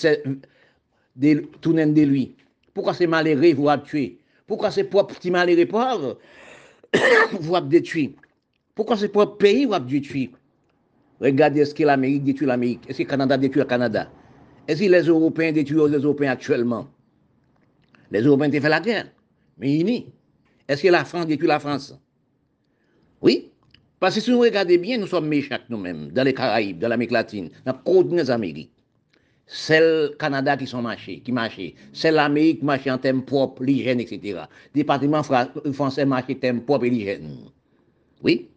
tourner 1.61 1.85
de 1.85 2.01
lui? 2.01 2.35
Pourquoi 2.73 2.93
ces 2.93 3.07
malheureux 3.07 3.53
vous 3.53 3.69
tué? 3.85 4.17
Pourquoi 4.47 4.71
ces 4.71 4.85
propres 4.85 5.15
petits 5.15 5.31
malheureux 5.31 5.65
pauvres 5.65 6.17
vous 7.39 7.55
avez 7.55 7.67
détruit? 7.67 8.15
Pourquoi 8.75 8.97
ces 8.97 9.09
propres 9.09 9.37
pays 9.37 9.65
vous 9.65 9.73
avez 9.73 9.99
détruit? 9.99 10.31
Regardez 11.19 11.65
ce 11.65 11.73
que 11.73 11.83
l'Amérique 11.83 12.23
détruit 12.23 12.47
l'Amérique. 12.47 12.89
Est-ce 12.89 12.99
que 12.99 13.03
le 13.03 13.09
Canada 13.09 13.37
détruit 13.37 13.61
le 13.61 13.67
Canada? 13.67 14.09
Est-ce 14.69 14.83
que 14.83 14.85
les 14.85 15.01
Européens 15.01 15.51
détruisent 15.51 15.89
les 15.89 15.97
Européens 15.97 16.33
actuellement? 16.33 16.87
Les 18.11 18.21
Européens 18.21 18.49
ont 18.49 18.61
fait 18.61 18.69
la 18.69 18.79
guerre, 18.79 19.07
mais 19.57 19.79
unis. 19.79 20.05
Est-ce 20.67 20.83
que 20.83 20.89
la 20.89 21.05
France 21.05 21.25
détruit 21.25 21.47
la 21.47 21.59
France? 21.59 21.97
Oui. 23.19 23.49
Parce 23.99 24.13
que 24.13 24.21
si 24.21 24.29
nous 24.29 24.39
regardons 24.39 24.77
bien, 24.77 24.99
nous 24.99 25.07
sommes 25.07 25.27
méchants 25.27 25.57
nous-mêmes, 25.69 26.11
dans 26.11 26.23
les 26.23 26.35
Caraïbes, 26.35 26.77
dans 26.77 26.87
l'Amérique 26.87 27.09
latine, 27.13 27.49
dans 27.65 27.71
le 27.71 27.79
continent 27.83 28.23
d'Amérique. 28.23 28.71
C'est 29.47 29.79
le 29.79 30.15
Canada 30.19 30.55
qui 30.55 30.67
sont 30.67 30.83
marchés, 30.83 31.19
qui 31.21 31.31
marchaient. 31.31 31.73
C'est 31.91 32.11
l'Amérique 32.11 32.61
marchait 32.61 32.91
en 32.91 32.99
thème 32.99 33.25
propre, 33.25 33.63
l'hygiène, 33.63 33.99
etc. 33.99 34.41
Département 34.75 35.23
français 35.23 36.05
marchait 36.05 36.35
thème 36.35 36.61
propre 36.61 36.85
et 36.85 36.91
l'hygiène. 36.91 37.37
Oui. 38.21 38.47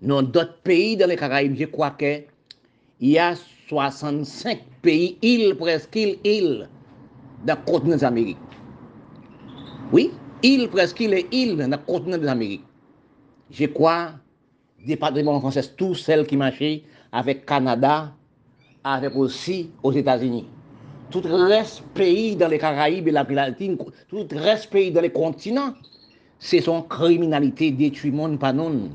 Dans 0.00 0.22
d'autres 0.22 0.60
pays 0.62 0.96
dans 0.96 1.08
les 1.08 1.16
Caraïbes, 1.16 1.56
je 1.58 1.64
crois 1.64 1.90
qu'il 1.90 2.26
y 3.00 3.18
a 3.18 3.34
65 3.68 4.60
pays, 4.82 5.18
îles, 5.22 5.54
presque 5.56 5.94
îles, 5.96 6.18
îles, 6.24 6.68
dans 7.44 7.54
le 7.54 7.70
continent 7.70 7.96
d'Amérique. 7.96 8.38
Oui, 9.92 10.10
îles, 10.42 10.68
presque 10.68 11.00
îles, 11.00 11.26
îles, 11.30 11.56
dans 11.56 11.70
le 11.70 11.76
continent 11.76 12.18
d'Amérique. 12.18 12.64
Je 13.50 13.66
crois 13.66 14.12
département 14.86 15.38
français, 15.40 15.62
tous 15.76 15.94
celles 15.94 16.26
qui 16.26 16.36
marchaient 16.36 16.82
avec 17.12 17.44
Canada, 17.44 18.12
avec 18.84 19.14
aussi 19.14 19.70
aux 19.82 19.92
États-Unis. 19.92 20.46
Tout 21.10 21.22
reste 21.24 21.82
pays 21.94 22.36
dans 22.36 22.48
les 22.48 22.58
Caraïbes 22.58 23.08
et 23.08 23.12
la 23.12 23.24
Latine, 23.24 23.78
tout 24.08 24.26
reste 24.32 24.70
pays 24.70 24.90
dans 24.90 25.00
les 25.00 25.10
continents, 25.10 25.72
c'est 26.38 26.60
son 26.60 26.82
criminalité 26.82 27.70
détruit 27.70 28.10
monde 28.10 28.38
par 28.38 28.52
nous, 28.52 28.90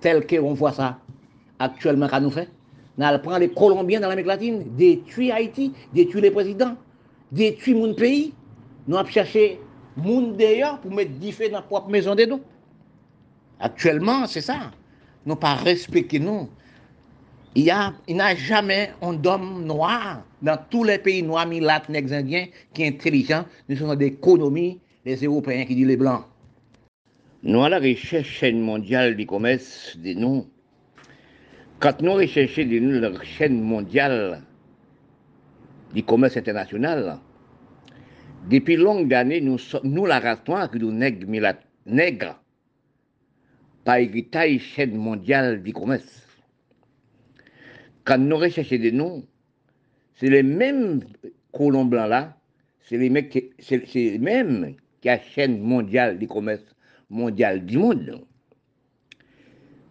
tel 0.00 0.26
qu'on 0.26 0.54
voit 0.54 0.72
ça 0.72 0.98
actuellement 1.58 2.08
qu'à 2.08 2.20
nous 2.20 2.30
fait. 2.30 2.48
On 2.98 3.18
prend 3.18 3.38
les 3.38 3.48
Colombiens 3.48 4.00
dans 4.00 4.08
l'Amérique 4.08 4.28
latine, 4.28 4.64
détruit 4.76 5.32
Haïti, 5.32 5.72
détruit 5.94 6.20
les 6.20 6.30
présidents, 6.30 6.76
détruit 7.30 7.74
mon 7.74 7.94
pays. 7.94 8.34
Nous 8.86 8.96
avons 8.96 9.08
cherché 9.08 9.58
monde 9.96 10.36
d'ailleurs 10.36 10.80
pour 10.80 10.92
mettre 10.92 11.12
du 11.12 11.32
feu 11.32 11.48
dans 11.48 11.56
la 11.56 11.62
propre 11.62 11.88
maison 11.88 12.14
de 12.14 12.24
nous. 12.24 12.40
Actuellement, 13.60 14.26
c'est 14.26 14.40
ça 14.40 14.72
nous 15.26 15.36
pas 15.36 15.54
respecté 15.54 16.18
nous. 16.18 16.48
Il 17.54 17.64
n'y 17.64 17.70
a, 17.70 18.34
jamais 18.34 18.90
un 19.02 19.22
homme 19.24 19.64
noir 19.64 20.24
dans 20.40 20.58
tous 20.70 20.84
les 20.84 20.98
pays 20.98 21.22
noirs, 21.22 21.46
milates, 21.46 21.90
indiens, 21.90 22.46
qui 22.72 22.82
est 22.82 22.88
intelligent. 22.88 23.44
Nous 23.68 23.76
sommes 23.76 23.94
des 23.96 24.06
économies, 24.06 24.80
les 25.04 25.16
Européens 25.16 25.64
qui 25.66 25.74
disent 25.74 25.86
les 25.86 25.96
Blancs. 25.96 26.24
Nous, 27.42 27.62
à 27.62 27.68
la 27.68 27.78
recherche 27.78 28.42
mondiale 28.44 29.16
du 29.16 29.26
commerce 29.26 29.96
de 29.98 30.14
nous, 30.14 30.46
quand 31.82 32.00
nous 32.00 32.12
recherchons 32.12 32.62
de 32.62 32.78
nous 32.78 33.00
la 33.00 33.10
chaîne 33.24 33.60
mondiale 33.60 34.40
du 35.92 36.04
commerce 36.04 36.36
international, 36.36 37.18
depuis 38.48 38.76
longues 38.76 39.12
années, 39.12 39.40
nous, 39.40 39.58
nous 39.82 40.06
la 40.06 40.20
race 40.20 40.46
noire, 40.46 40.70
que 40.70 40.78
nous 40.78 40.92
nègres, 40.92 42.40
par 43.84 43.96
héritage 43.96 44.60
chaîne 44.60 44.94
mondiale 44.94 45.60
du 45.60 45.72
commerce. 45.72 46.24
Quand 48.04 48.18
nous 48.18 48.36
recherchons 48.36 48.78
des 48.78 48.92
noms, 48.92 49.26
c'est 50.14 50.30
les 50.30 50.44
mêmes 50.44 51.00
colons 51.50 51.84
blancs 51.84 52.08
là, 52.08 52.38
c'est 52.78 52.96
les, 52.96 53.10
mecs 53.10 53.54
c'est 53.58 53.82
les 53.92 54.18
mêmes 54.20 54.76
qui 55.00 55.08
a 55.08 55.18
chaîne 55.18 55.60
mondiale 55.60 56.16
du 56.20 56.28
commerce 56.28 56.76
mondial 57.10 57.66
du 57.66 57.76
monde. 57.78 58.24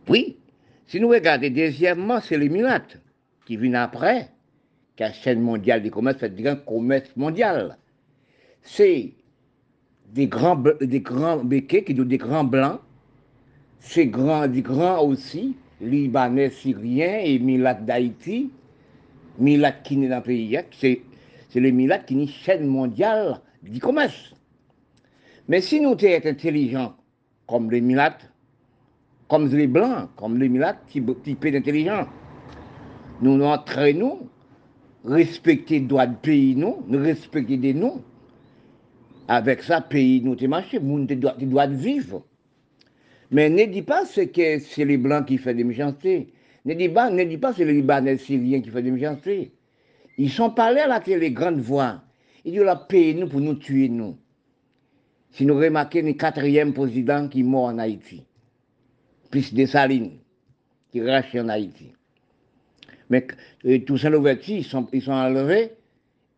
Oui, 0.07 0.37
si 0.91 0.99
nous 0.99 1.07
regardons 1.07 1.49
deuxièmement, 1.49 2.19
c'est 2.19 2.37
les 2.37 2.49
Mulates 2.49 2.97
qui 3.45 3.55
viennent 3.55 3.75
après, 3.75 4.27
qui 4.97 5.03
a 5.03 5.13
chaîne 5.13 5.39
mondiale 5.39 5.81
du 5.81 5.89
commerce, 5.89 6.17
c'est 6.19 6.35
grand 6.35 6.57
commerce 6.57 7.15
mondial. 7.15 7.77
C'est 8.61 9.13
des 10.09 10.27
grands, 10.27 10.61
des 10.81 10.99
grands 10.99 11.45
béquets 11.45 11.85
qui 11.85 11.95
sont 11.95 12.03
des 12.03 12.17
grands 12.17 12.43
blancs 12.43 12.81
c'est 13.79 14.07
grand, 14.07 14.49
du 14.49 14.61
grand 14.61 15.01
aussi, 15.01 15.55
Libanais, 15.79 16.49
Syriens 16.49 17.21
et 17.23 17.39
Milat 17.39 17.75
d'Haïti, 17.75 18.51
Milat 19.39 19.71
qui 19.71 20.03
est 20.03 20.09
dans 20.09 20.17
le 20.17 20.23
pays, 20.23 20.57
hein, 20.57 20.63
c'est, 20.77 21.01
les 21.55 21.71
Milat 21.71 21.99
qui 21.99 22.15
sont 22.15 22.19
une 22.19 22.27
chaîne 22.27 22.67
mondiale 22.67 23.39
du 23.63 23.79
commerce. 23.79 24.35
Mais 25.47 25.61
si 25.61 25.79
nous 25.79 25.97
sommes 25.97 26.19
intelligents, 26.25 26.95
comme 27.47 27.71
les 27.71 27.79
Milat, 27.79 28.17
comme 29.31 29.47
les 29.47 29.67
Blancs, 29.67 30.09
comme 30.17 30.37
les 30.37 30.49
Milat, 30.49 30.75
type 30.89 31.05
d'intelligents, 31.05 32.05
nous 33.21 33.37
nous 33.37 33.45
entraînons, 33.45 34.27
respecter 35.05 35.79
les 35.79 35.85
droits 35.85 36.05
de 36.05 36.17
pays, 36.17 36.53
nous, 36.53 36.83
nous 36.89 36.99
respecter 36.99 37.55
des 37.55 37.73
noms. 37.73 38.03
Avec 39.29 39.63
ça, 39.63 39.79
pays 39.79 40.21
nous, 40.21 40.35
marché, 40.49 40.81
nous, 40.81 41.05
doit 41.05 41.67
vivre. 41.67 42.25
Mais 43.31 43.49
ne 43.49 43.63
dis 43.71 43.83
pas 43.83 44.03
que 44.03 44.59
c'est 44.59 44.83
les 44.83 44.97
Blancs 44.97 45.25
qui 45.25 45.37
font 45.37 45.55
des 45.55 45.63
méchancetés. 45.63 46.33
Ne 46.65 46.73
dis 46.73 46.89
pas, 46.89 47.09
ne 47.09 47.23
dis 47.23 47.37
pas 47.37 47.53
c'est 47.53 47.63
les 47.63 47.75
Libanais 47.75 48.17
syriens 48.17 48.59
qui 48.59 48.69
font 48.69 48.81
des 48.81 48.91
méchancetés. 48.91 49.53
Ils 50.17 50.29
sont 50.29 50.49
parlés 50.49 50.81
à 50.81 50.87
la 50.87 50.99
télé, 50.99 51.31
grande 51.31 51.61
voix. 51.61 52.01
Ils 52.43 52.51
disent, 52.51 52.63
la 52.63 52.75
paix 52.75 53.13
nous 53.13 53.29
pour 53.29 53.39
nous 53.39 53.55
tuer, 53.55 53.87
nous. 53.87 54.17
Si 55.29 55.45
nous 55.45 55.55
remarquons 55.55 56.03
le 56.03 56.11
quatrième 56.11 56.73
président 56.73 57.29
qui 57.29 57.39
est 57.39 57.43
mort 57.43 57.67
en 57.67 57.77
Haïti, 57.77 58.25
plus 59.31 59.65
Salines, 59.65 60.17
qui 60.91 61.01
rachète 61.01 61.41
en 61.41 61.49
Haïti. 61.49 61.93
Mais 63.09 63.25
euh, 63.65 63.79
tous 63.79 63.97
ces 63.97 64.09
ils 64.49 64.63
sont, 64.63 64.87
ils 64.93 65.01
sont 65.01 65.11
enlevés, 65.11 65.71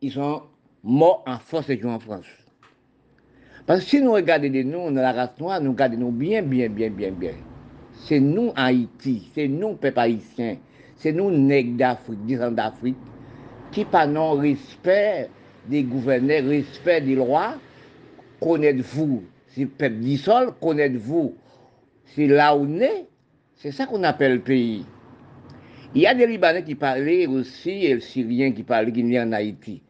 ils 0.00 0.12
sont 0.12 0.42
morts 0.82 1.22
en 1.26 1.38
force 1.38 1.68
et 1.70 1.84
en 1.84 1.98
France. 1.98 2.26
Parce 3.66 3.84
que 3.84 3.90
si 3.90 4.02
nous 4.02 4.12
regardons 4.12 4.50
de 4.50 4.62
nous, 4.62 4.90
la 4.90 5.12
race 5.12 5.38
noire, 5.38 5.60
nous 5.60 5.72
regardons 5.72 6.12
bien, 6.12 6.42
bien, 6.42 6.68
bien, 6.68 6.90
bien, 6.90 7.10
bien. 7.10 7.32
C'est 8.06 8.20
nous 8.20 8.52
Haïti, 8.56 9.30
c'est 9.34 9.48
nous 9.48 9.74
peuple 9.74 9.98
haïtien, 10.00 10.56
c'est 10.96 11.12
nous 11.12 11.30
nègres 11.30 11.76
d'Afrique, 11.76 12.26
des 12.26 12.36
d'Afrique, 12.36 12.96
qui 13.72 13.84
par 13.84 14.06
non 14.06 14.32
respect 14.32 15.30
des 15.66 15.82
gouverneurs, 15.82 16.44
respect 16.44 17.00
des 17.00 17.14
lois, 17.14 17.54
connaissez-vous, 18.40 19.24
si 19.48 19.62
le 19.62 19.68
peuple 19.68 19.96
dissol, 19.96 20.52
connaissez-vous, 20.60 21.34
c'est 22.06 22.26
là 22.26 22.56
où 22.56 22.60
on 22.62 22.80
est, 22.80 23.06
c'est 23.56 23.72
ça 23.72 23.86
qu'on 23.86 24.02
appelle 24.02 24.34
le 24.34 24.40
pays. 24.40 24.84
Il 25.94 26.02
y 26.02 26.06
a 26.06 26.14
des 26.14 26.26
Libanais 26.26 26.64
qui 26.64 26.74
parlaient 26.74 27.26
aussi, 27.26 27.70
et 27.70 27.94
les 27.94 28.00
Syriens 28.00 28.52
qui 28.52 28.62
parlaient, 28.62 28.92
qui 28.92 29.02
venaient 29.02 29.20
en 29.20 29.32
Haïti, 29.32 29.82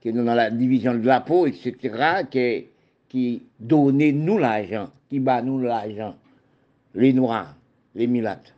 qui 0.00 0.10
sont 0.10 0.24
dans 0.24 0.34
la 0.34 0.50
division 0.50 0.94
de 0.94 1.06
la 1.06 1.20
peau, 1.20 1.46
etc., 1.46 2.24
qui 2.30 2.66
qui 3.14 3.44
donnait 3.60 4.10
nous 4.10 4.38
l'argent, 4.38 4.88
qui 5.08 5.20
bat 5.20 5.40
nous 5.40 5.60
l'argent, 5.60 6.16
les 6.96 7.12
Noirs, 7.12 7.54
les 7.94 8.08
Milates, 8.08 8.52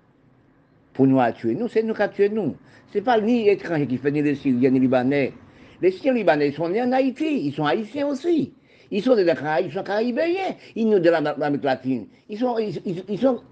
pour 0.94 1.06
nous 1.06 1.20
tuer. 1.32 1.54
Nous, 1.54 1.68
c'est 1.68 1.82
nous 1.82 1.92
qui 1.92 2.08
tué 2.14 2.30
nous. 2.30 2.56
Ce 2.90 2.96
n'est 2.96 3.04
pas 3.04 3.20
ni 3.20 3.50
étrangers 3.50 3.86
qui 3.86 3.98
font 3.98 4.10
ni 4.10 4.22
les 4.22 4.34
Syriens 4.34 4.70
ni 4.70 4.78
les 4.78 4.86
Libanais. 4.86 5.34
Les 5.82 5.90
Syriens 5.90 6.14
Libanais 6.14 6.52
sont 6.52 6.70
nés 6.70 6.80
en 6.80 6.90
Haïti, 6.92 7.48
ils 7.48 7.52
sont 7.52 7.66
haïtiens 7.66 8.06
aussi. 8.06 8.54
Ils 8.90 9.02
sont 9.02 9.16
des 9.16 9.24
Caraïbes, 9.24 9.66
ils 9.68 9.72
sont 9.72 9.82
caribéens, 9.82 10.54
ils 10.74 10.84
sont 10.84 10.98
de 10.98 11.10
l'Amérique 11.10 11.64
latine. 11.64 12.06
Ils 12.28 12.38
sont, 12.38 12.58
ils, 12.58 12.80
ils, 12.84 13.18
sont, 13.18 13.42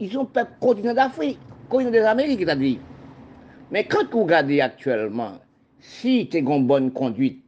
ils 0.00 0.12
sont 0.12 0.28
continent 0.60 0.94
d'Afrique, 0.94 1.38
continent 1.68 1.90
des 1.90 2.00
Amériques, 2.00 2.40
c'est-à-dire. 2.40 2.78
Mais 3.70 3.84
quand 3.84 4.10
vous 4.10 4.24
regardez 4.24 4.60
actuellement, 4.60 5.38
si 5.78 6.28
tu 6.28 6.36
as 6.36 6.40
une 6.40 6.66
bonne 6.66 6.92
conduite, 6.92 7.42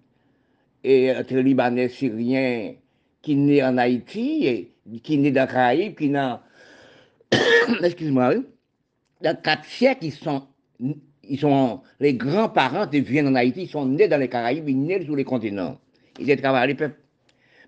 et 0.85 1.13
entre 1.13 1.37
Libanais, 1.37 1.89
Syriens, 1.89 2.75
qui 3.21 3.37
naît 3.37 3.63
en 3.63 3.79
Haïti, 3.79 4.47
et, 4.47 4.73
qui 5.03 5.19
naît 5.19 5.31
dans 5.31 5.43
les 5.43 5.49
Caraïbes, 5.49 5.95
qui 5.95 6.09
dans, 6.09 6.41
excuse-moi, 7.83 8.35
dans 9.21 9.41
quatre 9.41 9.65
siècles, 9.65 10.07
ils 10.07 10.13
sont, 10.13 10.43
ils 11.23 11.39
sont, 11.39 11.83
les 12.01 12.15
grands-parents 12.15 12.89
qui 12.89 13.01
viennent 13.01 13.29
en 13.29 13.35
Haïti, 13.35 13.63
ils 13.63 13.69
sont 13.69 13.87
nés 13.87 14.09
dans 14.09 14.19
les 14.19 14.29
Caraïbes, 14.29 14.69
ils 14.69 14.75
sont 14.75 14.81
nés 14.81 15.05
sur 15.05 15.17
les 15.17 15.25
continents. 15.25 15.79
Ils 16.19 16.33
ont 16.33 16.37
travaillé. 16.37 16.77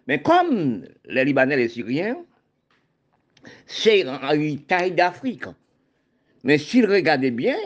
Mais 0.06 0.20
comme 0.20 0.84
les 1.06 1.24
Libanais 1.24 1.54
et 1.54 1.58
les 1.58 1.68
Syriens, 1.68 2.16
c'est 3.66 4.02
une 4.02 4.58
taille 4.60 4.92
d'Afrique. 4.92 5.46
Mais 6.42 6.58
s'ils 6.58 6.86
regardaient 6.86 7.30
bien, 7.30 7.56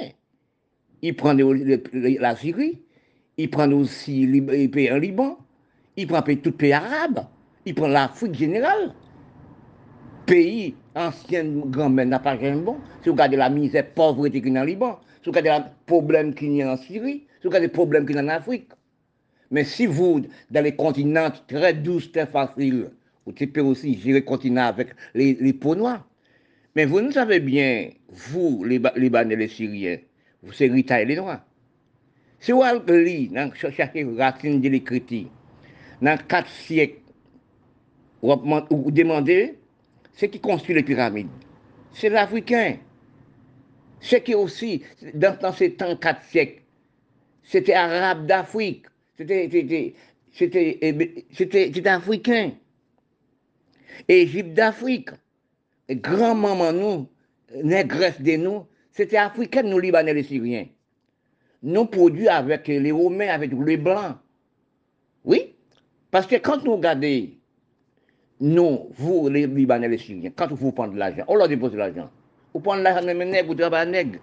ils 1.03 1.15
prennent 1.15 1.43
la 1.93 2.37
Syrie, 2.37 2.81
il 3.37 3.51
prend 3.51 3.71
aussi 3.73 4.27
les 4.27 4.69
pays 4.69 4.91
en 4.91 4.99
Liban, 4.99 5.39
il 5.97 6.07
prend 6.07 6.23
tout 6.23 6.53
pays 6.53 6.73
arabe, 6.73 7.27
il 7.67 7.75
prend 7.75 7.89
l'Afrique 7.89 8.35
générale. 8.35 8.95
Pays 10.27 10.75
ancien 10.95 11.45
grand-mère 11.45 12.07
n'a 12.07 12.19
pas 12.19 12.39
jamais 12.39 12.61
bon. 12.61 12.77
Si 13.03 13.09
vous 13.09 13.15
regardez 13.15 13.37
la 13.37 13.49
misère, 13.49 13.89
pauvreté 13.95 14.43
qu'il 14.43 14.53
y 14.53 14.59
a 14.59 14.61
en 14.61 14.65
Liban, 14.65 15.01
si 15.23 15.31
vous 15.31 15.37
regardez 15.37 15.65
le 15.65 15.71
problème 15.87 16.35
qu'il 16.35 16.53
y 16.53 16.63
a 16.63 16.73
en 16.73 16.77
Syrie, 16.77 17.27
si 17.41 17.45
vous 17.45 17.49
regardez 17.49 17.69
le 17.69 17.73
problème 17.73 18.07
qu'il 18.07 18.17
y 18.17 18.19
a 18.19 18.23
en 18.23 18.29
Afrique. 18.29 18.69
Mais 19.51 19.65
si 19.65 19.87
vous, 19.87 20.23
dans 20.51 20.65
les 20.65 20.75
continents 20.75 21.31
très 21.47 21.75
douces, 21.75 22.13
très 22.13 22.27
faciles, 22.27 22.91
vous 23.25 23.33
pouvez 23.33 23.61
aussi 23.61 23.99
gérer 23.99 24.21
le 24.21 24.25
continent 24.25 24.67
avec 24.67 24.89
les, 25.15 25.35
les 25.41 25.53
peaux 25.53 25.75
noires. 25.75 26.07
Mais 26.75 26.85
vous 26.85 27.01
ne 27.01 27.11
savez 27.11 27.41
bien, 27.41 27.91
vous, 28.09 28.65
les 28.65 28.81
Libanais 28.97 29.37
les 29.37 29.49
Syriens, 29.49 29.99
vous, 30.43 30.53
c'est 30.53 30.69
Rita 30.69 31.01
et 31.01 31.05
les 31.05 31.17
Noirs. 31.17 31.45
Si 32.41 32.53
vous 32.53 32.63
lisez 32.89 33.29
dans 33.35 33.53
chaque 33.55 33.97
racine 34.17 34.61
de 34.61 34.69
l'écriture, 34.69 35.29
dans 36.01 36.17
quatre 36.29 36.49
siècles 36.49 37.01
ou 38.23 38.91
demander, 38.91 39.59
ce 40.15 40.27
qui 40.27 40.41
construit 40.41 40.75
les 40.75 40.83
pyramides. 40.83 41.29
C'est 41.93 42.09
l'Africain. 42.09 42.77
Ce 44.01 44.17
qui 44.17 44.35
aussi, 44.35 44.83
dans, 45.15 45.53
ces 45.53 45.75
temps, 45.75 45.97
quatre 45.97 46.23
siècles, 46.25 46.63
c'était 47.43 47.75
arabe 47.75 48.27
d'Afrique. 48.27 48.87
C'était 49.19 49.95
c'était 50.33 51.89
africain. 51.89 52.53
Égypte 54.07 54.55
d'Afrique. 54.55 55.11
Grand-maman 55.91 56.73
nous, 56.73 57.09
négresse 57.65 58.21
de 58.21 58.37
nous, 58.37 58.67
c'était 58.93 59.17
africain, 59.17 59.63
nous, 59.63 59.79
Libanais, 59.79 60.13
les 60.13 60.23
Syriens. 60.23 60.67
Nous 61.63 61.87
produits 61.87 62.29
avec 62.29 62.69
les 62.69 62.93
Romains, 62.93 63.29
avec 63.29 63.51
les 63.53 63.77
Blancs. 63.79 64.17
Oui, 65.25 65.55
parce 66.11 66.27
que 66.27 66.37
quand 66.37 66.63
nous 66.63 66.77
regardons, 66.77 67.29
nous, 68.41 68.91
vous, 68.97 69.29
les 69.29 69.47
Libanais, 69.47 69.89
les 69.89 69.99
Syriens, 69.99 70.31
quand 70.37 70.53
vous 70.53 70.73
prenez 70.73 70.93
de 70.93 70.99
l'argent, 70.99 71.25
on 71.27 71.37
leur 71.37 71.49
dépose 71.49 71.73
de 71.73 71.79
l'argent. 71.79 72.11
Vous 72.53 72.61
prenez 72.61 72.83
l'argent 72.83 73.07
de 73.07 73.13
nègres, 73.13 73.49
vous 73.49 73.55
travaillez 73.55 73.91
nègre, 73.91 74.21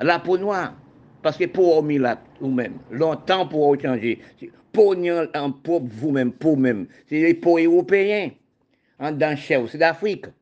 la 0.00 0.18
peau 0.18 0.38
noire. 0.38 0.74
Paske 1.24 1.48
pou 1.48 1.72
ou 1.78 1.84
milat 1.86 2.22
ou 2.42 2.52
men, 2.52 2.76
lontan 2.92 3.46
pou 3.48 3.70
ou 3.70 3.80
chanje. 3.80 4.18
Pou 4.74 4.96
nyon 4.98 5.30
an 5.38 5.54
pop 5.64 5.86
vou 6.00 6.12
men, 6.12 6.32
pou 6.42 6.60
men. 6.60 6.84
Se 7.08 7.32
pou 7.40 7.62
Europeyen, 7.62 8.34
an 9.00 9.16
dan 9.20 9.38
chev, 9.40 9.70
se 9.72 9.80
d'Afrique. 9.80 10.32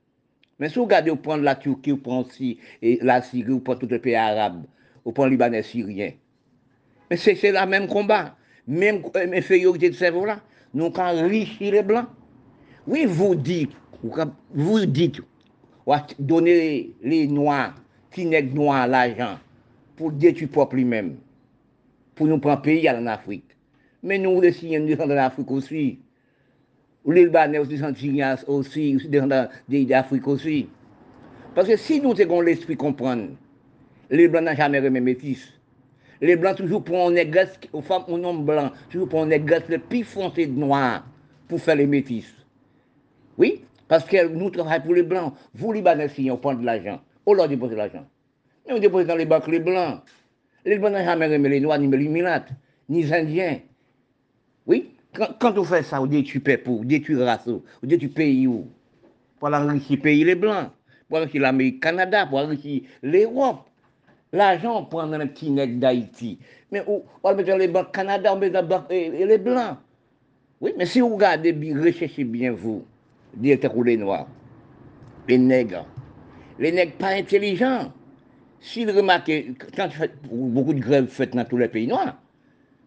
Men 0.58 0.72
sou 0.72 0.88
gade 0.90 1.10
ou 1.12 1.20
pran 1.20 1.44
la 1.46 1.54
Turki, 1.58 1.94
ou 1.94 2.02
pran 2.02 2.26
si, 2.30 2.56
e, 2.82 2.96
la 3.06 3.20
Syrie, 3.24 3.54
ou 3.54 3.62
pran 3.64 3.78
tout 3.78 3.90
le 3.90 4.00
pey 4.02 4.18
Arab, 4.18 4.60
ou 5.04 5.14
pran 5.14 5.30
Libanais 5.30 5.66
Syrien. 5.66 6.18
Men 7.10 7.20
se 7.20 7.34
se 7.38 7.52
la 7.54 7.66
eh, 7.66 7.70
men 7.70 7.86
kombat. 7.90 8.34
Men 8.66 9.02
inferiorite 9.34 9.90
de 9.92 9.98
sevo 9.98 10.24
la. 10.28 10.38
Nou 10.72 10.92
kan 10.94 11.18
richi 11.28 11.70
le 11.74 11.82
blan. 11.84 12.06
Oui, 12.86 13.04
vous 13.06 13.34
dites, 13.34 13.70
vous 14.54 14.86
dites, 14.86 15.20
ou 15.86 15.92
a 15.92 16.06
donné 16.18 16.90
les 17.02 17.26
noirs, 17.28 17.74
qui 18.10 18.24
n'est 18.24 18.42
noir 18.42 18.88
l'argent. 18.88 19.38
Pour 20.02 20.10
détruire 20.10 20.48
peuple 20.48 20.74
lui-même, 20.74 21.14
pour 22.16 22.26
nous 22.26 22.38
prendre 22.38 22.60
pays 22.60 22.90
en 22.90 23.06
Afrique. 23.06 23.56
Mais 24.02 24.18
nous, 24.18 24.40
les 24.40 24.50
Syriens, 24.50 24.80
nous 24.80 24.96
sommes 24.96 25.12
en 25.12 25.16
Afrique 25.16 25.48
aussi. 25.48 26.00
Les 27.06 27.24
Libanais 27.24 27.58
aussi 27.58 27.78
sont 27.78 27.94
Syriens 27.94 28.36
aussi, 28.48 28.96
aussi 28.96 29.08
dans 29.08 29.48
d'Afrique 29.68 30.26
aussi. 30.26 30.68
Parce 31.54 31.68
que 31.68 31.76
si 31.76 32.00
nous 32.00 32.20
avons 32.20 32.40
l'esprit 32.40 32.76
comprendre, 32.76 33.28
les 34.10 34.26
Blancs 34.26 34.42
n'ont 34.42 34.56
jamais 34.56 34.80
remis 34.80 35.00
métis. 35.00 35.52
Les 36.20 36.34
Blancs 36.34 36.56
toujours 36.56 36.82
pour 36.82 37.06
un 37.06 37.12
négresse, 37.12 37.60
aux 37.72 37.80
femmes, 37.80 38.02
aux 38.08 38.18
hommes 38.18 38.44
blancs, 38.44 38.72
toujours 38.90 39.08
pour 39.08 39.22
un 39.22 39.26
négresse 39.26 39.68
le 39.68 39.78
plus 39.78 40.02
foncé 40.02 40.46
de 40.48 40.58
noir 40.58 41.06
pour 41.46 41.60
faire 41.60 41.76
les 41.76 41.86
métis. 41.86 42.26
Oui, 43.38 43.62
parce 43.86 44.04
que 44.04 44.26
nous 44.26 44.50
travaillons 44.50 44.82
pour 44.82 44.94
les 44.94 45.04
Blancs. 45.04 45.32
Vous, 45.54 45.72
Libanais, 45.72 46.08
si 46.08 46.28
on 46.28 46.38
prend 46.38 46.54
de 46.54 46.66
l'argent, 46.66 47.00
on 47.24 47.34
leur 47.34 47.46
dépose 47.46 47.70
de 47.70 47.76
l'argent. 47.76 48.04
On 48.68 48.78
dépose 48.78 49.06
dans 49.06 49.16
les 49.16 49.26
banques 49.26 49.48
les 49.48 49.60
Blancs. 49.60 50.02
Les 50.64 50.78
Blancs 50.78 50.92
n'ont 50.92 51.04
jamais 51.04 51.26
remis 51.26 51.48
les 51.48 51.60
Noirs, 51.60 51.78
ni 51.78 51.88
les 51.88 52.08
Mulates, 52.08 52.50
ni 52.88 53.02
les 53.02 53.12
Indiens. 53.12 53.58
Oui, 54.66 54.90
quand, 55.14 55.58
on 55.58 55.64
fait 55.64 55.82
ça, 55.82 56.00
on 56.00 56.06
détruit 56.06 56.40
peuple, 56.40 56.70
on 56.70 56.84
détruit 56.84 57.22
race, 57.22 57.46
on 57.46 57.86
détruit 57.86 58.08
pays 58.08 58.46
où 58.46 58.66
Pour 59.38 59.52
enrichir 59.52 60.00
pays 60.00 60.24
les 60.24 60.34
Blancs, 60.34 60.70
pour 61.08 61.18
enrichir 61.18 61.42
l'Amérique, 61.42 61.82
Canada, 61.82 62.26
pour 62.26 62.38
enrichir 62.38 62.82
l'Europe. 63.02 63.68
L'argent, 64.32 64.78
on 64.78 64.84
prend 64.86 65.06
dans 65.06 65.18
le 65.18 65.26
petit 65.26 65.50
nec 65.50 65.78
d'Haïti. 65.78 66.38
Mais 66.70 66.82
on 66.86 67.02
va 67.22 67.34
mettre 67.34 67.50
dans 67.50 67.58
les 67.58 67.68
banques 67.68 67.92
Canada, 67.92 68.32
on 68.32 68.38
met 68.38 68.48
dans 68.48 68.86
les 68.88 69.38
Blancs. 69.38 69.76
Oui, 70.60 70.72
mais 70.78 70.86
si 70.86 71.00
vous 71.00 71.16
regardez, 71.16 71.52
recherchez 71.74 72.24
bien 72.24 72.52
vous, 72.52 72.84
directeur 73.34 73.74
les 73.82 73.96
Noirs, 73.96 74.28
les 75.28 75.36
nègres, 75.36 75.84
les 76.58 76.70
nègres 76.70 76.92
pas 76.92 77.08
intelligents. 77.08 77.92
S'ils 78.62 78.90
remarquent, 78.90 79.32
quand 79.76 79.88
beaucoup 80.30 80.72
de 80.72 80.80
grèves 80.80 81.08
faites 81.08 81.34
dans 81.34 81.44
tous 81.44 81.58
les 81.58 81.68
pays 81.68 81.88
noirs, 81.88 82.16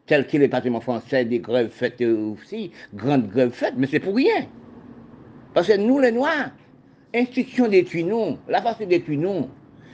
tels 0.06 0.26
que 0.26 0.38
les 0.38 0.48
bâtiments 0.48 0.80
français, 0.80 1.26
des 1.26 1.40
grèves 1.40 1.70
faites 1.70 2.02
aussi, 2.02 2.72
grandes 2.94 3.28
grèves 3.28 3.52
faites, 3.52 3.74
mais 3.76 3.86
c'est 3.86 4.00
pour 4.00 4.16
rien. 4.16 4.48
Parce 5.54 5.68
que 5.68 5.78
nous, 5.78 6.00
les 6.00 6.12
Noirs, 6.12 6.52
institution 7.14 7.68
détruit 7.68 8.04
nous, 8.04 8.38
la 8.48 8.62
face 8.62 8.80
détruit 8.80 9.18
nous, 9.18 9.50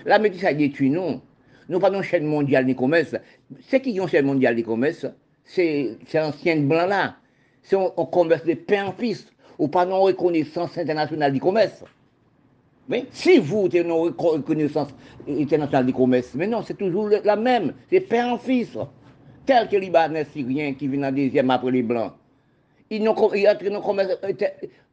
la 0.05 0.19
médecine 0.19 0.57
détruit 0.57 0.89
nous. 0.89 1.21
Nous 1.69 1.79
pas 1.79 1.89
une 1.89 2.01
chaîne 2.03 2.25
mondiale 2.25 2.65
du 2.65 2.75
commerce. 2.75 3.15
Ceux 3.61 3.77
qui 3.79 3.99
ont 4.01 4.07
chaîne 4.07 4.25
mondiale 4.25 4.55
du 4.55 4.63
commerce, 4.63 5.05
c'est 5.45 5.97
ancien 6.15 6.57
blanc 6.57 6.85
là. 6.85 7.15
C'est 7.63 7.75
un, 7.75 8.05
commerce 8.11 8.43
de 8.43 8.55
pain 8.55 8.87
en 8.87 8.91
fils, 8.93 9.27
ou 9.57 9.67
pas 9.67 9.85
une 9.85 9.93
reconnaissance 9.93 10.77
internationale 10.77 11.31
du 11.31 11.39
commerce. 11.39 11.83
Oui. 12.91 13.05
Si 13.11 13.39
vous 13.39 13.67
avez 13.67 13.79
une 13.79 13.91
reconnaissance 13.91 14.89
internationale 15.25 15.85
du 15.85 15.93
commerce, 15.93 16.31
mais 16.35 16.45
non, 16.45 16.61
c'est 16.61 16.77
toujours 16.77 17.09
la 17.23 17.35
même. 17.37 17.73
C'est 17.89 18.01
père 18.01 18.27
en 18.27 18.37
fils. 18.37 18.77
Tel 19.45 19.69
que 19.69 19.77
les 19.77 19.85
Libanais 19.85 20.25
syriens 20.25 20.73
qui 20.73 20.89
viennent 20.89 21.05
en 21.05 21.11
deuxième 21.11 21.49
après 21.49 21.71
les 21.71 21.83
Blancs. 21.83 22.11
Ils, 22.89 23.07
ont, 23.07 23.33
ils 23.33 23.47
entrent 23.47 23.63
dans 23.63 23.75
le 23.75 23.81
commerce 23.81 24.17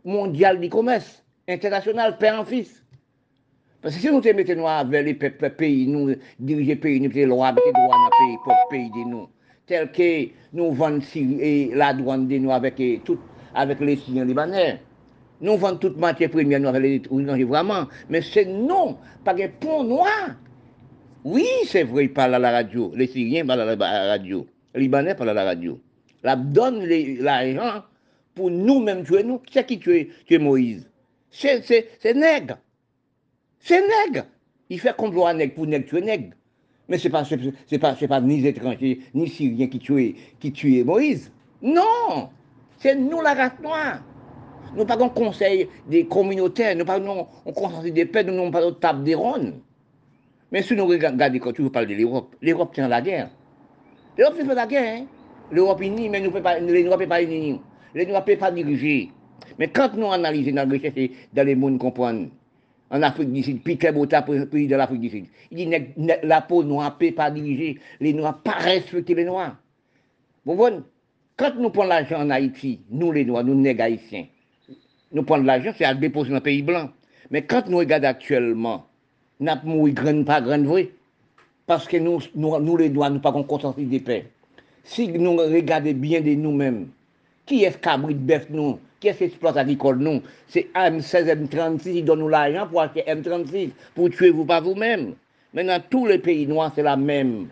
mondial 0.04 0.60
du 0.60 0.68
commerce, 0.68 1.24
international, 1.48 2.16
père 2.18 2.40
en 2.40 2.44
fils. 2.44 2.84
Parce 3.82 3.96
que 3.96 4.00
si 4.00 4.10
nous 4.12 4.20
te 4.20 4.28
mettons 4.28 4.66
avec 4.66 5.04
les 5.04 5.14
peuples, 5.14 5.50
pays, 5.50 5.88
nous 5.88 6.14
diriger 6.38 6.76
pays, 6.76 7.00
nous 7.00 7.08
mettons 7.08 7.28
droit, 7.28 7.52
mettons 7.52 7.72
droit 7.72 7.96
dans 7.96 8.26
pays, 8.26 8.36
pour 8.44 8.54
pays 8.70 8.90
de 8.90 9.10
nous. 9.10 9.28
Tel 9.66 9.90
que 9.90 10.28
nous 10.52 10.70
vendons 10.70 11.02
la 11.74 11.92
douane 11.92 12.28
de 12.28 12.38
nous 12.38 12.52
avec, 12.52 12.80
tout, 13.04 13.18
avec 13.54 13.80
les 13.80 13.96
Syriens 13.96 14.24
libanais. 14.24 14.80
Nous 15.40 15.56
vendons 15.56 15.78
toute 15.78 15.96
matière 15.96 16.30
première 16.30 16.60
nous 16.60 16.72
les 16.72 17.44
vraiment, 17.44 17.86
mais 18.08 18.22
c'est 18.22 18.44
non, 18.44 18.98
parce 19.24 19.40
que 19.40 19.46
pour 19.46 19.84
noir, 19.84 20.34
oui, 21.24 21.46
c'est 21.66 21.84
vrai, 21.84 22.04
ils 22.04 22.12
parlent 22.12 22.34
à 22.34 22.38
la 22.38 22.50
radio. 22.50 22.92
Les 22.94 23.06
Syriens 23.06 23.46
parlent 23.46 23.60
à 23.60 23.74
la 23.74 24.08
radio. 24.08 24.46
Les 24.74 24.80
Libanais 24.82 25.14
parlent 25.14 25.30
à 25.30 25.34
la 25.34 25.44
radio. 25.44 25.80
La 26.22 26.36
donne 26.36 26.84
l'argent 27.20 27.82
pour 28.34 28.50
nous-mêmes 28.50 29.04
tuer 29.04 29.22
nous. 29.22 29.40
C'est 29.50 29.66
qui 29.66 29.78
tue, 29.78 30.10
Moïse? 30.38 30.88
C'est 31.30 32.14
nègre. 32.14 32.58
C'est 33.60 33.82
nègre. 33.82 34.26
Il 34.70 34.80
fait 34.80 34.96
complot 34.96 35.26
à 35.26 35.34
nègre 35.34 35.54
pour 35.54 35.66
nègre 35.66 35.86
tuer 35.86 36.00
nègre. 36.00 36.34
Mais 36.88 36.98
ce 36.98 37.08
n'est 37.08 37.78
pas, 37.78 37.94
pas, 37.94 37.94
pas 37.94 38.20
ni 38.20 38.46
étrangers, 38.46 39.00
ni 39.14 39.28
Syriens 39.28 39.68
qui 39.68 39.78
tuent, 39.78 40.16
qui 40.40 40.84
Moïse. 40.84 41.30
Non 41.60 42.30
C'est 42.78 42.94
nous 42.96 43.20
la 43.20 43.34
race 43.34 43.60
noire. 43.62 44.02
Nous 44.74 44.84
pas 44.84 45.02
un 45.02 45.08
conseil 45.08 45.68
des 45.88 46.06
communautaires, 46.06 46.76
nous 46.76 46.84
pas 46.84 46.98
un 46.98 47.52
conseil 47.52 47.92
des 47.92 48.04
peuples, 48.04 48.30
nous 48.30 48.36
n'avons 48.36 48.50
pas 48.50 48.64
de 48.64 48.70
table 48.70 49.04
des 49.04 49.14
rondes. 49.14 49.54
Mais 50.50 50.62
si 50.62 50.74
nous 50.74 50.86
regardons 50.86 51.38
quand 51.38 51.52
tu 51.52 51.68
parles 51.70 51.86
de 51.86 51.94
l'Europe, 51.94 52.34
l'Europe 52.40 52.74
tient 52.74 52.88
la 52.88 53.00
guerre. 53.02 53.30
L'Europe 54.16 54.36
fait 54.36 54.54
la 54.54 54.66
guerre. 54.66 55.02
Hein? 55.02 55.06
L'Europe 55.50 55.80
unie, 55.80 56.08
mais 56.08 56.20
nous 56.20 56.30
ne 56.30 56.40
pas, 56.40 56.58
l'Europe 56.58 57.00
n'est 57.00 57.06
pas 57.06 57.22
unie. 57.22 57.60
L'Europe 57.94 58.26
ne 58.26 58.32
peut 58.32 58.38
pas 58.38 58.50
diriger. 58.50 59.10
Mais 59.58 59.68
quand 59.68 59.94
nous 59.94 60.10
analysons 60.10 60.52
dans 60.52 60.68
le 60.68 60.76
recherche, 60.76 61.10
dans 61.32 61.46
le 61.46 61.56
monde 61.56 61.78
comprendre, 61.78 62.28
en 62.90 63.02
Afrique 63.02 63.32
du 63.32 63.42
Sud, 63.42 63.62
Peter 63.62 63.92
Bota, 63.92 64.22
pays 64.22 64.66
de 64.66 64.76
l'Afrique 64.76 65.00
du 65.00 65.10
Sud, 65.10 65.26
il 65.50 65.68
dit 65.68 65.76
la 66.22 66.40
peau 66.40 66.62
noire 66.62 66.96
ne 66.98 67.06
peut 67.06 67.14
pas 67.14 67.30
diriger, 67.30 67.78
les 68.00 68.12
Noirs 68.12 68.40
pas 68.42 68.52
respecter 68.52 69.14
les 69.14 69.24
Noirs. 69.24 69.56
Vous 70.44 70.54
voyez, 70.54 70.78
quand 71.36 71.54
nous 71.56 71.70
prenons 71.70 71.88
l'argent 71.88 72.22
en 72.22 72.30
Haïti, 72.30 72.80
nous 72.90 73.12
les 73.12 73.24
Noirs, 73.24 73.44
nous 73.44 73.54
nègres 73.54 73.84
haïtiens, 73.84 74.26
nous 75.12 75.22
prenons 75.22 75.44
l'argent, 75.44 75.72
c'est 75.76 75.84
à 75.84 75.94
déposer 75.94 76.30
dans 76.30 76.36
le 76.36 76.42
pays 76.42 76.62
blanc. 76.62 76.90
Mais 77.30 77.42
quand 77.42 77.68
nous 77.68 77.78
regardons 77.78 78.08
actuellement, 78.08 78.86
n'a 79.40 79.56
pas 79.56 79.62
pas 80.26 80.40
grand. 80.40 80.64
Parce 81.66 81.86
que 81.86 81.96
nous, 81.98 82.20
nous, 82.34 82.76
les 82.76 82.88
doigts, 82.88 83.10
nous 83.10 83.20
pas 83.20 83.32
conscience 83.32 83.76
de 83.76 83.98
paix. 83.98 84.26
Si 84.84 85.08
nous 85.08 85.36
regardons 85.36 85.92
bien 85.92 86.20
de 86.20 86.30
nous-mêmes, 86.30 86.88
qui 87.44 87.64
est 87.64 87.72
ce 87.72 87.78
cabrit 87.78 88.14
bœuf 88.14 88.46
nous? 88.50 88.78
Qui 89.00 89.08
est 89.08 89.12
ce 89.12 89.24
exploit 89.24 89.56
agricole 89.56 89.98
nous? 89.98 90.22
C'est 90.48 90.68
M16, 90.74 91.46
M36 91.46 91.92
qui 91.92 92.02
donne 92.02 92.20
nous 92.20 92.28
l'argent 92.28 92.66
pour 92.66 92.80
acheter 92.80 93.02
M36, 93.06 93.70
pour 93.94 94.10
tuer 94.10 94.30
vous 94.30 94.44
pas 94.44 94.60
vous-même. 94.60 95.14
Maintenant, 95.52 95.78
tous 95.88 96.06
les 96.06 96.18
pays 96.18 96.46
noirs, 96.46 96.72
c'est 96.74 96.82
la 96.82 96.96
même. 96.96 97.48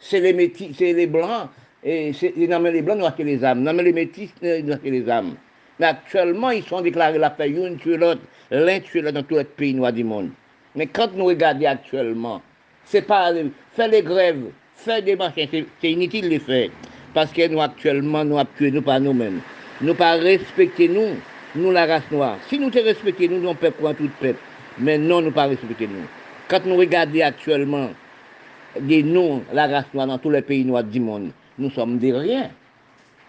C'est 0.00 0.20
les 0.20 0.32
métis, 0.32 0.76
c'est 0.76 0.92
les 0.92 1.06
blancs, 1.06 1.48
et 1.82 2.12
c'est, 2.12 2.32
les 2.36 2.82
blancs 2.82 2.98
nous 2.98 3.06
achètent 3.06 3.26
les 3.26 3.44
âmes. 3.44 3.62
Non, 3.62 3.72
mais 3.72 3.82
les 3.82 3.92
métis 3.92 4.30
nous 4.40 4.72
achètent 4.72 4.82
les 4.84 5.08
âmes. 5.10 5.34
Mais 5.78 5.86
actuellement, 5.86 6.50
ils 6.50 6.64
sont 6.64 6.80
déclarés 6.80 7.18
la 7.18 7.30
paix, 7.30 7.50
une 7.50 7.78
tuer 7.78 7.96
l'autre, 7.96 8.20
l'un 8.50 8.80
tuer 8.80 9.00
l'autre 9.00 9.14
dans 9.14 9.22
tous 9.22 9.36
les 9.36 9.44
pays 9.44 9.74
noirs 9.74 9.92
du 9.92 10.04
monde. 10.04 10.30
Mais 10.74 10.86
quand 10.86 11.12
nous 11.14 11.26
regardons 11.26 11.66
actuellement, 11.66 12.42
c'est 12.84 13.02
pas 13.02 13.32
faire 13.74 13.88
les 13.88 14.02
grèves, 14.02 14.46
faire 14.74 15.02
des 15.02 15.16
marches, 15.16 15.34
c'est 15.36 15.90
inutile 15.90 16.24
de 16.24 16.28
les 16.30 16.38
faire. 16.38 16.70
Parce 17.14 17.32
que 17.32 17.46
nous 17.48 17.60
actuellement, 17.60 18.24
nous 18.24 18.38
appuyons 18.38 18.74
nous 18.74 18.82
pas 18.82 18.98
nous-mêmes. 18.98 19.40
Nous 19.80 19.94
pas 19.94 20.12
respecter 20.14 20.88
nous, 20.88 21.16
nous 21.54 21.70
la 21.70 21.86
race 21.86 22.10
noire. 22.10 22.36
Si 22.48 22.58
nous 22.58 22.70
te 22.70 22.78
respectons, 22.78 23.28
nous, 23.30 23.40
nous 23.40 23.54
peuple 23.54 23.80
pour 23.80 23.94
tout 23.94 24.10
peuple. 24.20 24.38
Mais 24.78 24.98
non, 24.98 25.20
nous 25.20 25.30
pas 25.30 25.46
respecter 25.46 25.86
nous. 25.86 26.06
Quand 26.48 26.64
nous 26.66 26.76
regardons 26.76 27.20
actuellement 27.22 27.90
des 28.80 29.02
nous, 29.02 29.42
la 29.52 29.66
race 29.66 29.86
noire 29.94 30.06
dans 30.06 30.18
tous 30.18 30.30
les 30.30 30.42
pays 30.42 30.64
noirs 30.64 30.84
du 30.84 31.00
monde, 31.00 31.30
nous 31.58 31.70
sommes 31.70 31.98
des 31.98 32.12
rien. 32.12 32.50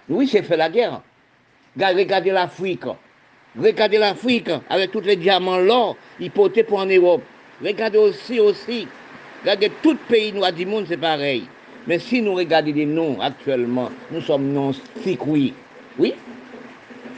Oui, 0.08 0.28
c'est 0.28 0.43
fait 0.43 0.58
la 0.58 0.70
guerre. 0.70 1.02
Regardez 1.78 2.32
l'Afrique. 2.32 2.84
Regardez 3.58 3.98
l'Afrique 3.98 4.52
avec 4.70 4.92
tous 4.92 5.02
les 5.02 5.16
diamants 5.16 5.96
ils 6.20 6.32
portaient 6.32 6.64
pour 6.64 6.80
en 6.80 6.86
Europe. 6.86 7.24
Regardez 7.64 7.98
aussi, 7.98 8.40
aussi. 8.40 8.88
Regardez 9.42 9.72
tout 9.82 9.98
pays 10.08 10.34
noir 10.34 10.54
du 10.54 10.66
monde, 10.66 10.86
c'est 10.88 10.98
pareil. 10.98 11.44
Mais 11.88 12.00
si 12.00 12.22
nous 12.22 12.36
regardons 12.36 12.74
les 12.74 12.86
noms 12.86 13.20
actuellement, 13.22 13.90
nous 14.12 14.22
sommes 14.22 14.52
non 14.52 14.72
oui. 15.26 15.54
Oui. 15.98 16.14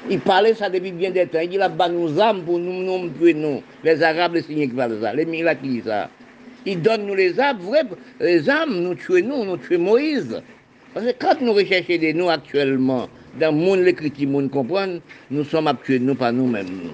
Il 0.10 0.20
parlait 0.20 0.54
ça 0.54 0.70
depuis 0.70 0.91
bien 0.91 1.12
des 1.12 1.28
temps. 1.28 1.39
Il 1.39 1.49
dit 1.49 1.58
là-bas, 1.58 1.89
nous 1.89 2.20
âmes 2.20 2.43
pour 2.43 2.58
nous, 2.58 3.10
tuer 3.10 3.34
nous. 3.34 3.62
Les 3.84 4.02
Arabes, 4.02 4.36
les 4.36 4.41
signes 4.41 4.70
qui 4.70 4.76
ça. 4.76 5.14
Les 5.14 5.26
miracles 5.26 5.62
qui 5.64 5.82
ça. 5.86 6.10
Ils 6.66 6.82
donnent 6.82 7.06
nous 7.06 7.16
les 7.16 7.39
âmes, 7.39 7.60
les 8.20 8.49
âmes, 8.49 8.82
nous 8.82 8.95
tuons 8.95 9.26
nous, 9.26 9.45
nous 9.45 9.58
tuons 9.58 9.80
Moïse. 9.80 10.41
Parce 10.93 11.05
que 11.05 11.11
quand 11.17 11.39
nous 11.41 11.53
recherchons 11.53 11.97
des 11.97 12.13
noms 12.13 12.27
actuellement, 12.27 13.07
dans 13.39 13.55
le 13.55 13.61
monde, 13.61 13.79
l'écriture, 13.79 14.27
monde 14.27 14.49
nous 15.29 15.43
sommes 15.45 15.67
actués, 15.67 15.99
nous, 15.99 16.15
pas 16.15 16.33
nous-mêmes. 16.33 16.91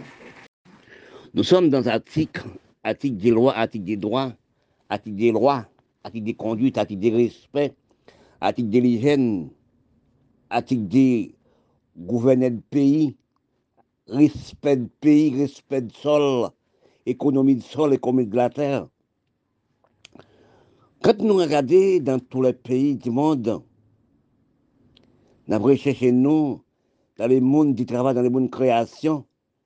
Nous 1.34 1.44
sommes 1.44 1.70
dans 1.70 1.82
l'article, 1.82 2.44
article 2.84 3.18
des 3.18 3.32
lois, 3.32 3.56
article 3.58 3.86
des 3.86 3.98
droits, 3.98 4.34
article 4.90 5.16
des 5.16 5.32
lois, 5.32 5.66
article 6.04 6.26
des 6.26 6.34
conduites, 6.36 6.78
article 6.78 7.02
des 7.02 7.10
respects, 7.10 7.74
article 8.40 8.70
de 8.70 8.80
l'hygiène, 8.80 9.50
article 10.52 10.88
des 10.88 11.36
gouverner 11.98 12.52
de 12.52 12.62
pays, 12.70 13.16
respect 14.08 14.78
de 14.78 14.90
pays, 15.02 15.36
respect 15.36 15.82
de 15.82 15.92
sol, 15.92 16.50
économie 17.08 17.56
de 17.56 17.64
sol, 17.64 17.96
économie 17.96 18.28
de 18.28 18.36
la 18.36 18.50
terre. 18.52 18.88
Quand 21.02 21.20
nous 21.20 21.38
regardons 21.38 21.98
dans 22.02 22.20
tous 22.20 22.44
les 22.44 22.54
pays 22.54 22.96
du 22.96 23.10
monde, 23.10 23.64
nous 25.48 25.56
avons 25.56 25.66
recherché 25.66 26.12
nous 26.12 26.62
dans 27.18 27.28
les 27.28 27.40
mondes 27.40 27.74
du 27.74 27.86
travail, 27.86 28.14
dans 28.14 28.22
les 28.22 28.30
mondes 28.30 28.48
de 28.48 28.52
création, 28.52 29.26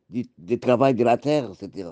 du, 0.10 0.60
travail 0.60 0.94
de 0.94 1.04
la 1.04 1.18
terre, 1.18 1.52
etc. 1.52 1.90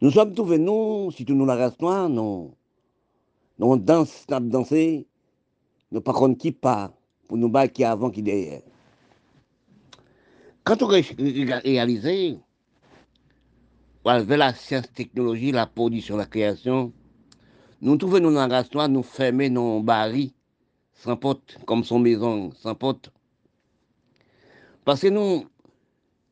Nous 0.00 0.10
sommes 0.10 0.34
trouvés, 0.34 0.58
nous, 0.58 1.10
si 1.10 1.24
nous 1.28 1.46
la 1.46 1.56
race 1.56 1.80
noire, 1.80 2.08
nous, 2.08 2.54
nous 3.58 3.76
dansons, 3.76 4.24
nous 4.30 4.48
dansons, 4.48 5.04
nous 5.90 6.00
par 6.00 6.14
contre 6.14 6.38
qui 6.38 6.52
pas 6.52 6.92
pour 7.26 7.36
nous 7.36 7.48
battre 7.48 7.72
qui 7.72 7.84
avant, 7.84 8.10
qui 8.10 8.22
derrière. 8.22 8.60
Quand 10.62 10.82
on 10.82 10.86
réalise, 10.86 12.38
avec 14.04 14.28
la 14.28 14.54
science, 14.54 14.92
technologie, 14.92 15.52
la 15.52 15.66
production, 15.66 16.16
la 16.16 16.26
création, 16.26 16.92
nous 17.80 17.96
trouvons 17.96 18.20
nos 18.20 18.36
race 18.36 18.72
noire, 18.72 18.88
nous 18.88 19.02
fermer 19.02 19.50
nos 19.50 19.82
barils 19.82 20.33
sans 21.04 21.16
pote, 21.18 21.58
comme 21.66 21.84
son 21.84 21.98
maison, 21.98 22.50
sans 22.52 22.74
pote. 22.74 23.10
Parce 24.86 25.02
que 25.02 25.08
nous, 25.08 25.44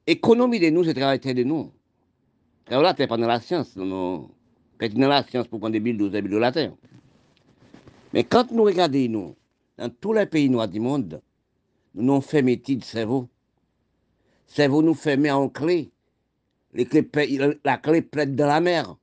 économie 0.07 0.61
de 0.61 0.71
nous, 0.71 0.83
c'est 0.83 0.95
travail 0.95 1.19
de 1.19 1.43
nous. 1.43 1.71
Alors 2.69 2.83
là, 2.83 2.95
tu 2.95 3.07
pas 3.07 3.19
dans 3.19 3.27
la 3.27 3.39
science, 3.41 3.77
non. 3.77 4.31
dans 4.81 5.09
la 5.09 5.25
science 5.25 5.47
pour 5.47 5.59
prendre 5.59 5.75
des 5.75 5.81
billes 5.81 5.97
de 5.99 6.39
la 6.39 6.53
terre. 6.53 6.73
Mais 8.15 8.25
quand 8.25 8.51
nous 8.51 8.63
regardons, 8.63 9.09
nous, 9.11 9.37
dans 9.77 9.91
tous 9.91 10.15
les 10.15 10.25
pays 10.25 10.49
noirs 10.49 10.69
du 10.69 10.81
monde, 10.81 11.21
nous 11.95 12.21
fait 12.23 12.41
métier 12.41 12.77
de 12.77 12.85
cerveau. 12.85 13.29
Cerveau 14.47 14.81
nous 14.83 14.95
fait 14.95 15.31
en 15.31 15.51
clé. 15.51 15.91
La 16.73 17.77
clé 17.77 18.01
plaide 18.01 18.35
dans 18.35 18.47
la 18.47 18.61
mer. 18.63 18.97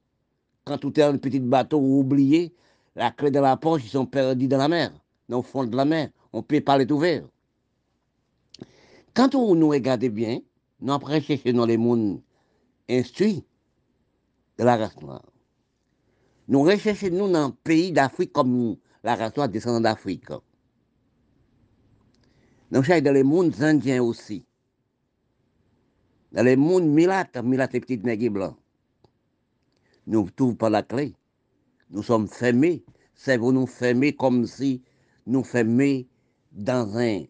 Quand 0.64 0.80
tout 0.80 1.00
est 1.00 1.04
un 1.04 1.18
petit 1.18 1.40
bateau 1.40 1.78
oublié, 1.78 2.56
la 2.96 3.12
clé 3.12 3.30
de 3.30 3.40
la 3.40 3.56
poche, 3.56 3.84
ils 3.86 3.90
sont 3.90 4.08
perdus 4.08 4.48
dans 4.48 4.58
la 4.58 4.68
mer, 4.68 4.92
dans 5.30 5.38
le 5.38 5.44
fond 5.44 5.64
de 5.64 5.76
la 5.76 5.86
mer. 5.86 6.10
On 6.34 6.40
ne 6.40 6.44
peut 6.44 6.60
pas 6.62 6.78
les 6.78 6.92
ouvrir. 6.92 7.28
Quand 9.14 9.34
on 9.36 9.56
nous 9.56 9.70
regarde 9.70 10.04
bien, 10.06 10.40
nous 10.82 10.94
après 10.94 11.22
chercher 11.22 11.54
dans 11.54 11.66
les 11.66 11.78
mondes 11.78 12.22
instruits 12.90 13.46
de 14.58 14.64
la 14.64 14.78
race 14.78 15.00
noire. 15.02 15.26
Nous 16.48 16.64
recherchons 16.64 17.10
nous 17.12 17.32
dans 17.32 17.46
un 17.46 17.52
pays 17.52 17.92
d'Afrique 17.92 18.34
comme 18.34 18.52
nous, 18.52 18.80
la 19.04 19.16
race 19.16 19.36
noire 19.36 19.50
descendant 19.50 19.82
d'Afrique. 19.82 20.30
Nous 22.72 22.84
cherchons 22.84 23.04
dans 23.06 23.14
les 23.14 23.24
mondes 23.24 23.62
indiens 23.62 24.04
aussi. 24.04 24.46
Dans 26.32 26.44
les 26.44 26.56
mondes 26.56 26.88
milates, 26.88 27.38
milates 27.38 27.76
et 27.76 27.80
petites 27.80 28.04
nègres 28.04 28.32
blancs. 28.32 28.56
Nous 30.06 30.24
ne 30.24 30.30
trouvons 30.30 30.56
pas 30.56 30.70
la 30.70 30.84
clé. 30.84 31.16
Nous 31.90 32.04
sommes 32.04 32.28
fermés. 32.28 32.84
Cerveau 33.16 33.52
nous 33.52 33.66
fermés 33.68 34.16
comme 34.16 34.46
si 34.46 34.82
nous 35.30 35.44
fermés 35.44 36.08
dans 36.52 36.98
un 36.98 37.24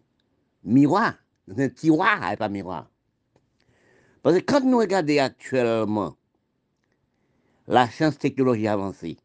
miroir, 0.64 1.16
dans 1.48 1.62
un 1.62 1.70
tiroir, 1.70 2.32
et 2.32 2.38
pas 2.38 2.50
miroir. 2.50 2.90
Parce 4.24 4.38
que 4.38 4.42
quand 4.42 4.62
nous 4.64 4.78
regardons 4.78 5.20
actuellement 5.20 6.16
la 7.68 7.90
science 7.90 8.18
technologie 8.18 8.68
avancée, 8.68 9.18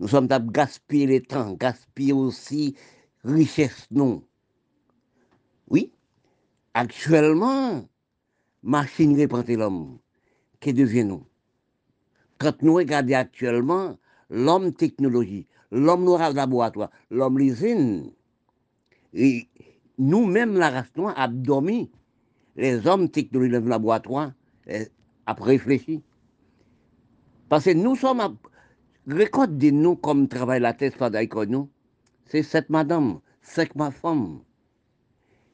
nous 0.00 0.08
sommes 0.08 0.30
à 0.30 0.38
gaspiller 0.40 1.06
le 1.06 1.22
temps, 1.24 1.54
gaspiller 1.54 2.12
aussi 2.12 2.76
richesse, 3.24 3.86
non. 3.90 4.24
Oui, 5.68 5.92
actuellement, 6.74 7.88
machine 8.62 9.16
répandait 9.16 9.56
l'homme. 9.56 9.98
Que 10.60 10.70
devient-nous 10.70 11.24
Quand 12.38 12.62
nous 12.62 12.74
regardons 12.74 13.14
actuellement 13.14 13.98
l'homme 14.30 14.72
technologie, 14.72 15.47
l'homme 15.70 16.04
noir 16.04 16.32
laboratoire, 16.32 16.90
l'homme 17.10 17.38
l'usine, 17.38 18.10
nous-mêmes, 19.98 20.56
la 20.56 20.70
race 20.70 20.96
noire, 20.96 21.14
a 21.16 21.28
dormi. 21.28 21.90
Les 22.56 22.86
hommes 22.86 23.08
technologie 23.08 23.52
le 23.52 23.60
laboratoire, 23.60 24.32
après 25.26 25.52
réfléchi. 25.52 26.02
Parce 27.48 27.64
que 27.64 27.70
nous 27.70 27.96
sommes, 27.96 28.20
à, 28.20 28.32
de 29.06 29.70
nous 29.70 29.96
comme 29.96 30.28
travail 30.28 30.60
la 30.60 30.74
tête, 30.74 30.96
nous, 31.48 31.68
c'est 32.26 32.42
cette 32.42 32.68
madame, 32.68 33.20
c'est 33.40 33.74
ma 33.76 33.90
femme. 33.90 34.40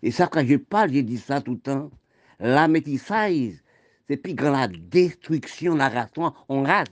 Et 0.02 0.10
ça, 0.10 0.26
quand 0.26 0.44
je 0.46 0.56
parle, 0.56 0.92
je 0.92 1.00
dis 1.00 1.18
ça 1.18 1.40
tout 1.40 1.52
le 1.52 1.60
temps. 1.60 1.90
La 2.40 2.68
métissage, 2.68 3.52
c'est 4.08 4.16
plus 4.16 4.34
grand 4.34 4.52
la 4.52 4.68
destruction 4.68 5.74
de 5.74 5.78
la 5.78 5.88
race 5.88 6.10
on 6.48 6.62
race. 6.62 6.88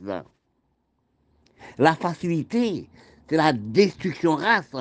La 1.78 1.94
facilité, 1.94 2.88
c'est 3.32 3.38
la 3.38 3.54
destruction 3.54 4.36
race. 4.36 4.76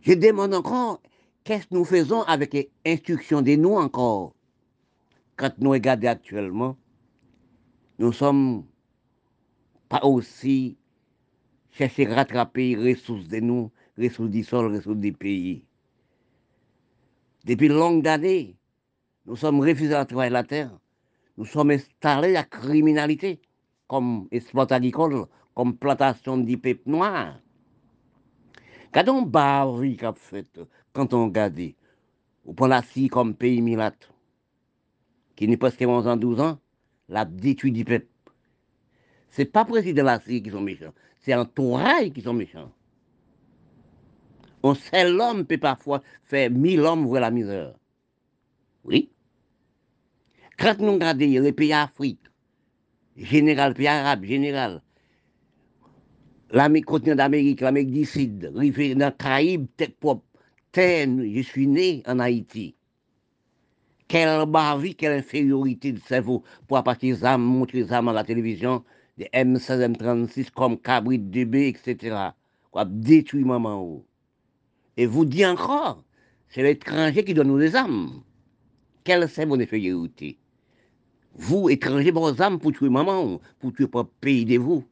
Je 0.00 0.14
demande 0.14 0.54
encore, 0.54 1.02
qu'est-ce 1.44 1.66
que 1.66 1.74
nous 1.74 1.84
faisons 1.84 2.22
avec 2.22 2.56
l'instruction 2.86 3.42
de 3.42 3.56
nous 3.56 3.74
encore? 3.74 4.32
Quand 5.36 5.52
nous 5.58 5.68
regardons 5.68 6.08
actuellement, 6.08 6.78
nous 7.98 8.14
sommes 8.14 8.64
pas 9.90 10.02
aussi 10.02 10.78
chercher 11.72 12.06
à 12.06 12.14
rattraper 12.14 12.74
les 12.74 12.94
ressources 12.94 13.28
de 13.28 13.40
nous, 13.40 13.70
ressources 13.98 14.30
du 14.30 14.42
sol, 14.42 14.74
ressources 14.74 14.96
du 14.96 15.12
pays. 15.12 15.62
Depuis 17.44 17.68
longues 17.68 18.08
années, 18.08 18.56
nous 19.26 19.36
sommes 19.36 19.60
refusés 19.60 19.92
à 19.92 20.06
travailler 20.06 20.32
la 20.32 20.44
terre. 20.44 20.72
Nous 21.36 21.44
sommes 21.44 21.72
installés 21.72 22.30
à 22.30 22.40
la 22.40 22.44
criminalité, 22.44 23.42
comme 23.88 24.26
exploitation 24.30 24.76
agricole, 24.76 25.26
comme 25.54 25.76
plantation 25.76 26.38
de 26.38 26.56
peuple 26.56 26.82
noir. 26.86 27.38
Quand 28.92 29.08
on 29.08 29.30
qu'a 29.30 30.12
fait, 30.14 30.60
quand 30.92 31.14
on 31.14 31.26
regarde, 31.26 31.60
prend 32.56 32.66
la 32.66 32.82
scie 32.82 33.08
comme 33.08 33.34
pays 33.34 33.62
milat, 33.62 33.94
qui 35.36 35.46
n'est 35.46 35.56
presque 35.56 35.82
11 35.82 36.08
ans, 36.08 36.16
12 36.16 36.40
ans, 36.40 36.58
la 37.08 37.24
détruit 37.24 37.72
du 37.72 37.84
peuple. 37.84 38.06
Ce 39.30 39.42
n'est 39.42 39.46
pas 39.46 39.64
président 39.64 40.02
de 40.02 40.06
la 40.06 40.20
scie 40.20 40.42
qui 40.42 40.50
sont 40.50 40.60
méchants, 40.60 40.94
c'est 41.20 41.32
un 41.32 41.44
touraille 41.44 42.12
qui 42.12 42.22
sont 42.22 42.34
méchants. 42.34 42.72
Un 44.62 44.74
seul 44.74 45.20
homme 45.20 45.46
peut 45.46 45.58
parfois 45.58 46.02
faire 46.24 46.50
mille 46.50 46.80
hommes 46.80 47.06
voir 47.06 47.22
la 47.22 47.30
misère. 47.30 47.74
Oui. 48.84 49.10
Quand 50.58 50.78
nous 50.78 50.92
regardons 50.92 51.26
les 51.26 51.52
pays 51.52 51.70
d'Afrique, 51.70 52.20
général, 53.16 53.74
pays 53.74 53.86
arabe, 53.86 54.24
général, 54.24 54.82
l'Amérique 56.52 56.86
continent 56.86 57.16
d'Amérique, 57.16 57.60
l'Amérique 57.60 57.92
du 57.92 58.04
Sud, 58.04 58.50
dans 58.52 58.60
les 58.60 59.12
Caraïbes, 59.18 59.66
je 60.74 61.42
suis 61.42 61.66
né 61.66 62.02
en 62.06 62.18
Haïti. 62.18 62.74
Quelle 64.08 64.44
bavie, 64.46 64.96
quelle 64.96 65.18
infériorité 65.18 65.92
de 65.92 66.00
cerveau 66.00 66.42
pour 66.66 66.82
partir 66.82 67.16
des 67.16 67.24
âmes, 67.24 67.42
montrer 67.42 67.82
les 67.82 67.92
âmes 67.92 68.08
à 68.08 68.12
la 68.12 68.24
télévision, 68.24 68.84
des 69.16 69.28
M16, 69.32 69.92
M36 69.92 70.50
comme 70.50 70.78
Cabrit, 70.78 71.18
DB, 71.18 71.68
etc. 71.68 72.16
Quoi, 72.72 72.84
détruire 72.86 73.46
maman. 73.46 74.02
Et 74.96 75.06
vous 75.06 75.24
dites 75.24 75.44
encore, 75.44 76.02
c'est 76.48 76.62
l'étranger 76.62 77.24
qui 77.24 77.34
donne 77.34 77.48
nous 77.48 77.58
des 77.58 77.76
âmes. 77.76 78.22
Quelle 79.04 79.28
mon 79.46 79.60
infériorité? 79.60 80.38
Vous, 81.34 81.70
étranger, 81.70 82.10
vos 82.10 82.42
âmes 82.42 82.58
pour 82.58 82.72
tuer 82.72 82.88
maman, 82.88 83.40
pour 83.60 83.72
tuer 83.72 83.86
pas 83.86 84.04
pays 84.20 84.44
de 84.44 84.58
vous. 84.58 84.84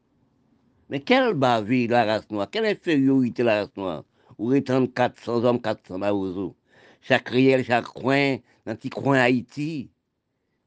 Mais 0.91 1.01
quelle 1.01 1.34
bavie 1.34 1.86
la 1.86 2.05
race 2.05 2.30
noire, 2.30 2.49
quelle 2.51 2.64
infériorité 2.64 3.43
la 3.43 3.61
race 3.61 3.76
noire 3.76 4.05
Vous 4.39 4.55
étendre 4.55 4.89
400 4.93 5.45
hommes, 5.45 5.61
400 5.61 5.99
maouzous. 5.99 6.55
Chaque 7.03 7.28
riel, 7.28 7.64
chaque 7.64 7.84
coin, 7.86 8.39
dans 8.66 8.74
petit 8.74 8.91
coin 8.91 9.18
Haïti, 9.18 9.91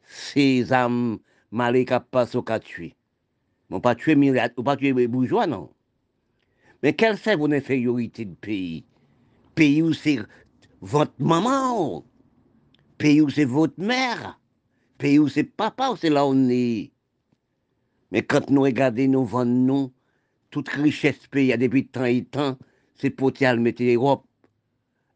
ces 0.06 0.72
âmes 0.72 1.20
malées 1.52 1.86
qui 1.86 1.94
passent 2.12 2.36
au 2.36 2.44
cas 2.44 2.60
tuer. 2.60 2.96
On 3.70 3.80
pas 3.80 3.96
tuer 3.96 4.16
pas 4.64 4.76
tuer 4.78 5.08
bourgeois, 5.08 5.48
non. 5.48 5.70
Mais 6.84 6.94
quelle 6.94 7.18
c'est 7.18 7.36
votre 7.36 7.54
infériorité 7.54 8.26
de 8.26 8.34
pays? 8.34 8.84
Pays 9.56 9.82
où 9.82 9.94
c'est 9.94 10.20
votre 10.82 11.14
maman, 11.20 12.04
pays 12.98 13.22
où 13.22 13.30
c'est 13.30 13.46
votre 13.46 13.80
mère, 13.80 14.40
pays 14.98 15.20
où 15.20 15.28
c'est 15.28 15.44
papa, 15.44 15.90
où 15.92 15.96
c'est 15.96 16.10
là 16.10 16.26
où 16.26 16.30
on 16.30 16.50
est. 16.50 16.92
Mais 18.12 18.24
quand 18.24 18.50
nous 18.50 18.64
regardons, 18.64 19.08
nous 19.08 19.26
vendons, 19.26 19.92
toute 20.52 20.70
richesse 20.70 21.28
pays, 21.32 21.58
depuis 21.58 21.88
tant 21.88 22.06
et 22.06 22.24
temps, 22.24 22.58
c'est 22.96 23.10
pour 23.10 23.32
aller 23.42 23.60
mettre 23.60 23.84
l'Europe, 23.84 24.26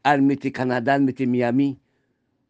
aller 0.03 0.23
mettre 0.23 0.49
Canada, 0.49 0.95
aller 0.95 1.05
mettre 1.05 1.23
Miami. 1.25 1.77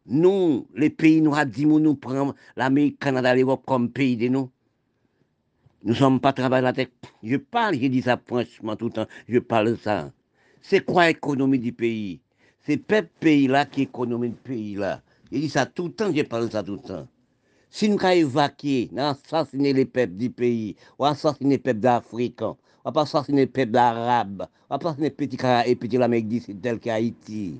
Nous, 0.05 0.67
les 0.75 0.91
pays, 0.91 1.19
nous 1.19 1.35
avons 1.35 1.49
dit, 1.49 1.65
nous 1.65 1.95
prenons 1.95 2.35
l'Amérique, 2.55 2.99
Canada, 2.99 3.35
l'Europe 3.35 3.63
comme 3.65 3.89
pays 3.89 4.15
de 4.15 4.27
nous. 4.27 4.49
Nous 5.83 5.93
ne 5.93 5.97
sommes 5.97 6.19
pas 6.19 6.33
travaillés 6.33 6.63
la. 6.63 6.73
Je 7.21 7.37
parle, 7.37 7.75
je 7.75 7.87
dis 7.87 8.01
ça 8.01 8.19
franchement 8.25 8.75
tout 8.75 8.85
le 8.85 8.91
temps, 8.91 9.07
je 9.27 9.39
parle 9.39 9.71
de 9.71 9.75
ça. 9.75 10.11
C'est 10.61 10.83
quoi 10.83 11.07
l'économie 11.07 11.59
du 11.59 11.73
pays? 11.73 12.21
C'est 12.61 12.77
peuple 12.77 13.11
pays 13.19 13.47
là 13.47 13.65
qui 13.65 13.83
économie 13.83 14.29
du 14.29 14.35
pays 14.35 14.75
là. 14.75 15.01
Je 15.31 15.37
dis 15.37 15.49
ça 15.49 15.65
tout 15.65 15.85
le 15.87 15.93
temps, 15.93 16.11
je 16.11 16.23
parle 16.23 16.47
de 16.47 16.51
ça 16.51 16.63
tout 16.63 16.73
le 16.73 16.79
temps. 16.79 17.07
Si 17.69 17.89
nous 17.89 17.99
avons 17.99 18.11
évacué, 18.11 18.89
assassiné 18.97 19.73
les 19.73 19.85
peuples 19.85 20.15
du 20.15 20.29
pays, 20.29 20.75
ou 20.97 21.05
assassiné 21.05 21.51
les 21.51 21.57
peuples 21.57 21.81
d'Afrique, 21.81 22.41
on 22.85 22.89
va 22.89 22.91
pas 22.91 23.01
assassiner 23.01 23.41
les 23.41 23.47
peuples 23.47 23.71
d'Arabes, 23.71 24.47
on 24.69 24.75
va 24.75 24.79
pas 24.79 24.89
assassiner 24.89 25.09
petits 25.09 25.39
et 25.65 25.75
petits 25.75 25.97
l'Amérique 25.97 26.27
d'ici, 26.27 26.55
tel 26.55 26.79
qu'Haïti. 26.79 27.59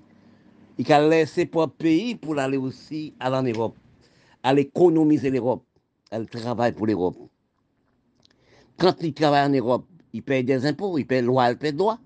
Il 0.78 0.94
a 0.94 1.08
laissé 1.08 1.48
pour 1.48 1.72
pays 1.72 2.14
pour 2.14 2.38
aller 2.38 2.58
aussi 2.58 3.12
à 3.20 3.42
l'Europe, 3.42 3.76
à 4.44 4.54
économiser 4.54 5.32
l'Europe. 5.32 5.64
Elle 6.12 6.30
travaille 6.30 6.74
pour 6.74 6.86
l'Europe. 6.86 7.18
Quand 8.78 9.02
il 9.02 9.14
travaille 9.16 9.48
en 9.48 9.50
Europe, 9.50 9.88
il 10.14 10.22
paye 10.22 10.44
des 10.44 10.64
impôts, 10.64 10.98
il 11.00 11.08
paye 11.08 11.24
loi, 11.24 11.50
il 11.50 11.58
paye 11.58 11.74
droit. 11.74 11.98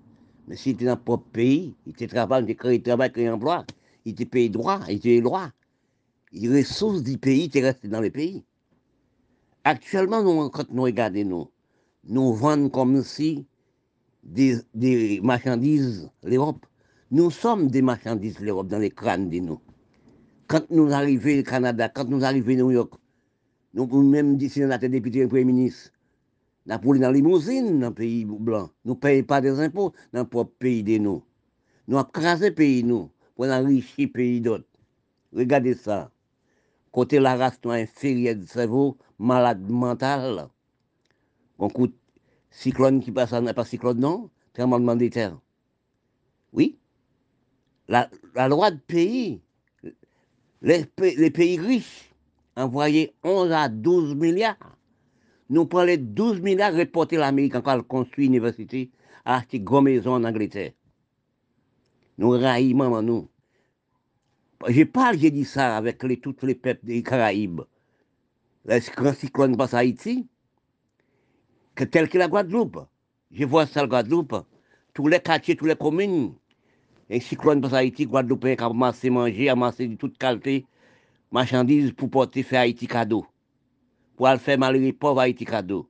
Mais 0.48 0.56
s'il 0.56 0.72
était 0.72 0.86
dans 0.86 0.94
son 0.94 1.02
propre 1.02 1.28
pays, 1.30 1.74
il 1.84 1.90
était 1.92 2.06
travail, 2.06 2.46
il 2.48 2.56
crée 2.56 2.80
travail, 2.80 3.12
crée 3.12 3.28
emploi, 3.28 3.66
il 4.06 4.12
était 4.12 4.24
payé 4.24 4.48
droit, 4.48 4.80
il 4.88 4.96
était 4.96 5.20
droit. 5.20 5.50
Les 6.32 6.48
ressources 6.48 7.02
du 7.02 7.18
pays 7.18 7.44
étaient 7.44 7.60
restées 7.60 7.88
dans 7.88 8.00
le 8.00 8.10
pays. 8.10 8.44
Actuellement, 9.64 10.48
quand 10.48 10.70
nous 10.70 10.82
regardons, 10.82 11.24
nous, 11.24 11.50
nous 12.04 12.32
vendons 12.32 12.70
comme 12.70 13.02
si 13.02 13.46
des, 14.22 14.56
des 14.74 15.20
marchandises 15.22 16.10
l'Europe. 16.22 16.66
Nous 17.10 17.30
sommes 17.30 17.68
des 17.68 17.82
marchandises 17.82 18.40
l'Europe 18.40 18.68
dans 18.68 18.78
les 18.78 18.90
crânes 18.90 19.28
de 19.30 19.40
nous. 19.40 19.60
Quand 20.46 20.68
nous 20.70 20.92
arrivons 20.92 21.40
au 21.40 21.42
Canada, 21.42 21.88
quand 21.88 22.08
nous 22.08 22.24
arrivons 22.24 22.52
à 22.52 22.56
New 22.56 22.70
York, 22.72 22.94
nous 23.74 23.86
même 24.02 24.36
d'ici 24.36 24.60
dans 24.60 24.78
député 24.78 25.20
et 25.20 25.28
Premier 25.28 25.44
ministre, 25.44 25.92
nous 26.66 26.74
avons 26.74 26.94
dans 26.98 27.10
limousine 27.10 27.80
dans 27.80 27.88
le 27.88 27.94
pays 27.94 28.24
blanc. 28.24 28.70
Nous 28.84 28.94
ne 28.94 28.98
payons 28.98 29.24
pas 29.24 29.40
des 29.40 29.60
impôts 29.60 29.92
dans 30.12 30.20
le 30.20 30.28
propre 30.28 30.52
pays 30.58 30.82
de 30.82 30.98
nous. 30.98 31.22
Nous 31.86 31.98
avons 31.98 32.08
crasé 32.12 32.50
pays 32.50 32.82
nous 32.84 33.10
pour 33.36 33.46
enrichir 33.46 34.08
pays 34.12 34.40
d'autres. 34.40 34.66
Regardez 35.32 35.74
ça. 35.74 36.10
Côté 36.92 37.20
la 37.20 37.36
race 37.36 37.60
noire 37.64 37.76
inférieure 37.76 38.34
du 38.34 38.46
cerveau, 38.46 38.96
malade 39.18 39.68
mental. 39.70 40.48
On 41.60 41.68
coûte 41.68 41.94
cyclone 42.50 43.00
qui 43.00 43.12
passe, 43.12 43.30
pas 43.30 43.64
cyclone 43.64 44.00
non, 44.00 44.30
tremblement 44.52 44.96
de 44.96 45.08
terre. 45.08 45.38
Oui. 46.52 46.78
La, 47.86 48.08
loi 48.48 48.72
de 48.72 48.78
pays, 48.78 49.40
les, 50.62 50.84
les 50.98 51.30
pays 51.30 51.58
riches 51.58 52.10
envoyaient 52.56 53.14
11 53.22 53.52
à 53.52 53.68
12 53.68 54.16
milliards 54.16 54.76
nous 55.50 55.66
prenons 55.66 55.86
les 55.86 55.98
12 55.98 56.40
milliards 56.40 56.72
reporter 56.72 57.16
l'Amérique 57.16 57.56
encore 57.56 57.84
construit 57.84 58.26
une 58.26 58.34
université, 58.34 58.92
à 59.24 59.42
une 59.52 59.64
grande 59.64 59.84
maison 59.86 60.14
en 60.14 60.22
Angleterre. 60.22 60.72
Nous 62.18 62.30
raillons, 62.30 63.02
nous. 63.02 63.28
Je 64.68 64.84
parle, 64.84 65.18
j'ai 65.18 65.32
dit 65.32 65.44
ça 65.44 65.76
avec 65.76 66.02
les, 66.04 66.20
tous 66.20 66.36
les 66.42 66.54
peuples 66.54 66.86
des 66.86 67.02
Caraïbes. 67.02 67.62
Le 68.64 68.78
grand 68.94 69.12
cyclone 69.12 69.56
passe 69.56 69.74
à 69.74 69.78
Haïti, 69.78 70.28
que 71.80 71.84
tel 71.86 72.10
que 72.10 72.18
la 72.18 72.28
Guadeloupe. 72.28 72.78
Je 73.30 73.46
vois 73.46 73.64
ça, 73.64 73.80
la 73.80 73.86
Guadeloupe. 73.86 74.36
Tous 74.92 75.08
les 75.08 75.18
quartiers, 75.18 75.56
toutes 75.56 75.68
les 75.68 75.76
communes. 75.76 76.34
Un 77.10 77.20
cyclone 77.20 77.64
à 77.72 77.78
Haïti, 77.78 78.04
Guadeloupe 78.04 78.44
a 78.44 78.66
amassé 78.66 79.08
manger, 79.08 79.48
amassé 79.48 79.88
de 79.88 79.94
toute 79.94 80.18
qualité, 80.18 80.66
marchandises 81.32 81.92
pour 81.92 82.10
porter 82.10 82.42
faire 82.42 82.60
Haïti 82.60 82.86
cadeau 82.86 83.24
pour 84.14 84.26
aller 84.26 84.38
faire 84.38 84.58
mal 84.58 84.76
les 84.76 84.92
pauvres 84.92 85.20
Haïti 85.20 85.46
cadeau. 85.46 85.88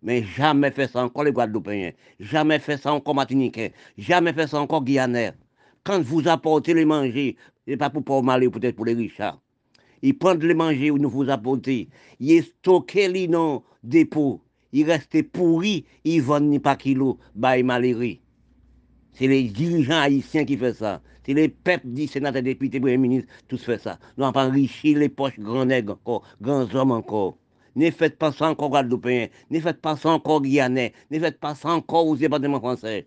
Mais 0.00 0.22
jamais 0.22 0.70
fait 0.70 0.86
ça 0.86 1.04
encore 1.04 1.24
les 1.24 1.32
Guadeloupéens, 1.32 1.90
jamais 2.20 2.60
fait 2.60 2.76
ça 2.76 2.92
encore 2.92 3.16
Martiniquais, 3.16 3.72
jamais 3.98 4.32
fait 4.32 4.46
ça 4.46 4.60
encore 4.60 4.84
Guyanais. 4.84 5.32
Quand 5.82 6.00
vous 6.00 6.28
apportez 6.28 6.72
les 6.74 6.84
manger, 6.84 7.36
n'est 7.66 7.76
pas 7.76 7.90
pour 7.90 8.04
pauvres 8.04 8.22
malais, 8.22 8.48
peut-être 8.48 8.76
pour 8.76 8.84
les 8.84 8.94
richards. 8.94 9.40
Ils 10.02 10.16
prennent 10.16 10.38
les 10.38 10.54
manger 10.54 10.92
où 10.92 10.98
nous 10.98 11.10
vous 11.10 11.28
apportez. 11.28 11.88
Ils 12.20 12.44
stockent 12.44 12.94
les 12.94 13.26
dans 13.26 13.64
dépôt. 13.82 14.40
Ils 14.76 14.84
restent 14.84 15.22
pourris, 15.22 15.86
ils 16.04 16.20
vendent 16.20 16.50
ni 16.50 16.58
pas 16.58 16.76
kilo, 16.76 17.18
bah 17.34 17.62
malheureux. 17.62 18.18
C'est 19.14 19.26
les 19.26 19.44
dirigeants 19.44 20.00
haïtiens 20.00 20.44
qui 20.44 20.54
font 20.58 20.74
ça. 20.74 21.00
C'est 21.24 21.32
les 21.32 21.48
peuples, 21.48 21.88
des 21.88 22.06
sénateurs, 22.06 22.42
députés, 22.42 22.78
premiers 22.78 22.98
ministres, 22.98 23.32
tous 23.48 23.64
font 23.64 23.78
ça. 23.78 23.98
Nous 24.18 24.24
avons 24.26 24.38
enrichi 24.38 24.94
les 24.94 25.08
poches 25.08 25.38
grands 25.38 25.64
nègres 25.64 25.94
encore, 26.04 26.24
grands 26.42 26.68
hommes 26.74 26.90
encore 26.90 27.38
ne 27.74 27.90
faites 27.90 28.18
pas 28.18 28.32
ça 28.32 28.48
encore 28.48 28.70
Guadeloupéen, 28.70 29.28
ne 29.50 29.60
faites 29.60 29.80
pas 29.80 29.96
ça 29.96 30.10
encore 30.10 30.42
Guyanais, 30.42 30.92
ne 31.10 31.18
faites 31.18 31.38
pas 31.38 31.54
ça 31.54 31.70
encore 31.70 32.06
aux 32.06 32.16
départements 32.16 32.58
français. 32.58 33.06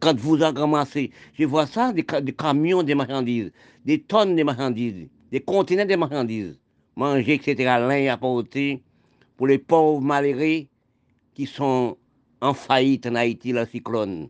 Quand 0.00 0.18
vous 0.18 0.42
en 0.42 0.52
ramassez, 0.52 1.10
je 1.38 1.44
vois 1.44 1.66
ça, 1.66 1.92
des, 1.92 2.04
camions 2.04 2.82
de 2.82 2.94
marchandises, 2.94 3.52
des 3.84 4.00
tonnes 4.00 4.36
de 4.36 4.42
marchandises, 4.42 5.08
des 5.30 5.40
conteneurs 5.40 5.86
de 5.86 5.96
marchandises, 5.96 6.58
manger, 6.96 7.34
etc., 7.34 7.56
l'un 7.80 8.12
apporté 8.12 8.82
pour 9.36 9.46
les 9.46 9.58
pauvres 9.58 10.00
malheureux 10.00 10.66
qui 11.34 11.46
sont 11.46 11.96
en 12.40 12.54
faillite 12.54 13.06
en 13.06 13.14
Haïti, 13.14 13.52
la 13.52 13.66
cyclone. 13.66 14.28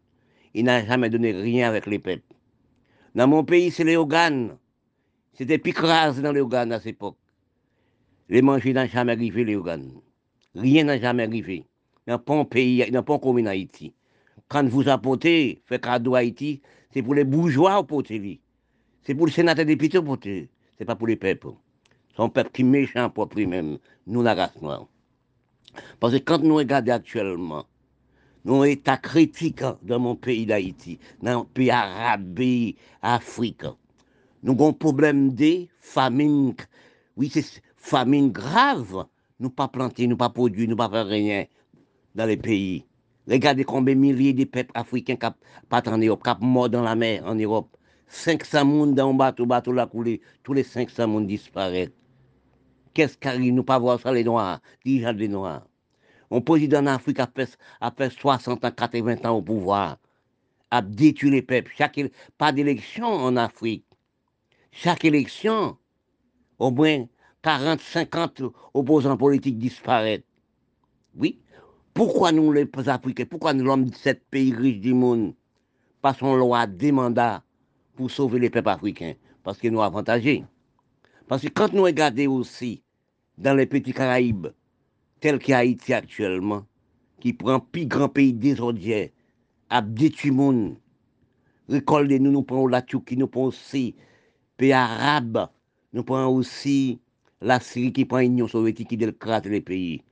Il 0.54 0.64
n'a 0.64 0.84
jamais 0.84 1.10
donné 1.10 1.32
rien 1.32 1.68
avec 1.68 1.86
les 1.86 1.98
peuples. 1.98 2.34
Dans 3.14 3.28
mon 3.28 3.44
pays, 3.44 3.70
c'est 3.70 3.84
les 3.84 3.96
Oganes. 3.96 4.56
C'était 5.32 5.58
picrase 5.58 6.20
dans 6.20 6.32
les 6.32 6.40
Oganes 6.40 6.72
à 6.72 6.78
cette 6.78 6.94
époque. 6.94 7.16
Les 8.28 8.40
manger 8.40 8.72
n'ont 8.72 8.86
jamais 8.86 9.12
arrivé, 9.12 9.44
les 9.44 9.56
organes. 9.56 9.90
Rien 10.54 10.84
n'a 10.84 10.98
jamais 10.98 11.24
arrivé. 11.24 11.66
Dans 12.06 12.18
pas 12.18 12.44
pays, 12.44 12.90
dans 12.90 13.02
pas 13.02 13.18
commune 13.18 13.46
Haïti. 13.46 13.92
Quand 14.48 14.66
vous 14.66 14.88
apportez, 14.88 15.62
fait 15.66 15.82
cadeau 15.82 16.14
à 16.14 16.18
Haïti, 16.18 16.62
c'est 16.92 17.02
pour 17.02 17.14
les 17.14 17.24
bourgeois. 17.24 17.86
C'est 19.02 19.14
pour 19.14 19.26
le 19.26 19.32
sénateur 19.32 19.66
député 19.66 19.98
apporter. 19.98 20.48
C'est 20.78 20.84
pas 20.84 20.96
pour 20.96 21.06
les 21.06 21.16
peuples. 21.16 21.48
C'est 22.16 22.22
un 22.22 22.28
peuple 22.28 22.50
qui 22.52 22.62
est 22.62 22.64
méchant 22.64 23.10
pour 23.10 23.28
lui-même, 23.34 23.78
nous 24.06 24.22
la 24.22 24.34
race 24.34 24.60
noire. 24.62 24.86
Parce 26.00 26.14
que 26.14 26.18
quand 26.18 26.42
nous 26.42 26.56
regardons 26.56 26.92
actuellement, 26.92 27.64
nous 28.44 28.64
état 28.64 28.96
critique 28.96 29.62
dans 29.82 29.98
mon 29.98 30.16
pays 30.16 30.46
d'Haïti, 30.46 30.98
dans 31.22 31.40
le 31.40 31.44
pays 31.46 31.70
arabe, 31.70 32.40
Afrique, 33.02 33.64
nous 34.42 34.52
avons 34.52 34.68
un 34.68 34.72
problème 34.72 35.34
de 35.34 35.66
famine. 35.80 36.54
Oui, 37.16 37.30
c'est 37.32 37.62
famine 37.76 38.30
grave, 38.30 39.06
nous 39.40 39.50
pas 39.50 39.68
planter, 39.68 40.06
nous 40.06 40.16
pas 40.16 40.28
produire, 40.28 40.68
nous 40.68 40.76
pas 40.76 40.90
faire 40.90 41.06
rien 41.06 41.44
dans 42.14 42.26
les 42.26 42.36
pays. 42.36 42.84
Regardez 43.26 43.64
combien 43.64 43.94
de 43.94 44.00
milliers 44.00 44.34
de 44.34 44.44
peuples 44.44 44.72
africains 44.74 45.16
qui 45.16 45.26
partent 45.68 45.88
en 45.88 45.96
Europe, 45.96 46.22
qui 46.22 46.44
morts 46.44 46.68
dans 46.68 46.82
la 46.82 46.94
mer 46.94 47.22
en 47.24 47.34
Europe. 47.34 47.74
500 48.08 48.38
personnes 48.38 48.94
dans 48.94 49.10
un 49.10 49.14
bateau, 49.14 49.46
bateau 49.46 49.72
la 49.72 49.86
coulé, 49.86 50.20
tous 50.42 50.52
les 50.52 50.62
500 50.62 50.94
personnes 50.94 51.26
disparaissent. 51.26 52.03
Qu'est-ce 52.94 53.18
qui 53.18 53.26
arrive, 53.26 53.52
nous 53.52 53.64
pas 53.64 53.80
voir 53.80 54.00
ça 54.00 54.12
les 54.12 54.22
Noirs, 54.22 54.60
déjà 54.84 55.12
les 55.12 55.26
Noirs. 55.26 55.66
Un 56.30 56.40
président 56.40 56.78
en 56.78 56.86
Afrique 56.86 57.18
a 57.18 57.26
fait, 57.26 57.58
a 57.80 57.90
fait 57.90 58.10
60 58.10 58.64
ans, 58.64 58.70
80 58.70 59.16
ans 59.24 59.36
au 59.36 59.42
pouvoir, 59.42 59.98
a 60.70 60.80
détruit 60.80 61.30
les 61.30 61.42
peuples. 61.42 61.72
Chaque, 61.76 62.00
pas 62.38 62.52
d'élection 62.52 63.06
en 63.06 63.36
Afrique. 63.36 63.84
Chaque 64.70 65.04
élection, 65.04 65.76
au 66.60 66.70
moins 66.70 67.06
40, 67.42 67.80
50 67.80 68.42
opposants 68.74 69.16
politiques 69.16 69.58
disparaissent. 69.58 70.22
Oui. 71.16 71.40
Pourquoi 71.94 72.30
nous, 72.30 72.52
les 72.52 72.68
Africains, 72.86 73.26
pourquoi 73.26 73.54
nous, 73.54 73.64
l'homme 73.64 73.86
de 73.86 73.94
sept 73.94 74.24
pays 74.30 74.54
riches 74.54 74.80
du 74.80 74.94
monde, 74.94 75.34
passons 76.00 76.34
loi 76.36 76.66
des 76.66 76.92
mandats 76.92 77.42
pour 77.96 78.10
sauver 78.10 78.38
les 78.38 78.50
peuples 78.50 78.68
africains? 78.68 79.14
Parce 79.42 79.58
que 79.58 79.68
nous 79.68 79.82
avantagés. 79.82 80.44
Parce 81.28 81.42
que 81.42 81.48
quand 81.48 81.72
nous 81.72 81.82
regardons 81.82 82.36
aussi 82.36 82.83
dans 83.38 83.54
les 83.54 83.66
petits 83.66 83.92
Caraïbes, 83.92 84.48
tels 85.20 85.38
qu'Haïti 85.38 85.92
actuellement, 85.92 86.64
qui 87.20 87.32
prend 87.32 87.60
plus 87.60 87.86
grand 87.86 88.08
pays 88.08 88.32
des 88.32 88.56
à 89.70 89.82
détruire 89.82 90.32
le 90.32 90.36
monde, 90.36 90.76
récolter 91.68 92.18
nous, 92.18 92.30
nous 92.30 92.42
prenons 92.42 92.66
la 92.66 92.82
qui 92.82 93.16
nous 93.16 93.26
prenons 93.26 93.46
aussi, 93.46 93.94
pays 94.56 94.72
arabes, 94.72 95.48
nous 95.92 96.04
prenons 96.04 96.34
aussi 96.36 97.00
la 97.40 97.60
Syrie 97.60 97.92
qui 97.92 98.04
prend 98.04 98.18
l'Union 98.18 98.48
soviétique 98.48 98.88
qui 98.88 98.96
décrate 98.96 99.46
les 99.46 99.60
pays. 99.60 100.02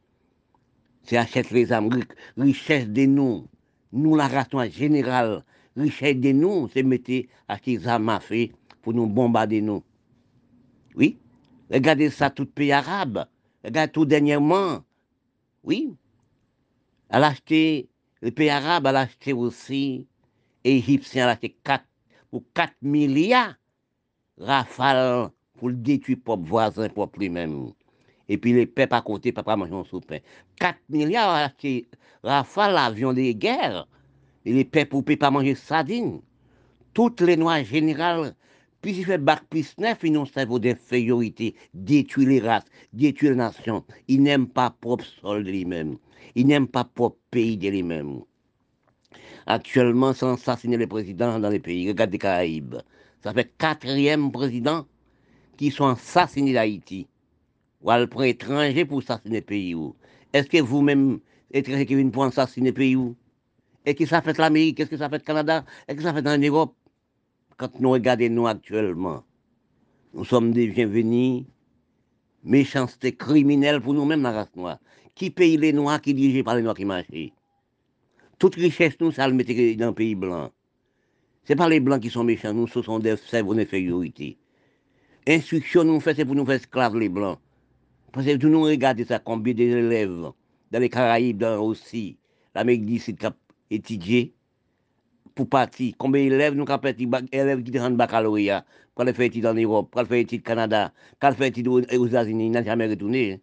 C'est 1.04 1.16
achète 1.16 1.50
les 1.50 1.72
âmes, 1.72 1.90
richesse 2.36 2.88
de 2.88 3.06
nous, 3.06 3.46
nous 3.92 4.16
la 4.16 4.28
race 4.28 4.70
générale, 4.70 5.44
richesse 5.76 6.16
de 6.16 6.32
nous, 6.32 6.68
c'est 6.72 6.82
mettre 6.82 7.12
acheter 7.48 7.78
les 7.78 7.88
âmes 7.88 8.08
à 8.08 8.20
fait 8.20 8.52
pour 8.82 8.94
nous 8.94 9.06
bombarder 9.06 9.60
nous. 9.60 9.82
Oui, 10.94 11.18
regardez 11.72 12.10
ça, 12.10 12.30
tout 12.30 12.46
pays 12.46 12.72
arabe, 12.72 13.26
regardez 13.64 13.92
tout 13.92 14.04
dernièrement, 14.04 14.82
oui, 15.64 15.94
elle 17.08 17.24
a 17.24 17.28
acheté, 17.28 17.88
le 18.20 18.30
pays 18.30 18.50
arabe, 18.50 18.86
elle 18.86 18.96
a 18.96 19.00
acheté 19.00 19.32
aussi, 19.32 20.06
égyptien, 20.64 21.24
elle 21.24 21.28
a 21.30 21.32
acheté 21.32 21.56
4, 21.64 21.84
pour 22.30 22.42
4 22.54 22.74
milliards, 22.82 23.54
rafales 24.38 25.30
pour 25.58 25.68
le 25.68 25.76
détruire 25.76 26.18
propre 26.24 26.44
voisin, 26.44 26.88
propre 26.88 27.18
lui-même. 27.18 27.72
Et 28.28 28.38
puis 28.38 28.52
les 28.52 28.66
peuples 28.66 28.94
à 28.94 29.02
côté, 29.02 29.30
papa 29.32 29.56
manger 29.56 29.74
un 29.74 30.00
pain. 30.00 30.18
4 30.56 30.78
milliards 30.88 31.28
à 31.28 31.44
acheter 31.44 31.88
rafales, 32.22 32.76
avions 32.76 33.12
de 33.12 33.32
guerre. 33.32 33.86
Et 34.44 34.52
les 34.52 34.64
peuples 34.64 34.96
ne 34.96 35.14
pas 35.14 35.30
manger 35.30 35.54
sardines. 35.54 36.20
Toutes 36.94 37.20
les 37.20 37.36
noirs 37.36 37.64
générales, 37.64 38.34
puis 38.83 38.99
ils 38.99 39.05
font 39.05 39.18
bac 39.18 39.45
plus 39.49 39.78
neuf, 39.78 39.99
ils 40.03 40.18
ont 40.18 40.22
un 40.22 40.26
cerveau 40.26 40.59
d'infériorité, 40.59 41.55
détruire 41.72 42.28
les 42.28 42.41
races, 42.41 42.64
détruire 42.93 43.30
les 43.30 43.39
nations. 43.39 43.85
Ils 44.09 44.20
n'aiment 44.20 44.49
pas 44.49 44.70
propre 44.70 45.05
sol 45.05 45.45
de 45.45 45.51
lui-même. 45.53 45.99
Ils 46.35 46.47
n'aiment 46.49 46.66
pas 46.66 46.85
propre 46.85 47.16
pays 47.30 47.57
de 47.57 47.68
lui-même. 47.68 48.22
Actuellement, 49.47 50.12
sans 50.12 50.35
assassiner 50.35 50.76
les 50.76 50.89
présidents 50.89 51.39
dans 51.39 51.49
les 51.49 51.61
pays. 51.61 51.87
Regardez 51.89 52.14
les 52.14 52.18
Caraïbes. 52.18 52.76
Ça 53.22 53.33
fait 53.33 53.53
quatrième 53.57 54.33
président 54.33 54.85
qui 55.57 55.70
sont 55.70 55.87
assassinés 55.87 56.53
d'Haïti. 56.53 57.07
Ou 57.83 57.91
à 57.91 58.05
prend 58.09 58.22
étranger 58.22 58.85
pour 58.85 58.99
assassiner 58.99 59.39
le 59.39 59.45
pays. 59.45 59.76
Est-ce 60.33 60.49
que 60.49 60.61
vous-même, 60.61 61.20
étranger 61.53 61.87
qui 61.87 61.95
viennent 61.95 62.11
pour 62.11 62.24
assassiner 62.24 62.70
le 62.70 62.74
pays 62.74 62.99
Et 63.87 63.95
qui 63.95 64.09
ça 64.09 64.22
fait 64.22 64.37
l'Amérique? 64.39 64.76
Qu'est-ce 64.76 64.91
que 64.91 64.97
ça 64.97 65.09
fait 65.09 65.18
le 65.18 65.24
Canada? 65.24 65.64
Est-ce 65.87 65.99
que 65.99 66.03
ça 66.03 66.12
fait 66.12 66.26
en 66.26 66.39
Europe 66.39 66.74
Quand 67.57 67.80
nous 67.80 67.90
regardons 67.90 68.28
nous 68.30 68.46
actuellement, 68.46 69.24
nous 70.14 70.24
sommes 70.24 70.53
des 70.53 70.68
bienvenus, 70.68 71.44
méchanceté 72.44 73.12
criminelle 73.12 73.80
pour 73.80 73.94
nous-mêmes, 73.94 74.22
la 74.22 74.32
race 74.32 74.57
noire. 74.57 74.78
Qui 75.14 75.30
paye 75.30 75.57
les 75.57 75.72
noirs 75.72 76.00
qui 76.00 76.14
dirigent 76.14 76.44
par 76.44 76.57
les 76.57 76.62
noirs 76.62 76.74
qui 76.74 76.84
marchent? 76.84 77.07
Toute 78.38 78.55
richesse, 78.55 78.94
nous, 79.00 79.12
ça 79.12 79.28
le 79.28 79.34
mettait 79.34 79.76
dans 79.76 79.88
le 79.88 79.94
pays 79.94 80.14
blanc. 80.14 80.50
Ce 81.44 81.53
n'est 81.53 81.57
pas 81.57 81.68
les 81.68 81.80
blancs 81.80 82.00
qui 82.00 82.11
sont 82.11 82.24
méchants, 82.24 82.55
nous, 82.55 82.66
ce 82.66 82.82
sont 82.82 82.98
des 82.98 83.16
cerveaux 83.16 83.55
d'infériorité. 83.55 84.38
Instruction 85.26 85.84
nous 85.84 86.00
fait, 86.00 86.14
c'est 86.14 86.24
pour 86.24 86.34
nous 86.34 86.46
faire 86.46 86.57
esclaves 86.57 86.96
les 86.96 87.09
blancs. 87.09 87.38
Parce 88.12 88.26
que 88.26 88.46
nous 88.46 88.62
regardons 88.62 89.05
ça, 89.07 89.18
combien 89.18 89.55
d'élèves 89.55 90.32
dans 90.70 90.78
les 90.78 90.88
Caraïbes 90.88 91.38
dans 91.38 91.61
aussi, 91.61 92.16
l'Amérique 92.55 92.86
du 92.86 92.98
Sud 92.98 93.18
étudié 93.70 94.34
pour 95.35 95.49
partir. 95.49 95.95
Combien 95.99 96.22
d'élèves 96.22 96.55
nous 96.55 96.64
avons 96.68 97.26
élèves 97.33 97.62
qui 97.62 97.72
sont 97.72 97.85
en 97.85 97.91
baccalauréat, 97.91 98.64
pour 98.95 99.03
aller 99.03 99.12
faire 99.12 99.26
études 99.26 99.47
en 99.47 99.55
Europe, 99.55 99.91
pour 99.91 100.01
aller 100.01 100.09
faire 100.09 100.18
études 100.18 100.41
au 100.41 100.45
Canada, 100.45 100.93
pour 101.18 101.28
aller 101.28 101.37
faire 101.37 101.47
études 101.47 101.68
aux 101.68 102.07
États-Unis, 102.07 102.47
ils 102.47 102.53
n'ont 102.53 102.64
jamais 102.64 102.87
retourné. 102.89 103.41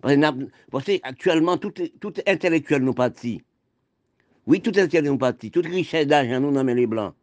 Parce 0.00 0.84
que, 0.84 0.98
actuellement, 1.02 1.56
tout, 1.58 1.72
tout 2.00 2.14
intellectuel 2.26 2.82
nous 2.82 2.94
partit. 2.94 3.42
Oui, 4.46 4.60
tout 4.60 4.70
intellectuel 4.70 5.04
nous 5.04 5.18
partit. 5.18 5.50
Toute 5.50 5.66
richesse 5.66 6.06
d'argent 6.06 6.40
nous 6.40 6.50
nomme 6.50 6.70
les 6.70 6.86
blancs. 6.86 7.14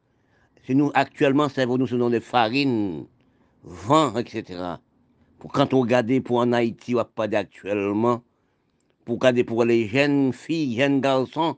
C'est 0.65 0.73
nous, 0.73 0.91
actuellement, 0.93 1.49
c'est 1.49 1.65
nous, 1.65 1.87
ce 1.87 1.97
sont 1.97 2.09
des 2.09 2.19
farines 2.19 3.05
vent, 3.63 4.15
etc. 4.17 4.75
Pour 5.39 5.51
quand 5.51 5.73
on 5.73 5.81
regarde 5.81 6.19
pour 6.21 6.37
en 6.37 6.51
Haïti, 6.51 6.95
on 6.95 7.03
pas 7.03 7.27
actuellement, 7.33 8.21
pour 9.05 9.15
regarder 9.15 9.43
pour 9.43 9.63
les 9.65 9.87
jeunes 9.87 10.33
filles, 10.33 10.77
jeunes 10.77 11.01
garçons, 11.01 11.57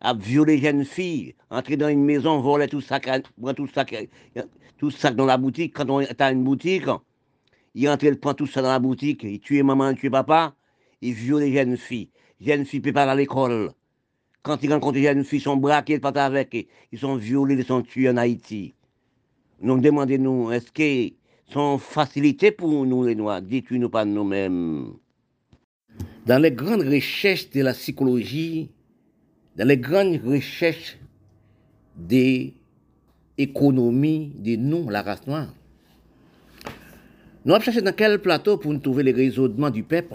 à 0.00 0.14
violer 0.14 0.56
les 0.56 0.62
jeunes 0.62 0.84
filles, 0.84 1.34
entrer 1.50 1.76
dans 1.76 1.88
une 1.88 2.04
maison, 2.04 2.40
voler 2.40 2.68
tout 2.68 2.80
ça, 2.80 3.00
tout 3.00 3.68
ça, 3.74 3.84
tout 4.78 4.90
ça 4.90 5.10
dans 5.10 5.26
la 5.26 5.36
boutique. 5.36 5.74
Quand 5.76 5.90
on 5.90 6.00
est 6.00 6.20
à 6.20 6.32
une 6.32 6.42
boutique, 6.42 6.86
il 7.74 7.88
entre, 7.88 8.04
il 8.04 8.18
prend 8.18 8.34
tout 8.34 8.46
ça 8.46 8.62
dans 8.62 8.68
la 8.68 8.78
boutique, 8.78 9.22
il 9.24 9.40
tue 9.40 9.62
maman, 9.62 9.90
il 9.90 9.96
tue 9.96 10.10
papa, 10.10 10.54
il 11.02 11.12
viole 11.12 11.42
les 11.42 11.52
jeunes 11.52 11.76
filles. 11.76 12.08
Les 12.40 12.46
jeunes 12.52 12.64
filles 12.64 12.80
ne 12.80 12.84
peuvent 12.84 12.94
pas 12.94 13.04
à 13.04 13.14
l'école. 13.14 13.72
Quand 14.42 14.62
ils 14.62 14.72
rencontrent 14.72 14.96
les 14.96 15.04
jeunes 15.04 15.24
filles, 15.24 15.40
ils 15.40 15.42
sont 15.42 15.56
braqués, 15.56 15.94
ils 15.94 16.00
partent 16.00 16.16
avec, 16.16 16.68
ils 16.92 16.98
sont 16.98 17.16
violés, 17.16 17.56
ils 17.56 17.64
sont 17.64 17.82
tués 17.82 18.08
en 18.08 18.16
Haïti. 18.16 18.74
Donc 19.62 19.82
demandez-nous, 19.82 20.50
est-ce 20.52 20.72
que 20.72 21.14
sont 21.52 21.78
facilités 21.78 22.52
pour 22.52 22.86
nous 22.86 23.04
les 23.04 23.14
Noirs, 23.14 23.42
détruire 23.42 23.80
nous 23.80 23.90
pas 23.90 24.04
nous-mêmes. 24.04 24.94
Dans 26.26 26.40
les 26.40 26.52
grandes 26.52 26.82
recherches 26.82 27.50
de 27.50 27.62
la 27.62 27.72
psychologie, 27.72 28.70
dans 29.60 29.66
les 29.66 29.76
grandes 29.76 30.18
recherches 30.24 30.96
des 31.94 32.54
économies 33.36 34.32
de 34.38 34.56
nous, 34.56 34.88
la 34.88 35.02
race 35.02 35.26
noire, 35.26 35.54
nous 37.44 37.52
avons 37.52 37.62
cherché 37.62 37.82
dans 37.82 37.92
quel 37.92 38.22
plateau 38.22 38.56
pour 38.56 38.72
nous 38.72 38.78
trouver 38.78 39.02
les 39.02 39.12
raisonnements 39.12 39.68
du 39.68 39.82
peuple, 39.82 40.14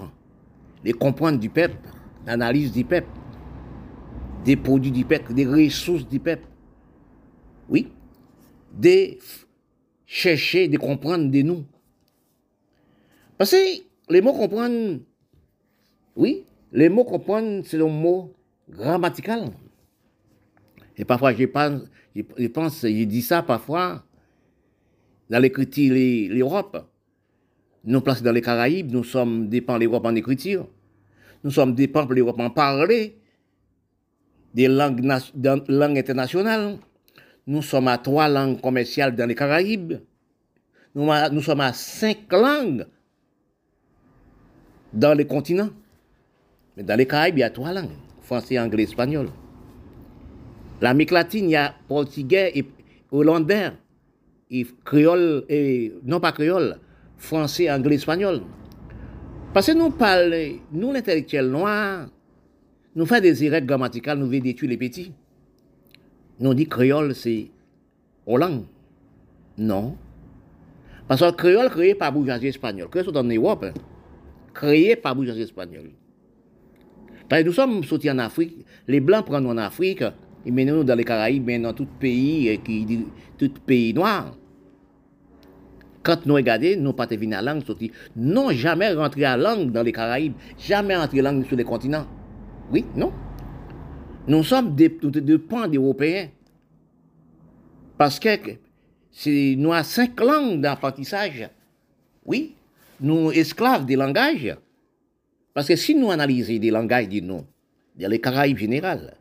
les 0.84 0.93
comprendre 0.93 1.38
du 1.38 1.52
peuple, 1.52 1.78
l'analyse 2.26 2.72
du 2.72 2.86
peuple, 2.86 3.08
des 4.43 4.56
produits 4.56 4.91
du 4.91 5.06
peuple, 5.06 5.36
des 5.36 5.46
ressources 5.46 6.10
du 6.10 6.20
peuple. 6.20 6.48
Oui, 7.70 7.91
des 8.74 9.20
chercher 10.08 10.68
de 10.68 10.80
comprendre 10.80 11.30
de 11.30 11.41
nous. 11.43 11.66
Parce 13.38 13.52
que 13.52 13.58
les 14.10 14.22
mots 14.22 14.34
comprendre, 14.34 15.02
oui, 16.16 16.46
les 16.72 16.89
mots 16.89 17.04
comprendre, 17.04 17.62
c'est 17.64 17.80
un 17.80 17.88
mot 17.88 18.35
grammatical. 18.70 19.51
Et 20.97 21.05
parfois, 21.05 21.34
je 21.34 21.45
pense, 21.45 21.82
je 22.16 22.47
pense, 22.47 22.82
je 22.82 23.03
dis 23.03 23.22
ça 23.22 23.43
parfois, 23.43 24.03
dans 25.30 25.39
l'écriture, 25.39 25.93
l'Europe. 26.34 26.89
Nous 27.84 28.01
placés 28.01 28.24
dans 28.24 28.32
les 28.32 28.41
Caraïbes, 28.41 28.91
nous 28.91 29.03
sommes 29.03 29.47
dépendants 29.47 29.80
de 29.80 29.84
l'Europe 29.86 30.05
en 30.05 30.16
écriture. 30.16 30.68
Nous 31.43 31.51
sommes 31.51 31.76
dépendants 31.76 32.09
de 32.09 32.16
l'Europe 32.16 32.39
en 32.39 32.49
parler, 32.49 33.20
des 34.55 34.68
langues, 34.68 35.05
langues 35.68 35.97
internationales. 35.99 36.80
Nous 37.45 37.61
sommes 37.61 37.88
à 37.88 37.99
trois 37.99 38.28
langues 38.28 38.59
commerciales 38.59 39.16
dans 39.16 39.28
les 39.28 39.36
Caraïbes. 39.36 39.99
Nous, 40.95 41.41
sommes 41.41 41.61
à 41.61 41.74
cinq 41.74 42.32
langues 42.32 42.88
dans 44.93 45.13
les 45.13 45.28
continents. 45.28 45.70
Mais 46.76 46.84
dans 46.84 46.95
les 46.95 47.05
Caraïbes, 47.05 47.38
il 47.38 47.41
y 47.41 47.43
a 47.43 47.49
trois 47.49 47.74
langues. 47.74 47.91
Français, 48.26 48.58
anglais, 48.60 48.84
espagnol. 48.84 49.28
L'Amérique 50.82 51.12
latine, 51.12 51.46
il 51.46 51.52
y 51.52 51.56
a 51.56 51.74
portugais 51.88 52.52
et 52.56 52.66
hollandais. 53.12 53.72
Et 54.50 54.66
créole, 54.84 55.46
non 56.04 56.20
pas 56.20 56.32
créole, 56.32 56.80
français, 57.18 57.72
anglais, 57.72 57.96
espagnol. 57.96 58.42
Parce 59.54 59.68
que 59.68 59.72
nous 59.72 59.92
parlons, 59.92 60.60
nous 60.72 60.92
l'intellectuel 60.92 61.50
noir, 61.50 62.08
nous 62.96 63.06
faisons 63.06 63.22
des 63.22 63.44
erreurs 63.44 63.62
grammaticales, 63.62 64.18
nous 64.18 64.26
voulons 64.26 64.40
détruire 64.40 64.72
les 64.72 64.78
petits. 64.78 65.14
Nous 66.40 66.54
dit 66.54 66.68
créole, 66.68 67.14
c'est 67.16 67.52
Hollande. 68.26 68.66
Non. 69.58 69.96
Parce 71.08 71.22
que 71.22 71.26
le 71.26 71.32
créole 71.32 71.70
créé 71.70 71.96
par 71.96 72.12
bourgeoisie 72.12 72.48
espagnole. 72.48 72.90
Sont 73.04 73.16
en 73.16 73.24
Europe. 73.24 73.64
Hein. 73.64 73.74
Créé 74.54 74.96
par 74.96 75.16
bourgeoisie 75.16 75.44
espagnole. 75.44 75.92
Que 77.30 77.44
nous 77.44 77.54
sommes 77.54 77.84
sortis 77.84 78.12
en 78.12 78.20
Afrique. 78.20 78.66
Les 78.88 79.00
Blancs 79.00 79.26
prennent 79.26 79.48
en 79.48 79.58
Afrique. 79.58 80.04
Ils 80.46 80.54
mènent 80.54 80.84
dans 80.84 80.96
les 80.96 81.04
Caraïbes, 81.04 81.46
mais 81.46 81.58
dans 81.58 81.74
tout 81.74 81.88
pays, 82.00 82.60
qui, 82.64 83.06
tout 83.38 83.50
pays 83.66 83.94
noir. 83.94 84.36
Quand 86.04 86.24
nous 86.28 86.36
regardons, 86.36 86.76
nous 86.78 86.94
pas 86.94 87.08
venus 87.08 87.36
à 87.36 87.42
la 87.42 87.54
langue 87.54 87.66
sorti. 87.66 87.92
Non, 88.16 88.52
jamais 88.52 88.94
rentré 88.94 89.26
à 89.26 89.36
la 89.36 89.56
langue 89.56 89.72
dans 89.72 89.82
les 89.82 89.92
Caraïbes. 89.92 90.34
Jamais 90.60 90.96
rentré 90.96 91.20
à 91.20 91.24
la 91.24 91.32
langue 91.32 91.48
sur 91.48 91.58
les 91.58 91.64
continents. 91.64 92.06
Oui, 92.72 92.86
non. 92.96 93.12
Nous 94.28 94.44
sommes 94.44 94.76
des, 94.76 94.90
des 94.90 95.38
pans 95.40 95.68
d'Européens. 95.68 96.28
Parce 97.98 98.20
que 98.20 98.30
nous 99.56 99.74
avons 99.74 99.84
cinq 99.84 100.20
langues 100.20 100.62
d'apprentissage. 100.62 101.50
Oui, 102.24 102.54
nous 103.02 103.32
esclaves 103.32 103.86
des 103.86 103.96
langages. 103.96 104.56
Parce 105.56 105.70
que 105.70 105.78
si 105.78 105.95
nous 105.95 106.12
analysons 106.12 106.60
des 106.60 106.70
langages 106.70 107.08
de 107.08 107.22
nous, 107.22 107.45
dans 107.97 108.10
les 108.10 108.20
Caraïbes 108.20 108.58
générales, 108.58 109.16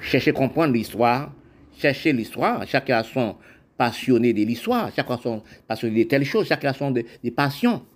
chercher 0.00 0.32
à 0.32 0.34
comprendre 0.34 0.74
l'histoire, 0.74 1.32
chercher 1.78 2.12
l'histoire, 2.12 2.66
chacun 2.66 2.96
a 2.98 3.04
son 3.04 3.36
passionné 3.78 4.32
de 4.32 4.42
l'histoire, 4.42 4.90
chacun 4.94 5.14
a 5.14 5.18
son 5.18 5.42
passionné 5.68 6.02
de 6.02 6.08
telle 6.08 6.24
chose, 6.24 6.48
chacun 6.48 6.70
a 6.70 6.74
son 6.74 6.90
des 6.90 7.30
passions. 7.30 7.86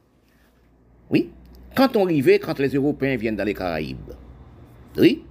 Oui, 1.11 1.33
quand 1.75 1.97
on 1.97 2.05
arrivait, 2.05 2.39
quand 2.39 2.57
les 2.61 2.69
Européens 2.69 3.17
viennent 3.17 3.37
dans 3.37 3.45
les 3.45 3.55
Caraïbes, 3.55 4.15
oui, 4.97 5.25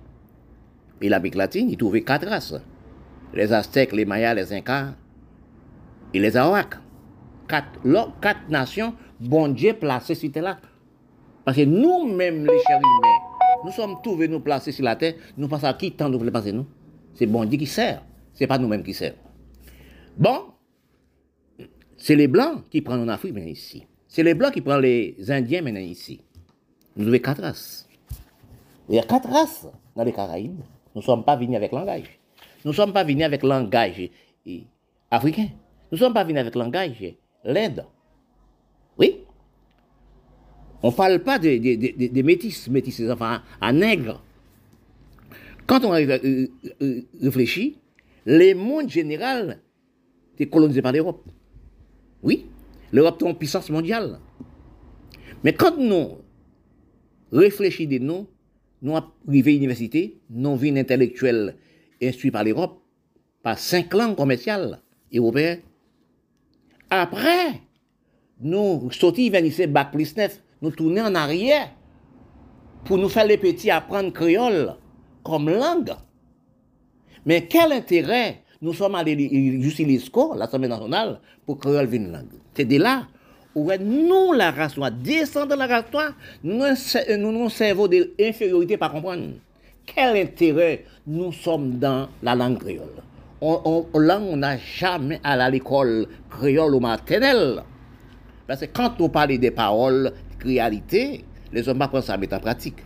et 0.99 1.07
l'Amérique 1.07 1.35
latine, 1.35 1.69
ils 1.69 1.77
trouvaient 1.77 2.03
quatre 2.03 2.27
races. 2.27 2.55
Les 3.33 3.53
Aztèques, 3.53 3.93
les 3.93 4.03
Mayas, 4.03 4.33
les 4.33 4.51
Incas 4.51 4.93
et 6.13 6.19
les 6.19 6.35
Arawaks. 6.35 6.75
quatre, 7.47 7.79
quatre 8.19 8.49
nations, 8.49 8.93
bon 9.21 9.47
Dieu 9.47 9.71
placé 9.71 10.29
terre 10.29 10.43
là. 10.43 10.57
Parce 11.47 11.55
que 11.55 11.63
nous-mêmes, 11.63 12.45
les 12.45 12.59
chers 12.67 12.77
humains, 12.77 13.63
nous 13.63 13.71
sommes 13.71 14.01
trouvés 14.01 14.27
nous 14.27 14.41
placer 14.41 14.73
sur 14.73 14.83
la 14.83 14.97
terre, 14.97 15.13
nous 15.37 15.47
pensons 15.47 15.67
à 15.67 15.73
qui 15.75 15.93
tant 15.93 16.09
nous 16.09 16.19
voulons 16.19 16.29
passer 16.29 16.51
nous? 16.51 16.65
C'est 17.13 17.25
bon 17.25 17.45
Dieu 17.45 17.57
qui 17.57 17.65
sert, 17.65 18.03
c'est 18.33 18.47
pas 18.47 18.57
nous-mêmes 18.57 18.83
qui 18.83 18.93
sert. 18.93 19.13
Bon, 20.17 20.47
c'est 21.95 22.17
les 22.17 22.27
Blancs 22.27 22.65
qui 22.69 22.81
prennent 22.81 22.99
en 22.99 23.07
Afrique 23.07 23.33
maintenant 23.33 23.49
ici. 23.49 23.87
C'est 24.09 24.23
les 24.23 24.33
Blancs 24.33 24.51
qui 24.51 24.59
prennent 24.59 24.81
les 24.81 25.15
Indiens 25.29 25.61
maintenant 25.61 25.79
ici. 25.79 26.19
Nous 26.97 27.07
avons 27.07 27.17
quatre 27.19 27.41
races. 27.41 27.87
Il 28.89 28.95
y 28.95 28.99
a 28.99 29.03
quatre 29.03 29.29
races 29.29 29.67
dans 29.95 30.03
les 30.03 30.11
Caraïbes. 30.11 30.59
Nous 30.95 31.01
ne 31.01 31.05
sommes 31.05 31.23
pas 31.23 31.37
venus 31.37 31.55
avec 31.55 31.71
langage. 31.71 32.19
Nous 32.65 32.71
ne 32.71 32.75
sommes 32.75 32.91
pas 32.91 33.05
venus 33.05 33.23
avec 33.23 33.41
langage 33.43 34.09
eh, 34.45 34.63
africain. 35.09 35.47
Nous 35.93 35.97
ne 35.97 35.97
sommes 35.97 36.13
pas 36.13 36.25
venus 36.25 36.41
avec 36.41 36.55
langage 36.55 37.15
l'Inde. 37.45 37.85
Oui? 38.97 39.21
On 40.83 40.91
ne 40.91 40.95
parle 40.95 41.19
pas 41.19 41.39
des 41.39 41.59
de, 41.59 42.07
de, 42.07 42.21
métis, 42.21 42.67
métis, 42.69 43.01
enfin 43.09 43.41
à 43.59 43.73
nègre. 43.73 44.23
Quand 45.65 45.83
on 45.83 45.93
euh, 45.93 46.47
euh, 46.81 47.01
réfléchit, 47.21 47.77
les 48.25 48.53
mondes 48.53 48.89
général 48.89 49.59
étaient 50.33 50.47
colonisés 50.49 50.81
par 50.81 50.91
l'Europe. 50.91 51.25
Oui, 52.23 52.45
l'Europe 52.91 53.21
est 53.21 53.25
en 53.25 53.33
puissance 53.33 53.69
mondiale. 53.69 54.19
Mais 55.43 55.53
quand 55.53 55.77
nous 55.77 56.17
réfléchissons 57.31 57.97
nous, 58.01 58.27
nous 58.81 58.95
arrivons 58.95 59.49
à 59.49 59.51
l'université, 59.51 60.17
nous 60.29 60.55
vînes 60.55 60.77
intellectuels 60.77 61.55
instruits 62.01 62.31
par 62.31 62.43
l'Europe, 62.43 62.81
par 63.41 63.57
cinq 63.57 63.93
langues 63.93 64.15
commerciales 64.15 64.79
européennes. 65.13 65.61
Après, 66.89 67.61
nous 68.39 68.89
sortis 68.91 69.29
vers 69.29 69.43
bac 69.69 69.91
plus 69.91 70.15
9, 70.15 70.41
nous 70.61 70.71
tournons 70.71 71.05
en 71.05 71.15
arrière 71.15 71.69
pour 72.85 72.97
nous 72.97 73.09
faire 73.09 73.25
les 73.25 73.37
petits 73.37 73.69
apprendre 73.69 74.11
créole 74.11 74.75
comme 75.23 75.49
langue. 75.49 75.93
Mais 77.25 77.47
quel 77.47 77.73
intérêt 77.73 78.43
nous 78.61 78.73
sommes 78.73 78.95
allés 78.95 79.59
jusqu'à 79.61 80.21
l'Assemblée 80.35 80.69
nationale, 80.69 81.19
pour 81.45 81.59
créole 81.59 81.93
une 81.93 82.11
langue? 82.11 82.39
C'est 82.55 82.65
de 82.65 82.77
là 82.77 83.07
où 83.53 83.69
nous, 83.79 84.33
la 84.33 84.51
race 84.51 84.77
noire, 84.77 84.91
descendons 84.91 85.55
de 85.55 85.59
la 85.59 85.67
race 85.67 85.85
nous 86.43 86.63
nous, 87.17 87.31
nous, 87.31 87.49
cerveau 87.49 87.87
d'infériorité 87.87 88.77
pas 88.77 88.89
comprendre. 88.89 89.33
Quel 89.85 90.17
intérêt 90.17 90.85
nous 91.05 91.31
sommes 91.31 91.77
dans 91.79 92.07
la 92.21 92.35
langue 92.35 92.59
créole? 92.59 93.03
On, 93.41 93.85
on, 93.93 94.37
n'a 94.37 94.57
jamais 94.57 95.19
à 95.23 95.49
l'école 95.49 96.07
créole 96.29 96.75
ou 96.75 96.79
maternelle. 96.79 97.63
Parce 98.47 98.61
que 98.61 98.65
quand 98.65 98.99
on 98.99 99.09
parle 99.09 99.37
des 99.37 99.51
paroles, 99.51 100.05
de 100.05 100.26
réalité, 100.47 101.23
les 101.51 101.67
hommes 101.67 101.81
apprennent 101.81 102.01
ça 102.01 102.13
à 102.13 102.17
mettre 102.17 102.35
en 102.35 102.39
pratique. 102.39 102.77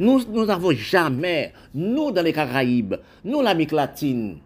Nous 0.00 0.20
n'avons 0.44 0.72
jamais, 0.72 1.52
nous 1.74 2.10
dans 2.10 2.22
les 2.22 2.32
Caraïbes, 2.32 2.96
nous 3.24 3.40
l'Amérique 3.40 3.72
latine, 3.72 4.38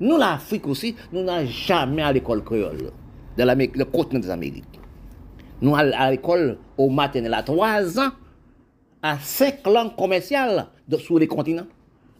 nous 0.00 0.18
l'Afrique 0.18 0.66
aussi, 0.66 0.94
nous 1.12 1.22
n'avons 1.22 1.46
jamais 1.48 2.02
à 2.02 2.12
l'école 2.12 2.44
créole, 2.44 2.90
dans 3.36 3.58
le 3.58 3.84
continent 3.84 4.20
des 4.20 4.30
Amériques. 4.30 4.80
Nous 5.60 5.74
allons 5.74 5.96
à 5.96 6.10
l'école 6.10 6.58
au 6.76 6.90
maternel 6.90 7.32
à 7.34 7.42
3 7.42 7.98
ans, 8.00 8.10
à 9.00 9.18
5 9.18 9.66
langues 9.66 9.96
commerciales 9.96 10.66
sur 10.98 11.18
les 11.18 11.26
continents. 11.26 11.66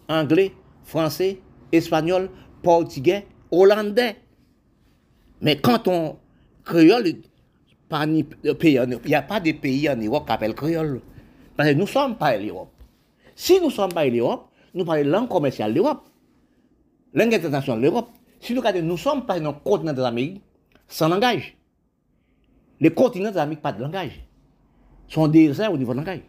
Anglais, 0.09 0.53
français, 0.85 1.39
espagnol, 1.71 2.31
portugais, 2.63 3.27
hollandais. 3.51 4.17
Mais 5.41 5.57
quand 5.57 5.89
on 5.89 6.17
créole, 6.65 7.15
il 7.93 8.27
n'y 9.07 9.15
a 9.15 9.23
pas 9.23 9.41
de 9.41 9.53
pays 9.53 9.89
en 9.89 9.97
Europe 9.97 10.27
qui 10.27 10.33
appellent 10.33 10.55
créole. 10.55 11.01
Parce 11.57 11.69
que 11.69 11.75
nous 11.75 11.83
ne 11.83 11.87
sommes 11.87 12.17
pas 12.17 12.37
l'Europe. 12.37 12.71
Si 13.35 13.59
nous 13.61 13.67
ne 13.67 13.71
sommes 13.71 13.93
pas 13.93 14.07
l'Europe, 14.07 14.49
nous 14.75 14.85
parlons 14.85 15.11
langue 15.11 15.29
commerciale 15.29 15.73
de 15.73 15.77
l'Europe. 15.79 16.03
Langue 17.15 17.35
internationale 17.35 17.81
de 17.81 17.87
l'Europe. 17.87 18.09
Si 18.41 18.55
nous 18.55 18.61
regardons, 18.61 18.83
nous 18.83 18.93
ne 18.93 18.97
sommes 18.97 19.27
pas 19.27 19.39
dans 19.39 19.53
le 19.53 19.59
continent 19.63 19.93
des 19.93 20.03
Amériques 20.03 20.43
sans 20.89 21.09
langage. 21.09 21.57
Les 22.81 22.91
continents 22.91 23.31
des 23.31 23.39
Amériques 23.39 23.63
pas 23.63 23.73
de 23.73 23.81
langage. 23.83 24.27
sont 25.09 25.29
déserts 25.29 25.73
au 25.73 25.77
niveau 25.77 25.93
de 25.93 25.99
langage. 25.99 26.21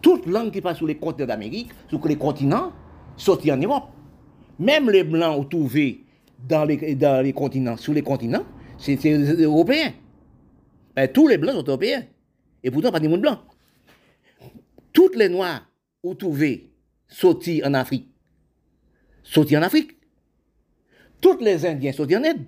Toute 0.00 0.26
langue 0.26 0.52
qui 0.52 0.60
passe 0.60 0.76
sur 0.76 0.86
les 0.86 0.96
continents 0.96 1.26
d'Amérique, 1.26 1.70
sur 1.88 2.06
les 2.06 2.16
continents, 2.16 2.72
sortent 3.16 3.48
en 3.50 3.56
Europe. 3.56 3.88
Même 4.58 4.88
les 4.90 5.02
blancs 5.02 5.48
trouvés 5.50 6.04
dans 6.48 6.64
les, 6.64 6.94
dans 6.94 7.22
les 7.22 7.32
continents, 7.32 7.76
sur 7.76 7.92
les 7.92 8.02
continents, 8.02 8.44
c'est 8.78 9.04
européens. 9.04 9.92
Ben, 10.98 11.06
tous 11.06 11.28
les 11.28 11.38
blancs 11.38 11.54
sont 11.54 11.64
européens. 11.64 12.02
Et 12.64 12.72
pourtant, 12.72 12.90
pas 12.90 12.98
des 12.98 13.06
monde 13.06 13.20
blancs. 13.20 13.38
Toutes 14.92 15.14
les 15.14 15.28
noirs 15.28 15.64
ou 16.02 16.12
trouvés 16.16 16.72
sortis 17.06 17.62
en 17.64 17.72
Afrique, 17.74 18.08
sortis 19.22 19.56
en 19.56 19.62
Afrique. 19.62 19.92
Tous 21.20 21.38
les 21.38 21.64
Indiens 21.64 21.92
sortis 21.92 22.16
en 22.16 22.24
Inde. 22.24 22.46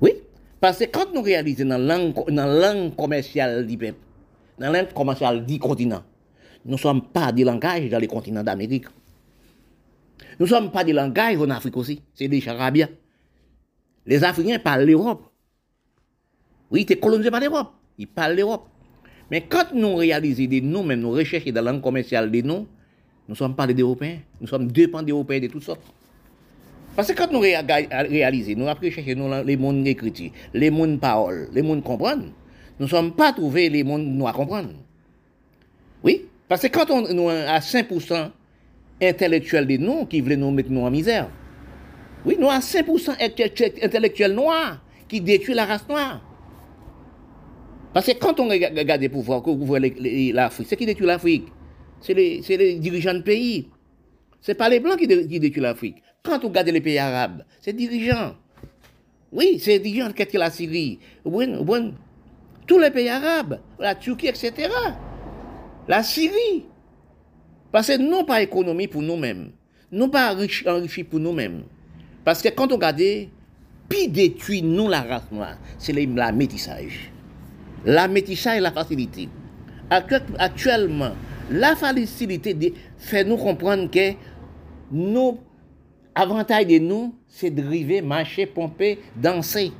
Oui, 0.00 0.12
parce 0.58 0.78
que 0.78 0.84
quand 0.84 1.12
nous 1.12 1.20
réalisons 1.20 1.66
dans 1.66 1.76
la 1.76 1.98
langue, 1.98 2.14
dans 2.30 2.96
commerciale 2.96 3.66
du 3.66 3.76
peuple, 3.76 3.98
dans 4.58 4.70
la 4.70 4.80
langue 4.80 4.94
commerciale 4.94 5.44
du 5.44 5.58
continent, 5.58 6.02
nous 6.64 6.72
ne 6.72 6.78
sommes 6.78 7.08
pas 7.08 7.30
des 7.30 7.44
langages 7.44 7.90
dans 7.90 7.98
les 7.98 8.06
continents 8.06 8.42
d'Amérique. 8.42 8.86
Nous 10.38 10.46
ne 10.46 10.50
sommes 10.50 10.72
pas 10.72 10.82
des 10.82 10.94
langages 10.94 11.36
en 11.36 11.50
Afrique 11.50 11.76
aussi, 11.76 12.00
c'est 12.14 12.28
des 12.28 12.40
charabiens. 12.40 12.88
Les 14.06 14.24
Africains 14.24 14.58
parlent 14.58 14.84
l'Europe. 14.84 15.29
Oui, 16.70 16.80
ils 16.80 16.82
étaient 16.82 16.96
colonisés 16.96 17.30
par 17.30 17.40
l'Europe. 17.40 17.72
Ils 17.98 18.06
parlent 18.06 18.36
l'Europe. 18.36 18.68
Mais 19.30 19.42
quand 19.42 19.72
nous 19.74 19.96
réalisons 19.96 20.44
de 20.44 20.60
nous-mêmes, 20.60 21.00
nous 21.00 21.10
recherchons 21.10 21.50
dans 21.50 21.62
la 21.62 21.72
langue 21.72 21.82
commerciale 21.82 22.30
de 22.30 22.40
nous, 22.40 22.54
nous 22.54 22.66
ne 23.28 23.34
sommes 23.34 23.54
pas 23.54 23.66
des 23.66 23.80
Européens. 23.80 24.18
Nous 24.40 24.46
sommes 24.46 24.70
dépendants 24.70 25.06
d'Européens 25.06 25.40
de 25.40 25.46
toutes 25.46 25.62
sortes. 25.62 25.82
Parce 26.96 27.12
que 27.12 27.16
quand 27.16 27.30
nous 27.30 27.38
réalisons, 27.40 28.54
nous 28.56 28.66
avons 28.66 28.90
cherché 28.90 29.14
les 29.14 29.56
mondes 29.56 29.86
écrits, 29.86 30.32
les 30.52 30.70
mondes 30.70 30.98
paroles, 30.98 31.48
les 31.52 31.62
mondes 31.62 31.82
comprendre, 31.82 32.24
nous 32.78 32.86
ne 32.86 32.90
sommes 32.90 33.12
pas 33.12 33.32
trouvés 33.32 33.68
les 33.68 33.84
mondes 33.84 34.06
noirs 34.06 34.34
comprendre. 34.34 34.70
Oui, 36.02 36.26
parce 36.48 36.62
que 36.62 36.68
quand 36.68 36.90
on, 36.90 37.02
nous 37.12 37.28
à 37.28 37.58
5% 37.58 38.30
intellectuels 39.00 39.66
de 39.66 39.76
nous 39.76 40.06
qui 40.06 40.20
veulent 40.20 40.38
nous 40.38 40.50
mettre 40.50 40.72
en 40.72 40.90
misère, 40.90 41.28
oui, 42.24 42.36
nous 42.38 42.50
à 42.50 42.58
5% 42.58 43.16
intellectuels 43.82 44.32
noirs 44.32 44.82
qui 45.08 45.20
détruisent 45.20 45.56
la 45.56 45.66
race 45.66 45.88
noire. 45.88 46.20
Parce 47.92 48.06
que 48.06 48.12
quand 48.12 48.38
on 48.38 48.48
regarde 48.48 49.00
les 49.00 49.08
pouvoirs, 49.08 49.42
que 49.42 49.50
vous 49.50 49.66
voyez 49.66 50.32
l'Afrique, 50.32 50.66
c'est 50.68 50.76
qui 50.76 50.86
détruit 50.86 51.06
l'Afrique? 51.06 51.48
C'est 52.00 52.14
les, 52.14 52.40
les, 52.48 52.76
dirigeants 52.76 53.14
de 53.14 53.20
pays. 53.20 53.68
Ce 54.40 54.50
n'est 54.52 54.54
pas 54.56 54.68
les 54.68 54.80
Blancs 54.80 54.98
qui, 54.98 55.06
détruisent 55.06 55.62
l'Afrique. 55.62 55.96
Quand 56.22 56.44
on 56.44 56.48
regarde 56.48 56.68
les 56.68 56.80
pays 56.80 56.98
arabes, 56.98 57.44
c'est 57.60 57.72
dirigeants. 57.72 58.34
Oui, 59.32 59.58
c'est 59.58 59.72
les 59.72 59.78
dirigeants 59.80 60.12
qui 60.12 60.36
la 60.36 60.50
Syrie. 60.50 60.98
Tous 62.66 62.78
les 62.78 62.90
pays 62.90 63.08
arabes, 63.08 63.60
la 63.78 63.96
Turquie, 63.96 64.28
etc. 64.28 64.68
La 65.88 66.02
Syrie. 66.02 66.66
Parce 67.72 67.88
que 67.88 67.98
non 67.98 68.24
pas 68.24 68.42
économie 68.42 68.86
pour 68.86 69.02
nous-mêmes, 69.02 69.50
non 69.90 70.08
pas 70.08 70.34
enrichi 70.34 71.04
pour 71.04 71.20
nous-mêmes. 71.20 71.64
Parce 72.24 72.42
que 72.42 72.48
quand 72.48 72.70
on 72.72 72.76
regarde, 72.76 73.02
puis 73.88 74.08
détruit 74.08 74.62
nous 74.62 74.88
la 74.88 75.02
race 75.02 75.30
noire, 75.32 75.58
c'est 75.78 75.92
la 75.92 76.32
métissage. 76.32 77.09
La 77.84 78.08
métissage 78.08 78.58
et 78.58 78.60
la 78.60 78.72
facilité. 78.72 79.28
Actuellement, 80.38 81.12
la 81.50 81.74
facilité 81.74 82.74
fait 82.98 83.24
nous 83.24 83.36
comprendre 83.36 83.90
que 83.90 84.12
avantages 86.14 86.66
de 86.66 86.78
nous, 86.78 87.14
c'est 87.26 87.50
de 87.50 87.62
driver, 87.62 88.02
marcher, 88.02 88.46
pomper, 88.46 88.98
danser 89.16 89.72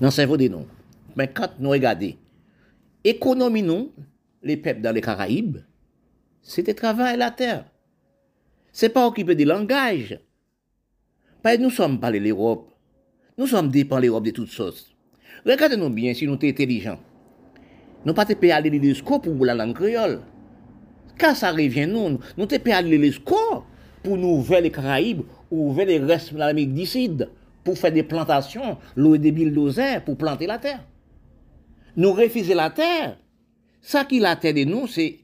dans 0.00 0.06
le 0.08 0.12
cerveau 0.12 0.36
de 0.36 0.48
nous. 0.48 0.66
Mais 1.16 1.28
quand 1.28 1.50
nous 1.58 1.70
regardons, 1.70 2.14
économie 3.02 3.62
nous, 3.62 3.92
les 4.42 4.56
peuples 4.56 4.80
dans 4.80 4.94
les 4.94 5.00
Caraïbes, 5.00 5.58
c'était 6.42 6.74
travail 6.74 7.16
la 7.16 7.30
terre. 7.30 7.64
C'est 8.72 8.88
pas 8.88 9.10
langages. 9.44 10.20
Parce 11.42 11.56
que 11.56 11.62
nous 11.62 11.70
sommes 11.70 12.00
pas 12.00 12.10
l'Europe. 12.10 12.70
Nous 13.38 13.46
sommes 13.46 13.70
dépendants 13.70 14.00
de 14.00 14.06
l'Europe 14.06 14.24
de 14.24 14.30
toutes 14.30 14.50
sortes. 14.50 14.93
Regardez-nous 15.46 15.90
bien 15.90 16.14
si 16.14 16.26
nous 16.26 16.38
sommes 16.40 16.48
intelligents. 16.48 16.98
Nous 18.04 18.14
pas 18.14 18.24
payés 18.24 18.52
à 18.52 18.60
l'ELESCO 18.60 19.18
pour 19.18 19.44
la 19.44 19.54
langue 19.54 19.74
créole. 19.74 20.20
Quand 21.18 21.34
ça 21.34 21.52
revient, 21.52 21.86
nous, 21.86 22.18
nous 22.36 22.48
sommes 22.48 22.58
payés 22.58 22.76
à 22.76 22.82
l'ELESCO 22.82 23.64
pour 24.02 24.16
nous 24.16 24.36
ouvrir 24.36 24.62
les 24.62 24.70
Caraïbes, 24.70 25.22
ouvrir 25.50 25.86
les 25.86 25.98
restes 25.98 26.32
de 26.32 26.38
l'Amérique 26.38 26.74
du 26.74 26.86
Sud, 26.86 27.28
pour 27.62 27.78
faire 27.78 27.92
des 27.92 28.02
plantations, 28.02 28.76
louer 28.96 29.18
des 29.18 29.32
bulldozers 29.32 30.04
pour 30.04 30.16
planter 30.16 30.46
la 30.46 30.58
terre. 30.58 30.84
Nous 31.96 32.12
refuser 32.12 32.54
la 32.54 32.70
terre. 32.70 33.16
Ça 33.80 34.04
qui 34.04 34.20
la 34.20 34.36
terre 34.36 34.54
de 34.54 34.64
nous, 34.64 34.86
c'est 34.86 35.18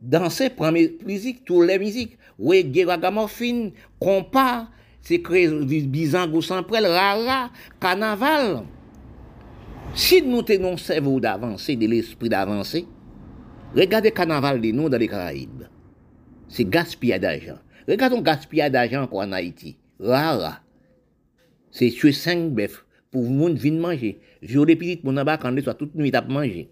danser, 0.00 0.50
prendre 0.50 0.78
musique, 1.04 1.44
toutes 1.44 1.66
les 1.66 1.78
musiques. 1.78 2.18
Reggae, 2.38 2.86
ragamuffin, 2.86 3.70
compas, 3.98 4.68
c'est 5.00 5.22
créé 5.22 5.48
bizango 5.48 6.42
sans 6.42 6.62
prêle, 6.62 6.86
rara, 6.86 7.50
carnaval. 7.80 8.64
Si 9.94 10.22
nous 10.22 10.42
tenons 10.42 10.74
un 10.74 10.76
cerveau 10.76 11.20
d'avancer, 11.20 11.76
de 11.76 11.86
l'esprit 11.86 12.28
d'avancer, 12.28 12.86
regardez 13.74 14.10
le 14.10 14.14
carnaval 14.14 14.60
de 14.60 14.70
nous 14.70 14.88
dans 14.88 14.98
les 14.98 15.08
Caraïbes. 15.08 15.64
C'est 16.48 16.68
gaspillage 16.68 17.20
d'argent. 17.20 17.58
Regardons 17.88 18.20
gaspillage 18.20 18.72
d'argent 18.72 19.08
en 19.10 19.32
Haïti. 19.32 19.76
Rara. 19.98 20.60
C'est 21.70 21.90
tuer 21.90 22.12
cinq 22.12 22.50
bœufs 22.50 22.84
pour 23.10 23.22
vous 23.22 23.54
venir 23.54 23.80
manger. 23.80 24.18
Jour 24.42 24.66
les 24.66 24.76
petites, 24.76 25.04
mon 25.04 25.16
abat 25.16 25.38
quand 25.38 25.58
soit 25.62 25.74
toute 25.74 25.94
nuit 25.94 26.14
à 26.14 26.22
manger. 26.22 26.70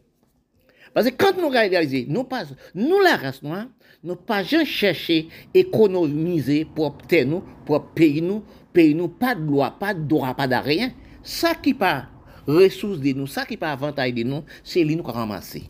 Parce 0.93 1.11
que 1.11 1.17
quand 1.17 1.37
nous 1.37 1.49
réalisons, 1.49 2.07
nous 2.09 2.25
pas, 2.25 2.45
nous 2.75 3.01
la 3.01 3.17
race 3.17 3.43
noire, 3.43 3.67
nous 4.05 4.17
pas 4.17 4.45
jamais 4.45 4.65
chercher 4.65 5.29
économiser 5.53 6.67
pour 6.67 6.97
nous, 7.27 7.43
pour 7.67 7.87
payer 7.89 8.21
nous, 8.21 8.45
payer 8.73 8.95
nous, 8.95 9.09
pas 9.09 9.35
de 9.35 9.43
loi, 9.43 9.77
pas 9.79 9.93
de 9.93 10.07
droit, 10.07 10.35
pas 10.35 10.47
de 10.47 10.55
rien. 10.55 10.93
Ça 11.23 11.55
qui 11.55 11.75
pas 11.75 12.07
ressources 12.47 13.01
de 13.01 13.13
nous, 13.13 13.27
ça 13.27 13.45
qui 13.45 13.57
pas 13.57 13.73
avantage 13.73 14.15
de 14.15 14.23
nous, 14.23 14.45
c'est 14.63 14.85
lui 14.85 14.97
nous 14.97 15.03
ramasser. 15.03 15.65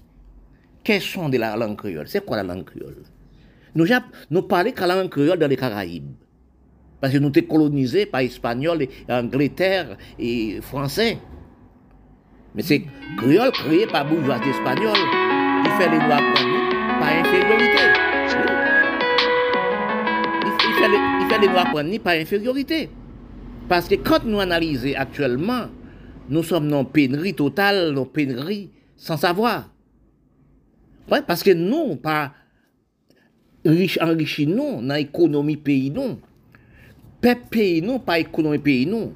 Quels 0.83 1.01
sont 1.01 1.29
de 1.29 1.39
la 1.39 1.57
langue 1.57 1.77
créole? 1.77 2.07
C'est 2.09 2.25
quoi 2.25 2.37
la 2.37 2.43
langue 2.43 2.65
créole? 2.65 3.03
Nous, 3.75 3.87
nous 4.31 4.43
parlons 4.43 4.71
de 4.71 4.81
la 4.81 4.95
langue 4.95 5.11
créole 5.11 5.39
dans 5.39 5.49
les 5.49 5.57
Caraïbes? 5.57 6.13
Parce 7.01 7.13
que 7.13 7.19
nous 7.19 7.33
sommes 7.35 7.47
colonisés 7.47 8.07
par 8.07 8.21
Espagnols, 8.21 8.87
Angleterre 9.09 9.97
et 10.19 10.61
Français. 10.61 11.19
Mais 12.55 12.63
c'est 12.63 12.85
créole 13.17 13.51
créé 13.53 13.87
par 13.87 14.09
bourgeoisie 14.09 14.51
espagnole. 14.51 14.97
Il 15.65 15.71
fait 15.79 15.91
les 15.91 15.99
lois 15.99 16.19
pour 16.19 16.47
nous 16.47 16.71
par 17.01 17.09
infériorité. 17.09 17.83
Il 20.67 20.73
fait, 20.75 20.89
les, 20.89 20.97
il 20.97 21.27
fait 21.29 21.71
pour 21.71 21.83
nous 21.83 21.99
par 21.99 22.15
infériorité. 22.15 22.91
Parce 23.69 23.89
que 23.89 23.97
quand 23.97 24.25
nous 24.25 24.41
analysons 24.41 24.93
actuellement, 24.97 25.69
nous 26.29 26.43
sommes 26.43 26.69
dans 26.69 26.85
pénurie 26.85 27.35
totale, 27.35 27.95
dans 27.95 28.07
pénurie 28.07 28.71
sans 28.97 29.17
savoir. 29.17 29.71
Parce 31.09 31.43
que 31.43 31.53
nous, 31.53 31.97
pas 31.97 32.33
riche 33.65 33.99
enrichi 34.01 34.47
nous, 34.47 34.83
dans 34.83 34.95
l'économie 34.95 35.57
pays 35.57 35.91
nous. 35.91 36.19
Peuple 37.21 37.49
pays 37.51 37.83
nous, 37.83 37.99
pas 37.99 38.19
économie 38.19 38.59
pays 38.59 38.87
nous. 38.87 39.13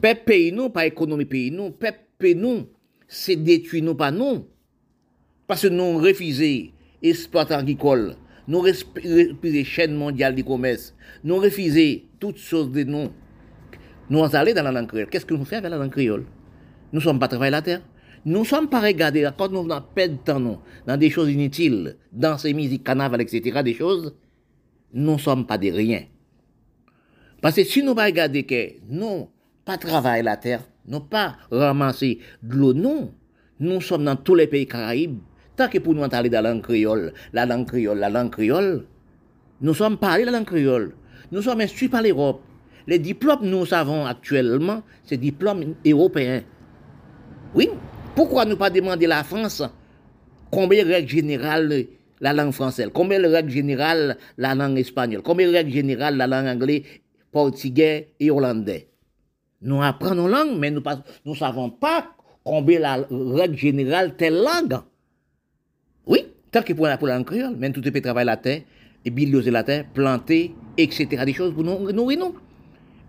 Peuple 0.00 0.22
pays 0.24 0.52
nous, 0.52 0.68
pas 0.70 0.86
économie 0.86 1.24
pays 1.24 1.50
nous. 1.50 1.70
Peuple 1.70 2.00
pays 2.18 2.34
nous, 2.34 2.66
c'est 3.08 3.36
détruire 3.36 3.84
nous, 3.84 3.94
pas 3.94 4.10
nous. 4.10 4.46
Parce 5.46 5.62
que 5.62 5.68
nous 5.68 5.98
refusons 5.98 6.70
l'espoir 7.02 7.50
agricole, 7.52 8.16
nous 8.46 8.60
refusons 8.60 9.64
chaîne 9.64 9.94
mondiale 9.94 10.34
du 10.34 10.44
commerce, 10.44 10.94
nous 11.24 11.36
refusons 11.36 12.00
toutes 12.18 12.38
choses 12.38 12.70
de 12.70 12.84
nous. 12.84 13.10
Nous 14.12 14.22
allons 14.36 14.52
dans 14.52 14.62
la 14.62 14.72
langue 14.72 14.88
créole. 14.88 15.08
Qu'est-ce 15.08 15.24
que 15.24 15.32
nous 15.32 15.42
faisons 15.46 15.56
avec 15.56 15.70
la 15.70 15.78
langue 15.78 15.90
créole? 15.90 16.26
Nous 16.92 17.00
ne 17.00 17.02
sommes 17.02 17.18
pas 17.18 17.28
travailler 17.28 17.50
la 17.50 17.62
terre. 17.62 17.80
Nous 18.26 18.40
ne 18.40 18.44
sommes 18.44 18.68
pas 18.68 18.80
regardés 18.80 19.26
quand 19.38 19.50
nous 19.50 19.62
venons 19.62 19.82
perdre 19.94 20.22
temps 20.22 20.38
nous, 20.38 20.58
dans 20.86 20.98
des 20.98 21.08
choses 21.08 21.30
inutiles, 21.30 21.96
dans 22.12 22.36
ces 22.36 22.52
musiques, 22.52 22.84
carnaval, 22.84 23.22
etc., 23.22 23.62
des 23.62 23.72
choses, 23.72 24.14
nous 24.92 25.14
ne 25.14 25.18
sommes 25.18 25.46
pas 25.46 25.56
des 25.56 25.70
rien. 25.70 26.02
Parce 27.40 27.56
que 27.56 27.64
si 27.64 27.82
nous 27.82 27.94
pas 27.94 28.12
que 28.12 28.72
nous 28.90 29.30
pas 29.64 29.78
travailler 29.78 30.22
la 30.22 30.36
terre, 30.36 30.60
nous 30.86 31.00
pas 31.00 31.38
ramasser 31.50 32.18
de 32.42 32.54
l'eau, 32.54 32.74
non. 32.74 33.14
Nous 33.60 33.80
sommes 33.80 34.04
dans 34.04 34.16
tous 34.16 34.34
les 34.34 34.46
pays 34.46 34.66
caraïbes. 34.66 35.20
Tant 35.56 35.68
que 35.68 35.78
pour 35.78 35.94
nous 35.94 36.02
aller 36.02 36.28
dans 36.28 36.42
la 36.42 36.52
langue 36.52 36.62
créole, 36.62 37.14
la 37.32 37.46
langue 37.46 37.66
créole, 37.66 37.98
la 37.98 38.10
langue 38.10 38.30
créole, 38.30 38.84
nous 39.62 39.72
sommes 39.72 39.96
parlés 39.96 40.26
la 40.26 40.32
langue 40.32 40.44
créole. 40.44 40.92
Nous 41.30 41.40
sommes 41.40 41.62
instruits 41.62 41.88
par 41.88 42.02
l'Europe. 42.02 42.42
Les 42.86 42.98
diplômes 42.98 43.44
nous 43.44 43.72
avons 43.72 44.06
actuellement, 44.06 44.82
c'est 45.04 45.16
diplômes 45.16 45.74
européens. 45.86 46.42
Oui, 47.54 47.68
pourquoi 48.14 48.44
ne 48.44 48.54
pas 48.54 48.70
demander 48.70 49.06
à 49.06 49.10
la 49.10 49.24
France 49.24 49.62
combien 50.50 50.84
de 50.84 50.90
règles 50.90 51.08
générales 51.08 51.86
la 52.20 52.32
langue 52.32 52.52
française, 52.52 52.88
combien 52.92 53.20
de 53.20 53.26
règles 53.26 53.50
générales 53.50 54.16
la 54.38 54.54
langue 54.54 54.78
espagnole, 54.78 55.22
combien 55.22 55.48
de 55.48 55.52
règles 55.52 55.72
générales 55.72 56.16
la 56.16 56.26
langue 56.26 56.46
anglaise, 56.46 56.82
portugais 57.30 58.12
et 58.20 58.30
hollandais? 58.30 58.88
Nous 59.60 59.82
apprenons 59.82 60.28
langue, 60.28 60.58
mais 60.58 60.70
nous 60.70 60.82
ne 61.24 61.34
savons 61.34 61.70
pas 61.70 62.14
combien 62.44 62.80
la 62.80 63.06
règle 63.10 63.56
générale 63.56 64.16
telle 64.16 64.34
langue. 64.34 64.80
Oui, 66.06 66.26
tant 66.50 66.62
que 66.62 66.72
pour 66.72 66.86
la 66.86 66.96
langue 66.96 67.24
créole, 67.24 67.56
même 67.56 67.72
tout 67.72 67.86
est 67.86 68.00
travailler 68.00 68.26
la 68.26 68.36
terre, 68.36 68.62
et 69.04 69.10
la 69.50 69.64
planter, 69.94 70.54
etc. 70.76 71.24
Des 71.24 71.32
choses 71.32 71.54
pour 71.54 71.64
nous 71.64 71.92
nourrir 71.92 72.18
nous. 72.18 72.34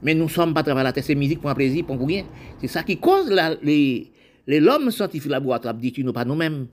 Mais 0.04 0.14
nous 0.14 0.26
ne 0.26 0.30
sommes 0.30 0.54
pas 0.54 0.64
travailler 0.64 0.84
la 0.84 0.94
terre, 0.94 1.04
c'est 1.04 1.16
musique 1.16 1.40
pour 1.40 1.50
un 1.50 1.56
plaisir, 1.56 1.86
pour 1.86 2.00
rien. 2.06 2.26
C'est 2.60 2.68
ça 2.68 2.84
qui 2.84 2.98
cause 2.98 3.30
les, 3.62 4.12
les 4.46 4.60
l'homme 4.60 4.92
scientifique 4.92 5.32
laboratoire, 5.32 5.74
dit 5.74 5.94
nous 6.00 6.14
pas 6.14 6.26
nous-mêmes. 6.26 6.68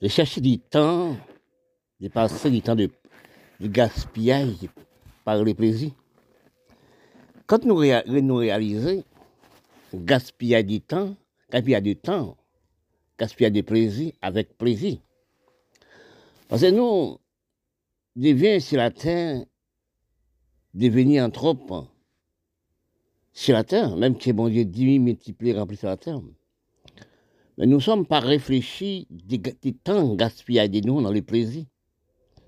De 0.00 0.08
chercher 0.08 0.40
du 0.40 0.58
temps, 0.58 1.16
de 2.00 2.08
passer 2.08 2.50
du 2.50 2.62
temps 2.62 2.76
de, 2.76 2.88
gaspillage 3.60 4.68
par 5.24 5.42
les 5.42 5.54
plaisirs. 5.54 5.92
Quand 7.46 7.64
nous, 7.64 7.82
nous 8.20 8.36
réalisons 8.36 9.04
gaspillage 9.94 10.64
du 10.64 10.80
temps, 10.80 11.14
gaspillage 11.50 11.82
du 11.82 11.96
temps, 11.96 12.36
gaspillage 13.18 13.52
de 13.52 13.60
plaisir 13.60 14.12
avec 14.22 14.56
plaisir. 14.56 14.98
Parce 16.48 16.62
que 16.62 16.70
nous, 16.70 17.18
devient 18.16 18.60
sur 18.60 18.78
la 18.78 18.90
terre, 18.90 19.44
devenir 20.74 21.30
trop 21.30 21.54
sur 23.32 23.54
la 23.54 23.64
terre, 23.64 23.96
même 23.96 24.16
que 24.16 24.30
bon 24.30 24.48
Dieu 24.48 24.64
dit 24.64 24.98
multiplier, 24.98 25.54
remplir 25.54 25.78
sur 25.78 25.88
la 25.88 25.96
terre. 25.96 26.20
Mais 27.58 27.66
nous 27.66 27.76
ne 27.76 27.82
sommes 27.82 28.06
pas 28.06 28.20
réfléchis 28.20 29.06
des, 29.10 29.40
temps 29.72 30.14
gaspillés 30.14 30.68
de 30.68 30.86
nous 30.86 31.02
dans 31.02 31.10
les 31.10 31.22
plaisirs, 31.22 31.66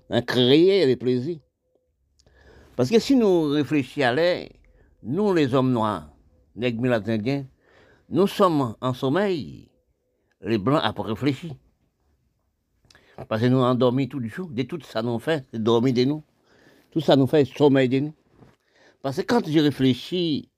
dans 0.09 0.21
créer 0.21 0.85
les 0.85 0.95
plaisirs. 0.95 1.39
Parce 2.75 2.89
que 2.89 2.99
si 2.99 3.15
nous 3.15 3.49
réfléchissons 3.49 4.01
à 4.01 4.13
l'air, 4.13 4.49
nous 5.03 5.33
les 5.33 5.53
hommes 5.53 5.71
noirs, 5.71 6.09
les 6.55 6.75
indiens, 7.07 7.45
nous 8.09 8.27
sommes 8.27 8.75
en 8.81 8.93
sommeil. 8.93 9.69
Les 10.41 10.57
blancs 10.57 10.83
n'ont 10.83 10.93
pas 10.93 11.03
réfléchi. 11.03 11.53
Parce 13.27 13.41
que 13.41 13.47
nous 13.47 13.59
endormis 13.59 14.09
tout 14.09 14.19
du 14.19 14.29
jour. 14.29 14.49
De 14.49 14.63
tout 14.63 14.79
ça 14.81 15.01
nous 15.01 15.17
fait, 15.19 15.45
dormir 15.53 15.93
de 15.93 16.03
nous. 16.03 16.23
Tout 16.91 16.99
ça 16.99 17.15
nous 17.15 17.27
fait 17.27 17.45
sommeil 17.45 17.89
de 17.89 17.99
nous. 17.99 18.13
Parce 19.01 19.17
que 19.17 19.21
quand 19.21 19.47
je 19.47 19.59
réfléchis 19.59 20.49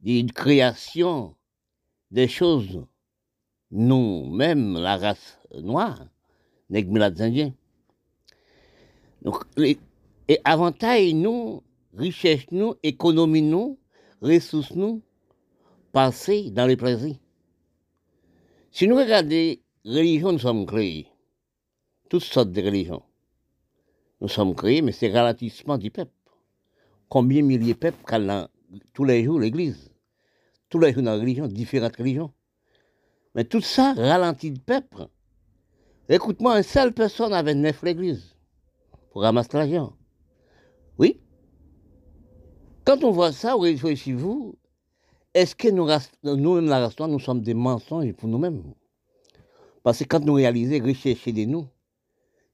des 0.00 0.26
créations, 0.26 1.36
des 2.10 2.28
choses 2.28 2.84
nous, 3.70 4.26
même 4.26 4.74
la 4.74 4.96
race 4.96 5.38
noire, 5.54 6.06
les 6.68 6.86
indiens. 7.20 7.52
Donc, 9.22 9.44
et 9.58 10.40
avantage 10.44 11.12
nous, 11.14 11.62
richesse 11.94 12.46
nous, 12.50 12.74
économie 12.82 13.42
nous, 13.42 13.78
ressources 14.20 14.74
nous, 14.74 15.02
passer 15.92 16.50
dans 16.50 16.66
les 16.66 16.76
plaisirs. 16.76 17.18
Si 18.70 18.86
nous 18.86 18.96
regardons, 18.96 19.56
religion, 19.84 20.32
nous 20.32 20.38
sommes 20.38 20.66
créés. 20.66 21.08
Toutes 22.08 22.22
sortes 22.22 22.52
de 22.52 22.62
religions. 22.62 23.02
Nous 24.20 24.28
sommes 24.28 24.54
créés, 24.54 24.82
mais 24.82 24.92
c'est 24.92 25.10
ralentissement 25.10 25.78
du 25.78 25.90
peuple. 25.90 26.12
Combien 27.08 27.42
de 27.42 27.46
milliers 27.46 27.74
de 27.74 27.78
peuples 27.78 28.48
tous 28.92 29.04
les 29.04 29.24
jours 29.24 29.40
l'église? 29.40 29.89
Tous 30.70 30.78
les 30.78 30.92
jours 30.92 31.02
dans 31.02 31.18
religion, 31.18 31.46
différentes 31.48 31.96
religions. 31.96 32.32
Mais 33.34 33.44
tout 33.44 33.60
ça 33.60 33.92
ralentit 33.92 34.50
le 34.50 34.58
peuple. 34.58 35.08
Écoute-moi, 36.08 36.56
une 36.56 36.62
seule 36.62 36.92
personne 36.92 37.32
avait 37.32 37.54
neuf 37.54 37.82
l'église 37.82 38.34
pour 39.10 39.22
ramasser 39.22 39.56
l'argent. 39.58 39.96
Oui. 40.98 41.20
Quand 42.84 43.04
on 43.04 43.10
voit 43.10 43.32
ça, 43.32 43.54
réfléchissez-vous, 43.54 44.56
est-ce 45.34 45.54
que 45.54 45.68
nous, 45.68 45.86
nous-mêmes, 46.24 46.66
la 46.66 46.88
nous 47.06 47.20
sommes 47.20 47.42
des 47.42 47.54
mensonges 47.54 48.12
pour 48.12 48.28
nous-mêmes? 48.28 48.62
Parce 49.82 49.98
que 49.98 50.04
quand 50.04 50.24
nous 50.24 50.34
réalisons 50.34 50.84
richesse 50.84 51.26
de 51.26 51.44
nous, 51.44 51.68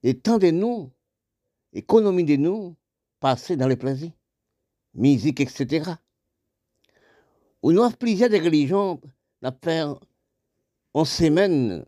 les 0.03 0.19
temps 0.19 0.39
de 0.39 0.51
nous, 0.51 0.91
économie 1.73 2.25
de 2.25 2.37
nous, 2.37 2.77
passer 3.21 3.57
dans 3.57 3.69
les 3.69 3.77
plaisirs, 3.77 4.13
musique, 4.95 5.41
etc. 5.41 5.93
Nous 7.63 7.83
avons 7.83 7.91
plusieurs 7.93 8.31
des 8.31 8.41
religions, 8.41 9.01
on 9.43 9.99
on 10.95 11.05
semaine, 11.05 11.85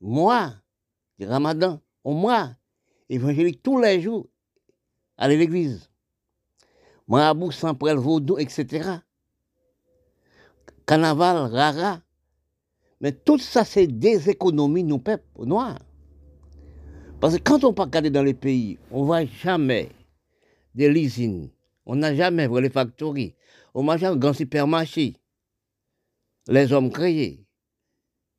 moi, 0.00 0.54
du 1.18 1.26
ramadan, 1.26 1.80
au 2.04 2.12
mois, 2.12 2.50
évangélique 3.08 3.62
tous 3.62 3.80
les 3.80 4.00
jours, 4.00 4.26
à 5.16 5.28
l'église. 5.28 5.88
Moi, 7.06 7.26
à 7.26 7.34
bout, 7.34 7.52
sans 7.52 7.76
le 7.80 7.94
vaudou, 7.94 8.38
etc. 8.38 8.98
Carnaval, 10.86 11.50
rara. 11.52 12.00
Mais 13.00 13.12
tout 13.12 13.38
ça, 13.38 13.64
c'est 13.64 13.86
des 13.86 14.30
économies, 14.30 14.84
nous, 14.84 14.98
peuple 14.98 15.24
noirs. 15.44 15.78
Parce 17.20 17.36
que 17.36 17.42
quand 17.42 17.64
on 17.64 17.72
peut 17.72 17.82
regarder 17.82 18.10
dans 18.10 18.22
les 18.22 18.34
pays, 18.34 18.78
on 18.90 19.00
ne 19.00 19.06
voit 19.06 19.24
jamais 19.24 19.90
des 20.74 20.88
usines. 20.88 21.50
On 21.86 21.96
n'a 21.96 22.14
jamais 22.14 22.48
vu 22.48 22.60
les 22.60 22.70
factories. 22.70 23.34
N'a 23.74 23.96
jamais 23.96 24.18
grand 24.18 24.32
supermarché. 24.32 25.16
les 26.46 26.72
hommes 26.72 26.90
créés. 26.90 27.46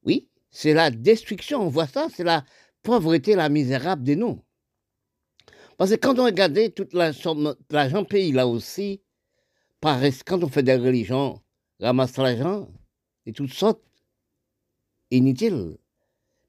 Oui, 0.03 0.29
c'est 0.49 0.73
la 0.73 0.91
destruction, 0.91 1.61
on 1.61 1.69
voit 1.69 1.87
ça, 1.87 2.07
c'est 2.13 2.23
la 2.23 2.45
pauvreté, 2.83 3.35
la 3.35 3.49
misérable 3.49 4.03
de 4.03 4.15
nous. 4.15 4.41
Parce 5.77 5.91
que 5.91 5.95
quand 5.95 6.19
on 6.19 6.25
regarde 6.25 6.73
toute 6.73 6.93
l'argent 6.93 8.05
pays 8.05 8.31
là 8.31 8.47
aussi, 8.47 9.01
quand 9.81 10.43
on 10.43 10.47
fait 10.47 10.63
des 10.63 10.75
religions, 10.75 11.41
ramasse 11.79 12.17
l'argent 12.17 12.71
de 13.25 13.31
toutes 13.31 13.53
sortes, 13.53 13.83
inutiles. 15.11 15.77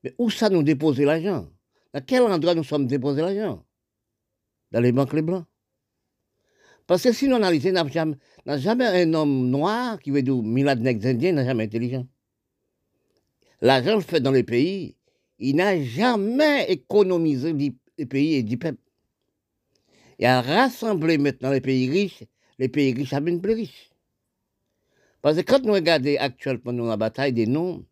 Mais 0.04 0.14
où 0.18 0.30
ça 0.30 0.48
nous 0.48 0.62
déposer 0.62 1.04
l'argent? 1.04 1.50
Dans 1.92 2.00
quel 2.02 2.22
endroit 2.22 2.54
nous 2.54 2.64
sommes 2.64 2.86
déposés 2.86 3.22
l'argent? 3.22 3.66
Dans 4.70 4.80
les 4.80 4.92
banques 4.92 5.12
les 5.12 5.22
blancs. 5.22 5.46
Parce 6.86 7.02
que 7.02 7.12
si 7.12 7.28
nous 7.28 7.36
analysons, 7.36 7.72
n'a 7.72 7.86
jamais, 7.88 8.16
jamais 8.46 8.86
un 8.86 9.14
homme 9.14 9.50
noir 9.50 9.98
qui 10.00 10.10
veut 10.10 10.22
dire 10.22 10.36
milliards 10.36 10.76
indiens 10.76 11.32
n'a 11.32 11.44
jamais 11.44 11.64
intelligent. 11.64 12.06
L'argent 13.60 14.00
fait 14.00 14.20
dans 14.20 14.30
les 14.30 14.44
pays, 14.44 14.96
il 15.38 15.56
n'a 15.56 15.82
jamais 15.82 16.70
économisé 16.70 17.52
les 17.98 18.06
pays 18.06 18.34
et 18.34 18.42
du 18.42 18.56
peuple. 18.56 18.80
Il 20.18 20.26
a 20.26 20.40
rassemblé 20.40 21.18
maintenant 21.18 21.50
les 21.50 21.60
pays 21.60 21.90
riches, 21.90 22.22
les 22.58 22.68
pays 22.68 22.92
riches 22.92 23.12
à 23.12 23.20
plus 23.20 23.52
riches. 23.52 23.90
Parce 25.20 25.36
que 25.36 25.42
quand 25.42 25.62
nous 25.64 25.72
regardons 25.72 26.14
actuellement 26.18 26.72
la 26.72 26.96
bataille 26.96 27.32
des 27.32 27.46
noms, 27.46 27.84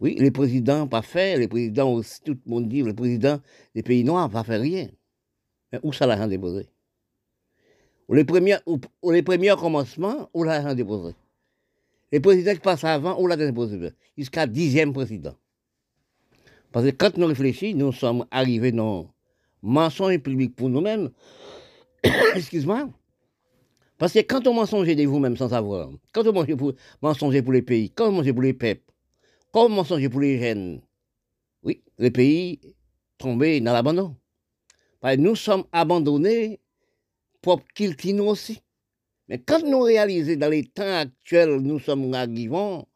oui, 0.00 0.16
les 0.18 0.30
présidents 0.30 0.88
pas 0.88 1.02
fait, 1.02 1.36
les 1.36 1.48
présidents 1.48 1.92
aussi, 1.92 2.22
tout 2.22 2.38
le 2.46 2.50
monde 2.50 2.68
dit, 2.68 2.82
les 2.82 2.94
présidents 2.94 3.40
des 3.74 3.82
pays 3.82 4.02
noirs 4.02 4.30
pas 4.30 4.42
fait 4.42 4.56
rien. 4.56 4.88
Mais 5.70 5.78
où 5.82 5.92
ça 5.92 6.06
l'argent 6.06 6.26
déposé? 6.26 6.66
Les 8.14 8.24
premiers, 8.24 8.56
les 9.04 9.22
premiers 9.22 9.54
commencements, 9.58 10.28
où 10.34 10.42
l'argent 10.44 10.74
déposé 10.74 11.14
Les 12.12 12.20
présidents 12.20 12.54
qui 12.54 12.60
passent 12.60 12.84
avant, 12.84 13.20
où 13.20 13.26
l'argent 13.26 13.46
déposé 13.46 13.92
Jusqu'à 14.16 14.46
dixième 14.46 14.92
président. 14.92 15.34
Parce 16.72 16.86
que 16.86 16.90
quand 16.90 17.16
nous 17.16 17.26
réfléchissons, 17.26 17.76
nous 17.76 17.92
sommes 17.92 18.26
arrivés 18.30 18.72
dans 18.72 19.10
mensonge 19.62 20.18
public 20.18 20.54
pour 20.54 20.68
nous-mêmes. 20.68 21.10
Excuse-moi. 22.34 22.88
Parce 23.98 24.14
que 24.14 24.20
quand 24.20 24.46
on 24.46 24.54
mensonge 24.54 24.86
de 24.86 25.04
vous-même 25.04 25.36
sans 25.36 25.50
savoir, 25.50 25.90
quand 26.12 26.26
on 26.26 26.32
mensonge 27.02 27.42
pour, 27.42 27.52
les 27.52 27.62
pays, 27.62 27.90
quand 27.90 28.08
on 28.08 28.12
mensonge 28.12 28.32
pour 28.32 28.42
les 28.42 28.54
peuples, 28.54 28.82
quand 29.52 29.66
on 29.66 29.68
mensonge 29.68 30.08
pour 30.08 30.20
les 30.20 30.40
jeunes, 30.40 30.80
oui, 31.62 31.82
les 31.98 32.10
pays 32.10 32.60
tombés 33.18 33.60
dans 33.60 33.72
l'abandon. 33.72 34.16
Nous 35.18 35.36
sommes 35.36 35.64
abandonnés 35.72 36.60
pour 37.42 37.62
nous 38.04 38.24
aussi. 38.24 38.60
Mais 39.28 39.38
quand 39.38 39.62
nous 39.64 39.80
réalisons 39.80 40.36
dans 40.36 40.50
les 40.50 40.64
temps 40.64 40.98
actuels, 40.98 41.56
nous 41.60 41.78
sommes 41.78 42.12
arrivants, 42.14 42.88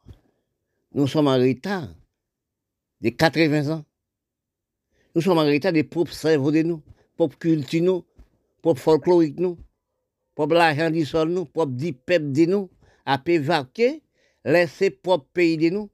nous 0.93 1.07
sommes 1.07 1.27
en 1.27 1.37
retard 1.37 1.87
de 3.01 3.09
80 3.09 3.69
ans. 3.69 3.85
Nous 5.13 5.21
sommes 5.21 5.37
en 5.37 5.45
retard 5.45 5.71
des 5.71 5.83
propres 5.83 6.13
cerveaux 6.13 6.51
de 6.51 6.61
nous, 6.61 6.83
propres 7.15 7.37
culture 7.37 7.81
nous, 7.81 8.05
propres 8.61 8.81
folkloriques 8.81 9.39
nous, 9.39 9.57
propres 10.35 10.55
l'argent 10.55 10.91
du 10.91 11.05
nous, 11.27 11.45
propres 11.45 11.71
du 11.71 11.93
peuple 11.93 12.31
de 12.31 12.45
nous, 12.45 12.69
à 13.05 13.21
vaquer, 13.39 14.03
laisser 14.43 14.89
propre 14.89 15.27
pays 15.33 15.57
de 15.57 15.69
nous, 15.69 15.89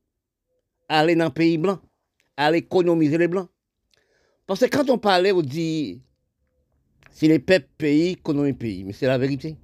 aller 0.89 1.15
dans 1.15 1.25
le 1.25 1.31
pays 1.31 1.57
blanc, 1.57 1.79
aller 2.35 2.59
économiser 2.59 3.17
les 3.17 3.27
blancs. 3.27 3.49
Parce 4.47 4.61
que 4.61 4.65
quand 4.65 4.89
on 4.89 4.97
parlait, 4.97 5.31
on 5.31 5.41
dit, 5.41 6.01
c'est 7.12 7.28
les 7.28 7.39
peuples 7.39 7.70
pays, 7.78 8.12
économie 8.12 8.53
pays, 8.53 8.84
mais 8.84 8.93
c'est 8.93 9.07
la 9.07 9.18
vérité. 9.18 9.57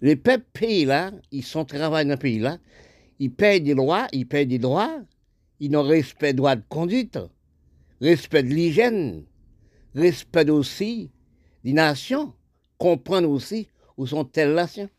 Les 0.00 0.16
peuples 0.16 0.46
pays 0.52 0.84
là, 0.84 1.10
ils 1.32 1.42
sont 1.42 1.64
travaillent 1.64 2.04
dans 2.04 2.12
le 2.12 2.18
pays 2.18 2.38
là, 2.38 2.58
ils 3.18 3.32
payent 3.32 3.60
des 3.60 3.74
lois, 3.74 4.06
ils 4.12 4.26
payent 4.26 4.46
des 4.46 4.58
droits, 4.58 5.00
ils 5.60 5.70
n'ont 5.70 5.82
respect 5.82 6.32
des 6.32 6.36
droits 6.36 6.56
de 6.56 6.64
conduite, 6.68 7.18
respect 8.00 8.42
de 8.42 8.48
l'hygiène, 8.48 9.24
respect 9.94 10.50
aussi 10.50 11.10
des 11.64 11.72
nations, 11.72 12.34
comprendre 12.78 13.30
aussi 13.30 13.68
où 13.96 14.06
sont 14.06 14.24
telles 14.24 14.54
nations. 14.54 14.90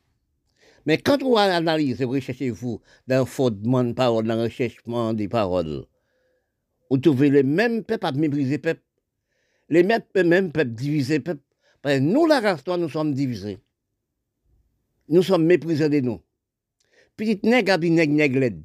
Mais 0.85 0.97
quand 0.97 1.21
vous 1.21 1.37
analysez, 1.37 2.05
vous 2.05 2.11
recherchez 2.11 2.49
vous 2.49 2.81
dans 3.07 3.25
fondement 3.25 3.83
de 3.83 3.91
parole, 3.91 4.25
dans 4.25 4.35
le 4.35 4.43
recherchement 4.43 5.13
des 5.13 5.27
paroles, 5.27 5.85
vous 6.89 6.97
trouvez 6.97 7.29
les 7.29 7.43
mêmes 7.43 7.83
peuples 7.83 8.05
à 8.05 8.11
mépriser 8.13 8.51
les 8.51 8.57
peuples, 8.57 8.81
les 9.69 9.83
mêmes, 9.83 10.01
mêmes 10.15 10.51
peuples 10.51 10.71
divisés 10.71 11.19
peuples. 11.19 11.41
Parce 11.81 11.95
que 11.95 12.01
nous, 12.01 12.25
la 12.25 12.39
race, 12.39 12.65
nous 12.65 12.89
sommes 12.89 13.13
divisés. 13.13 13.59
Nous 15.09 15.23
sommes 15.23 15.45
méprisés 15.45 15.89
de 15.89 15.99
nous. 15.99 16.21
Petite 17.15 17.43
nègre 17.43 17.73
à 17.73 17.77
nègre 17.77 18.13
nègre 18.13 18.57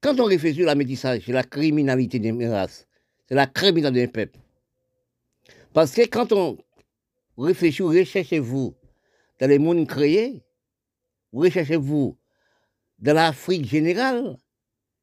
Quand 0.00 0.18
on 0.20 0.24
réfléchit 0.24 0.62
à 0.62 0.66
la 0.66 0.74
métissage, 0.74 1.22
c'est 1.26 1.32
la 1.32 1.42
criminalité 1.44 2.18
des 2.18 2.48
races 2.48 2.86
c'est 3.30 3.36
la 3.36 3.46
criminalité 3.46 4.06
des 4.06 4.12
peuples. 4.12 4.38
Parce 5.72 5.92
que 5.92 6.02
quand 6.08 6.32
on 6.32 6.58
réfléchit, 7.38 7.82
recherchez-vous 7.82 8.74
dans 9.38 9.46
les 9.46 9.58
mondes 9.60 9.86
créés, 9.86 10.42
recherchez-vous 11.32 12.18
dans 12.98 13.14
l'Afrique 13.14 13.66
générale, 13.66 14.36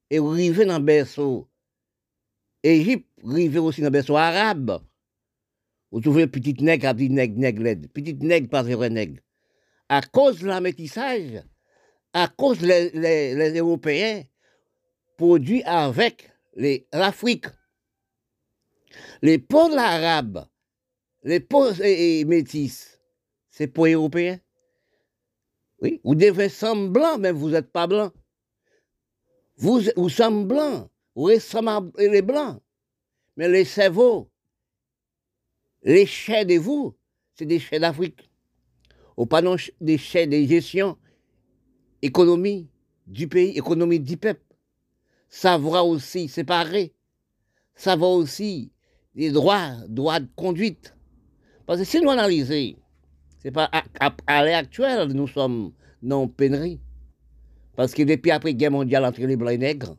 et 0.09 0.19
arrivez 0.19 0.65
dans 0.65 0.77
le 0.77 0.83
berceau 0.83 1.47
Égypte, 2.63 3.07
arrivez 3.25 3.59
aussi 3.59 3.81
dans 3.81 3.87
le 3.87 3.91
berceau 3.91 4.17
arabe. 4.17 4.81
Vous 5.91 6.01
trouvez 6.01 6.27
petite 6.27 6.61
nègre, 6.61 6.93
petit 6.93 7.09
nègre, 7.09 7.39
nègre, 7.39 7.87
petite 7.93 8.21
nègre, 8.21 8.49
pas 8.49 8.63
vrai 8.63 8.89
nègre. 8.89 9.21
À 9.89 10.01
cause 10.01 10.39
de 10.39 10.47
la 10.47 10.59
métissage, 10.59 11.41
à 12.13 12.27
cause 12.27 12.61
les, 12.61 13.59
Européens 13.59 14.23
produits 15.17 15.63
avec 15.63 16.29
l'Afrique. 16.91 17.45
Les 19.21 19.37
peuples 19.37 19.77
arabes, 19.77 20.45
les 21.23 21.39
peuples 21.39 21.81
et, 21.83 22.25
métis, 22.25 22.99
c'est 23.49 23.67
pour 23.67 23.85
Européens. 23.85 24.39
Oui, 25.79 26.01
vous 26.03 26.15
devez 26.15 26.45
être 26.45 26.87
blanc, 26.87 27.17
mais 27.19 27.31
vous 27.31 27.49
n'êtes 27.49 27.71
pas 27.71 27.87
blanc. 27.87 28.11
Vous, 29.57 29.81
vous 29.95 30.09
sommes 30.09 30.47
blancs, 30.47 30.89
vous 31.15 31.29
êtes 31.29 31.55
les 31.97 32.21
blancs. 32.21 32.61
Mais 33.35 33.47
les 33.47 33.65
cerveaux, 33.65 34.29
les 35.83 36.05
chais 36.05 36.45
de 36.45 36.55
vous, 36.55 36.95
c'est 37.35 37.45
des 37.45 37.59
chais 37.59 37.79
d'Afrique. 37.79 38.29
Pas 39.29 39.41
non 39.41 39.55
des 39.81 39.97
chais 39.97 40.27
de 40.27 40.45
gestion, 40.45 40.97
économie 42.01 42.69
du 43.07 43.27
pays, 43.27 43.57
économie 43.57 43.99
du 43.99 44.17
peuple. 44.17 44.41
Savoir 45.29 45.87
aussi 45.87 46.27
séparer. 46.27 46.93
Savoir 47.75 48.11
aussi 48.11 48.71
des 49.15 49.31
droits, 49.31 49.73
droits 49.87 50.19
de 50.19 50.27
conduite. 50.35 50.95
Parce 51.65 51.79
que 51.79 51.85
si 51.85 51.99
nous 51.99 52.09
analysons, 52.09 52.77
c'est 53.39 53.51
pas 53.51 53.69
à, 53.99 54.45
l'heure 54.45 54.57
actuelle, 54.57 55.07
nous 55.13 55.27
sommes 55.27 55.73
non 56.01 56.27
pénurie. 56.27 56.79
Parce 57.75 57.93
que 57.93 58.03
depuis 58.03 58.31
après 58.31 58.51
la 58.51 58.57
guerre 58.57 58.71
mondiale 58.71 59.05
entre 59.05 59.21
les 59.21 59.35
blancs 59.35 59.51
et 59.51 59.57
les 59.57 59.65
nègres, 59.65 59.97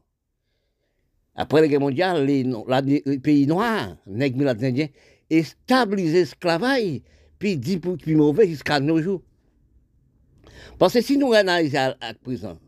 après 1.34 1.60
la 1.60 1.68
guerre 1.68 1.80
mondiale, 1.80 2.24
les, 2.24 3.18
pays 3.18 3.46
noirs, 3.46 3.96
nègres, 4.06 4.52
les 4.54 4.64
indiens, 4.66 4.88
et 5.30 5.42
stabiliser 5.42 6.20
l'esclavage, 6.20 7.00
puis 7.38 7.56
dit 7.56 7.78
pour 7.78 7.96
plus 7.96 8.16
mauvais 8.16 8.48
jusqu'à 8.48 8.80
nos 8.80 9.00
jours. 9.00 9.22
Parce 10.78 10.94
que 10.94 11.00
si 11.00 11.16
nous 11.18 11.32
analysons 11.32 11.94
à, 12.00 12.14
présent, 12.14 12.58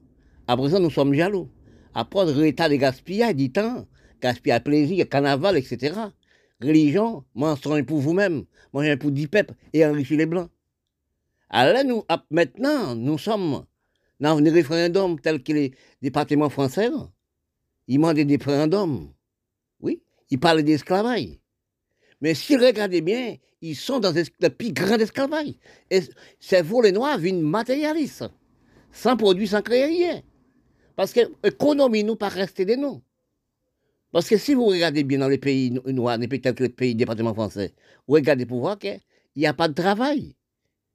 à 0.46 0.56
présent 0.56 0.80
nous 0.80 0.90
sommes 0.90 1.14
jaloux. 1.14 1.48
Après 1.94 2.32
l'état 2.34 2.68
de 2.68 2.76
gaspillage 2.76 3.34
du 3.34 3.50
temps, 3.50 3.86
gaspillage 4.20 4.62
plaisir, 4.62 5.08
carnaval, 5.08 5.56
etc. 5.56 5.94
Religion, 6.62 7.24
mensonge 7.34 7.84
pour 7.84 7.98
vous-même, 7.98 8.44
manger 8.72 8.96
pour 8.96 9.10
dix 9.10 9.26
peuples 9.26 9.54
et 9.72 9.84
enrichir 9.84 10.18
les 10.18 10.26
blancs. 10.26 10.50
Alors 11.48 11.84
nous, 11.84 12.04
maintenant, 12.30 12.94
nous 12.94 13.18
sommes 13.18 13.64
dans 14.20 14.38
un 14.38 14.52
référendum 14.52 15.18
tel 15.18 15.42
que 15.42 15.52
les 15.52 15.74
départements 16.00 16.50
français. 16.50 16.90
Ils 17.88 17.96
demandent 17.96 18.16
des 18.16 18.36
référendums. 18.36 19.12
Oui, 19.80 20.02
ils 20.30 20.38
parlent 20.38 20.62
d'esclavage. 20.62 21.39
Mais 22.20 22.34
si 22.34 22.56
regardez 22.56 23.00
bien, 23.00 23.36
ils 23.62 23.76
sont 23.76 24.00
dans 24.00 24.12
le 24.12 24.48
plus 24.48 24.72
grand 24.72 24.98
esclavage. 24.98 25.54
Et 25.90 26.00
c'est 26.38 26.62
vous, 26.62 26.82
les 26.82 26.92
Noirs, 26.92 27.18
une 27.20 27.42
matérialiste, 27.42 28.24
sans 28.92 29.16
produit, 29.16 29.48
sans 29.48 29.62
créer 29.62 29.86
rien. 29.86 30.22
Parce 30.96 31.12
que 31.12 31.20
l'économie 31.42 32.04
nous 32.04 32.16
pas 32.16 32.28
rester 32.28 32.64
de 32.64 32.74
nous. 32.74 33.02
Parce 34.12 34.28
que 34.28 34.36
si 34.36 34.54
vous 34.54 34.66
regardez 34.66 35.04
bien 35.04 35.18
dans 35.18 35.28
les 35.28 35.38
pays 35.38 35.70
noirs, 35.86 36.18
les 36.18 36.26
pays 36.26 36.40
tels 36.40 36.54
que 36.54 36.66
pays 36.66 36.94
département 36.94 37.32
français, 37.32 37.74
vous 38.08 38.14
regardez 38.14 38.44
pour 38.44 38.60
voir 38.60 38.78
qu'il 38.78 39.00
n'y 39.36 39.46
a 39.46 39.54
pas 39.54 39.68
de 39.68 39.74
travail. 39.74 40.34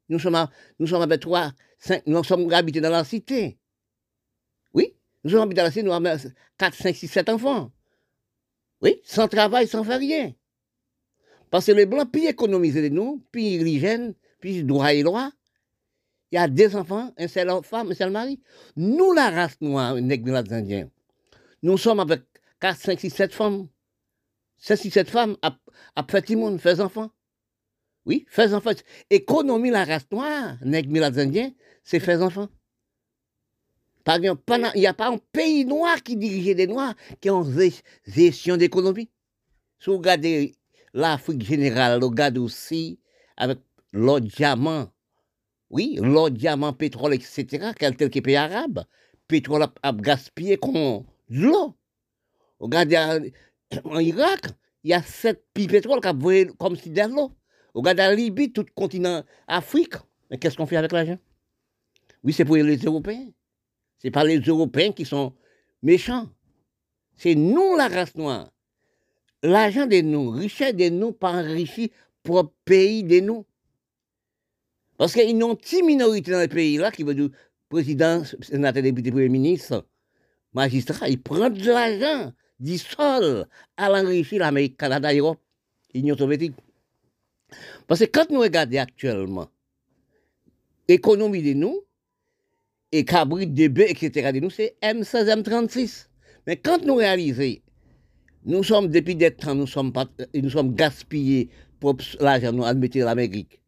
Nous 0.09 0.19
sommes, 0.19 0.47
nous 0.79 0.87
sommes 0.87 1.07
nous 2.05 2.23
sommes 2.23 2.53
habités 2.53 2.81
dans 2.81 2.89
la 2.89 3.03
cité. 3.03 3.57
Oui, 4.73 4.95
nous 5.23 5.31
sommes 5.31 5.41
habités 5.41 5.61
dans 5.61 5.63
la 5.63 5.71
cité, 5.71 5.83
nous 5.83 5.93
avons 5.93 6.29
4, 6.57 6.75
5, 6.75 6.95
6, 6.95 7.07
7 7.07 7.29
enfants. 7.29 7.71
Oui, 8.81 9.01
sans 9.05 9.27
travail, 9.27 9.67
sans 9.67 9.83
faire 9.83 9.99
rien. 9.99 10.33
Parce 11.55 11.67
que 11.67 11.71
les 11.71 11.85
Blancs, 11.85 12.11
puis 12.11 12.27
économiser 12.27 12.89
de 12.89 12.93
nous, 12.93 13.23
puis 13.31 13.57
l'hygiène, 13.57 14.13
puis 14.41 14.61
droit 14.61 14.93
et 14.93 15.03
loi, 15.03 15.31
il 16.29 16.35
qui 16.35 16.37
a 16.37 16.49
deux 16.49 16.75
enfants, 16.75 17.13
un 17.17 17.29
seul 17.29 17.49
femme, 17.63 17.91
un 17.91 17.95
seul 17.95 18.11
mari. 18.11 18.41
Nous, 18.75 19.13
la 19.13 19.29
race 19.29 19.55
noire, 19.61 19.95
nous 21.61 21.77
sommes 21.77 22.01
avec 22.01 22.23
4, 22.59 22.77
5, 22.77 22.99
6, 22.99 23.09
7 23.09 23.33
femmes. 23.33 23.69
5, 24.57 24.75
6, 24.75 24.91
7 24.91 25.09
femmes 25.09 25.37
à, 25.41 25.57
à 25.95 26.03
tout 26.03 26.35
monde, 26.35 26.59
fait 26.59 26.81
enfants. 26.81 27.09
Oui, 28.05 28.25
fait 28.27 28.53
enfants. 28.53 28.71
Économie, 29.09 29.69
la 29.69 29.85
race 29.85 30.07
noire, 30.11 30.57
c'est 31.85 32.01
faire 32.01 32.21
enfants. 32.21 32.49
Par 34.03 34.17
exemple, 34.17 34.43
il 34.75 34.81
n'y 34.81 34.87
a 34.87 34.93
pas 34.93 35.07
un 35.07 35.19
pays 35.31 35.63
noir 35.63 36.03
qui 36.03 36.17
dirigeait 36.17 36.53
des 36.53 36.67
Noirs 36.67 36.95
qui 37.21 37.29
ont 37.29 37.49
gestion 38.05 38.57
d'économie. 38.57 39.09
Si 39.79 39.89
vous 39.89 39.99
regardez 39.99 40.53
l'Afrique 40.95 41.43
générale, 41.43 41.99
vous 41.99 42.07
regardez 42.07 42.39
aussi 42.39 42.99
avec 43.35 43.59
l'or 43.91 44.21
diamant, 44.21 44.89
oui, 45.69 45.99
l'or 46.01 46.31
diamant, 46.31 46.71
pétrole, 46.71 47.13
etc., 47.13 47.71
quel 47.77 47.95
tel 47.97 48.09
que 48.09 48.19
pays 48.21 48.37
arabe, 48.37 48.85
pétrole 49.27 49.67
a, 49.83 49.93
gaspillé 49.93 50.57
comme 50.57 51.03
l'eau. 51.29 51.75
Regardez 52.59 53.33
en 53.83 53.99
Irak, 53.99 54.47
il 54.83 54.91
y 54.91 54.93
a 54.93 55.01
sept 55.03 55.43
puits 55.53 55.67
pétrole 55.67 55.99
qui 55.99 56.09
volé 56.15 56.49
comme 56.57 56.77
si 56.77 56.89
de 56.89 57.01
l'eau. 57.01 57.31
Regardez 57.73 58.03
en 58.03 58.11
Libye, 58.11 58.53
tout 58.53 58.61
le 58.61 58.73
continent 58.73 59.23
Afrique. 59.47 59.95
Mais 60.29 60.37
qu'est-ce 60.37 60.55
qu'on 60.55 60.65
fait 60.65 60.77
avec 60.77 60.93
l'argent? 60.93 61.17
Oui, 62.23 62.31
c'est 62.31 62.45
pour 62.45 62.55
les 62.55 62.77
Européens. 62.77 63.27
Ce 63.97 64.07
n'est 64.07 64.11
pas 64.11 64.23
les 64.23 64.39
Européens 64.39 64.93
qui 64.93 65.03
sont 65.03 65.33
méchants. 65.83 66.29
C'est 67.17 67.35
nous, 67.35 67.75
la 67.75 67.89
race 67.89 68.15
noire. 68.15 68.49
L'argent 69.43 69.85
de 69.85 70.01
nous, 70.01 70.29
richesse 70.31 70.75
de 70.75 70.89
nous, 70.89 71.11
pas 71.11 71.33
enrichi 71.33 71.91
pour 72.23 72.51
pays 72.65 73.03
de 73.03 73.19
nous. 73.19 73.45
Parce 74.97 75.13
qu'il 75.13 75.29
y 75.29 75.31
une 75.31 75.55
petite 75.55 75.83
minorité 75.83 76.31
dans 76.31 76.39
le 76.39 76.47
pays-là 76.47 76.91
qui 76.91 77.03
veut 77.03 77.13
dire 77.13 77.29
président, 77.69 78.23
sénateur, 78.41 78.81
député, 78.81 79.11
premier 79.11 79.29
ministre, 79.29 79.85
magistrat, 80.53 81.09
ils 81.09 81.21
prennent 81.21 81.53
de 81.53 81.67
l'argent 81.67 82.31
du 82.59 82.77
sol 82.77 83.45
à 83.75 83.89
l'enrichir 83.89 84.39
l'Amérique, 84.39 84.77
Canada, 84.77 85.13
Europe, 85.13 85.39
l'Union 85.93 86.17
soviétique. 86.17 86.53
Parce 87.87 87.99
que 87.99 88.05
quand 88.05 88.29
nous 88.29 88.39
regardons 88.39 88.79
actuellement 88.79 89.49
l'économie 90.87 91.43
de 91.43 91.53
nous, 91.53 91.85
et 92.91 93.03
cabrit, 93.03 93.45
bébé, 93.45 93.87
etc. 93.89 94.31
de 94.31 94.39
nous, 94.39 94.49
c'est 94.49 94.77
M16, 94.81 95.43
M36. 95.43 96.07
Mais 96.47 96.55
quand 96.55 96.83
nous 96.85 96.95
réalisons, 96.95 97.59
nous 98.45 98.63
sommes, 98.63 98.87
depuis 98.87 99.15
des 99.15 99.31
temps, 99.31 99.55
nous 99.55 99.67
sommes, 99.67 99.91
pas, 99.91 100.05
nous 100.33 100.49
sommes 100.49 100.73
gaspillés 100.75 101.49
pour 101.79 101.97
l'argent, 102.19 102.51
nous 102.51 102.63
admettons 102.63 102.99
l'Amérique. 102.99 103.59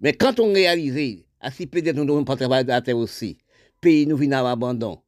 Mais 0.00 0.12
quand 0.12 0.38
on 0.40 0.52
réalise, 0.52 1.24
à 1.40 1.50
si 1.50 1.66
peut-être 1.66 1.96
nous 1.96 2.04
ne 2.04 2.08
devons 2.08 2.24
pas 2.24 2.36
travailler 2.36 2.70
à 2.70 2.76
la 2.76 2.80
terre 2.80 2.96
aussi, 2.96 3.38
pays 3.80 4.06
nous 4.06 4.16
venons 4.16 4.36
à 4.44 4.50
abandon, 4.50 5.00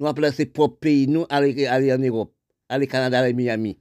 nous 0.00 0.06
appelons 0.06 0.32
ces 0.32 0.46
propres 0.46 0.78
pays, 0.78 1.06
nous 1.06 1.26
aller, 1.28 1.66
aller 1.66 1.92
en 1.92 1.98
Europe, 1.98 2.32
aller 2.68 2.86
au 2.86 2.88
Canada, 2.88 3.20
aller 3.20 3.32
Miami. 3.32 3.78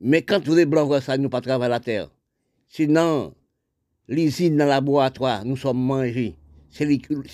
Mais 0.00 0.22
quand 0.22 0.44
vous 0.44 0.54
les 0.54 0.66
blancs 0.66 0.86
voient 0.86 1.00
ça, 1.00 1.16
nous 1.16 1.28
pas 1.28 1.40
travailler 1.40 1.66
à 1.66 1.76
la 1.76 1.80
terre. 1.80 2.10
Sinon, 2.68 3.34
l'usine 4.08 4.56
dans 4.56 4.64
le 4.64 4.70
laboratoire, 4.70 5.44
nous 5.44 5.56
sommes 5.56 5.80
mangés 5.80 6.36
c'est 6.72 6.86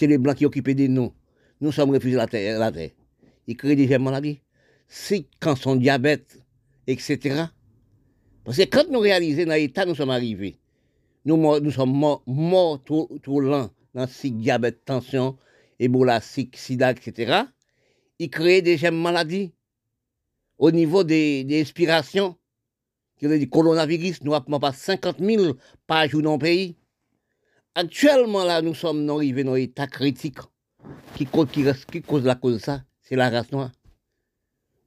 les, 0.07 0.19
Blancs 0.19 0.37
qui 0.37 0.47
occupent 0.47 0.71
de 0.71 0.87
nous. 0.89 1.13
Nous 1.61 1.73
sommes 1.73 1.91
refusés 1.91 2.17
la 2.17 2.27
terre. 2.27 2.59
La 2.59 2.73
terre. 2.73 2.91
Ils 3.47 3.57
créent 3.57 3.77
des 3.77 3.99
maladies. 3.99 4.41
C'est 4.89 5.27
quand 5.39 5.55
son 5.55 5.77
diabète, 5.77 6.43
etc. 6.87 7.45
Parce 8.45 8.57
que 8.57 8.63
quand 8.63 8.89
nous 8.91 9.01
réalisons 9.01 9.45
dans 9.45 9.55
l'état 9.55 9.85
nous 9.85 9.95
sommes 9.95 10.11
arrivés, 10.11 10.59
nous, 11.27 11.61
nous 11.61 11.71
sommes 11.71 11.93
morts, 11.93 12.23
morts 12.27 12.83
trop, 12.83 13.11
trop 13.23 13.41
lents 13.41 13.71
dans 13.95 14.07
le 14.07 14.31
diabète, 14.31 14.85
tension, 14.85 15.37
Ebola, 15.79 16.21
sida, 16.21 16.91
etc. 16.91 17.43
Ils 18.19 18.31
créent 18.31 18.63
des 18.63 18.91
maladies 18.91 19.53
au 20.57 20.71
niveau 20.71 21.05
des, 21.05 21.45
des 21.45 21.61
expirations. 21.61 22.37
Le 23.21 23.45
coronavirus, 23.47 24.23
nous 24.23 24.35
avons 24.35 24.59
pas 24.59 24.73
50 24.73 25.19
000 25.19 25.55
par 25.87 26.09
jour 26.09 26.23
dans 26.23 26.33
le 26.33 26.39
pays. 26.39 26.77
Actuellement, 27.75 28.45
là, 28.45 28.63
nous 28.63 28.75
sommes 28.75 29.09
arrivés 29.11 29.45
dans 29.45 29.53
un 29.53 29.57
état 29.57 29.87
critique. 29.87 30.39
Qui, 31.15 31.27
cause 31.27 32.25
la 32.25 32.37
cause 32.37 32.55
de 32.55 32.59
ça 32.59 32.83
C'est 33.03 33.17
la 33.17 33.29
race 33.29 33.51
noire. 33.53 33.71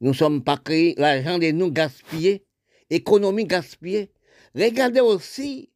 Nous 0.02 0.14
sommes 0.14 0.44
pas 0.44 0.58
créés, 0.58 0.96
l'argent 0.98 1.38
de 1.38 1.52
nous 1.52 1.72
gaspillé, 1.72 2.44
économie 2.90 3.46
gaspillée. 3.46 4.12
Regardez 4.56 5.00
aussi 5.00 5.70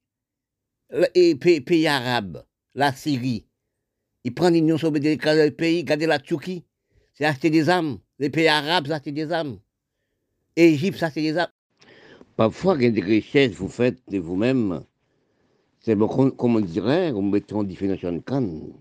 les 1.16 1.36
pays 1.36 1.88
arabes, 1.88 2.44
la 2.74 2.92
Syrie. 2.92 3.46
Ils 4.24 4.34
prennent 4.34 4.56
l'Union 4.56 4.78
soviétique, 4.78 5.24
le 5.26 5.50
pays, 5.52 5.82
regardez 5.82 6.08
la 6.08 6.20
Turquie, 6.20 6.66
c'est 7.14 7.26
acheter 7.26 7.50
des 7.50 7.70
âmes. 7.70 8.00
Les 8.20 8.30
pays 8.30 8.48
arabes, 8.48 8.86
c'est 8.88 8.94
acheter 8.94 9.12
des 9.12 9.32
âmes. 9.32 9.60
Égypte, 10.56 10.98
c'est 10.98 11.06
acheter 11.06 11.22
des 11.22 11.38
âmes. 11.38 11.52
Parfois, 12.36 12.76
il 12.76 12.84
y 12.84 12.88
a 12.88 12.92
des 12.92 13.02
richesses, 13.02 13.54
vous 13.54 13.70
faites 13.70 14.00
de 14.10 14.18
vous-même 14.18 14.84
c'est 15.86 15.96
comme 15.96 16.56
on 16.56 16.60
dirait, 16.62 17.12
on 17.12 17.22
mettait 17.22 17.54
en 17.54 17.64
définition 17.64 18.12
de 18.12 18.18
canne. 18.18 18.74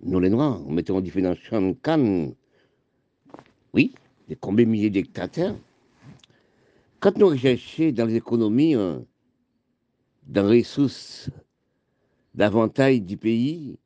Nous 0.00 0.18
les 0.18 0.28
Noirs, 0.28 0.60
on 0.66 0.72
mettait 0.72 0.90
en 0.90 1.00
définition 1.00 1.62
de 1.62 1.72
canne. 1.74 2.34
Oui, 3.72 3.94
des 4.34 4.40
combien 4.40 4.64
de 4.64 4.70
milliers 4.70 4.90
d'hectares. 4.90 5.54
Quand 7.00 7.16
nous 7.18 7.28
recherchons 7.28 7.92
dans 7.92 8.06
les 8.06 8.16
économies, 8.16 8.74
euh, 8.74 8.98
dans 10.26 10.48
les 10.48 10.60
ressources 10.60 11.30
d'avantage 12.34 13.02
du 13.02 13.16
pays, 13.16 13.78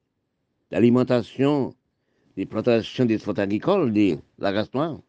d'alimentation, 0.70 1.74
des 2.36 2.46
plantations 2.46 3.05
des 3.05 3.18
fautes 3.18 3.38
agricoles, 3.38 3.92
de 3.92 4.18
la 4.38 4.53
race 4.53 4.72
noire. 4.72 5.01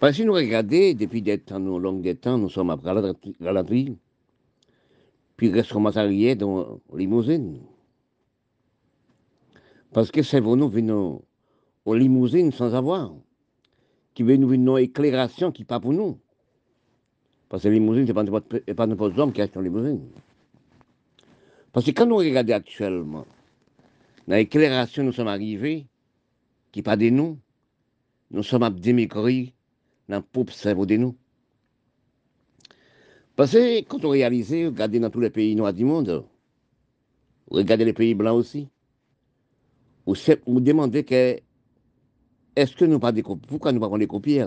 Parce 0.00 0.18
que 0.18 0.24
nous 0.24 0.32
regardons, 0.32 0.92
depuis 0.94 1.22
des 1.22 1.38
temps, 1.38 1.60
nous, 1.60 2.02
des 2.02 2.18
nous 2.26 2.50
sommes 2.50 2.70
après 2.70 2.92
la 3.40 3.64
puis 5.36 5.50
reste 5.50 5.72
commissariat 5.72 6.34
dans 6.34 6.80
limousine. 6.94 7.60
Parce 9.92 10.10
que 10.10 10.22
c'est 10.22 10.40
vous 10.40 10.56
nous 10.56 10.68
venons 10.68 11.22
aux 11.84 11.94
limousines 11.94 12.52
sans 12.52 12.74
avoir, 12.74 13.14
qui 14.16 14.22
veut 14.22 14.36
nous 14.38 14.50
une 14.54 14.78
éclairation 14.78 15.52
qui 15.52 15.64
pas 15.64 15.78
pour 15.78 15.92
nous. 15.92 16.18
Parce 17.50 17.62
que 17.62 17.68
les 17.68 17.74
limousines, 17.74 18.06
ce 18.06 18.12
n'est 18.12 18.74
pas 18.74 18.86
n'importe 18.86 19.18
hommes 19.18 19.30
qui 19.30 19.42
achètent 19.42 19.56
une 19.56 19.64
limousine. 19.64 20.00
Parce 21.70 21.84
que 21.84 21.90
quand 21.90 22.06
nous 22.06 22.16
regardons 22.16 22.54
actuellement, 22.54 23.26
dans 24.26 24.36
l'éclairation, 24.36 25.04
nous 25.04 25.12
sommes 25.12 25.28
arrivés, 25.28 25.86
qui 26.72 26.80
pas 26.80 26.96
de 26.96 27.10
nous, 27.10 27.38
nous 28.30 28.42
sommes 28.42 28.62
à 28.62 28.70
démigrer 28.70 29.52
dans 30.08 30.16
le 30.16 30.22
pauvre 30.22 30.50
cerveau 30.50 30.86
de 30.86 30.96
nous. 30.96 31.14
Parce 33.36 33.52
que 33.52 33.82
quand 33.82 34.02
on 34.06 34.08
réalise, 34.08 34.50
regardez 34.50 34.98
dans 34.98 35.10
tous 35.10 35.20
les 35.20 35.28
pays 35.28 35.54
noirs 35.54 35.74
du 35.74 35.84
monde, 35.84 36.24
regardez 37.50 37.84
les 37.84 37.92
pays 37.92 38.14
blancs 38.14 38.38
aussi, 38.38 38.66
vous 40.06 40.60
demandez 40.60 41.04
que 41.04 41.38
est-ce 42.56 42.74
que 42.74 42.86
nous 42.86 42.98
pas 42.98 43.12
des 43.12 43.22
pourquoi 43.22 43.70
nous 43.70 43.80
pas 43.80 43.98
des 43.98 44.06
copier 44.06 44.46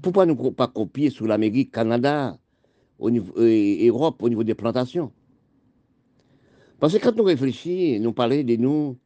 Pourquoi 0.00 0.24
nous 0.24 0.34
pas 0.50 0.66
copier 0.66 1.10
sur 1.10 1.26
l'Amérique, 1.26 1.72
Canada, 1.72 2.38
euh, 3.02 3.86
Europe, 3.86 4.22
au 4.22 4.28
niveau 4.30 4.42
des 4.42 4.54
plantations? 4.54 5.12
Parce 6.78 6.94
que 6.94 6.98
quand 6.98 7.14
nous 7.14 7.24
réfléchissons, 7.24 8.02
nous 8.02 8.12
parlons 8.14 8.42
de 8.42 8.56
nous, 8.56 8.96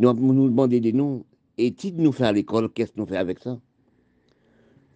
nous 0.00 0.12
nous 0.12 0.48
demandons 0.48 0.80
de 0.80 0.90
nous, 0.90 1.24
et 1.56 1.72
si 1.78 1.92
nous 1.92 2.10
fait 2.10 2.24
à 2.24 2.32
l'école, 2.32 2.72
qu'est-ce 2.72 2.90
que 2.92 2.98
nous 2.98 3.06
fait 3.06 3.16
avec 3.16 3.38
ça? 3.38 3.58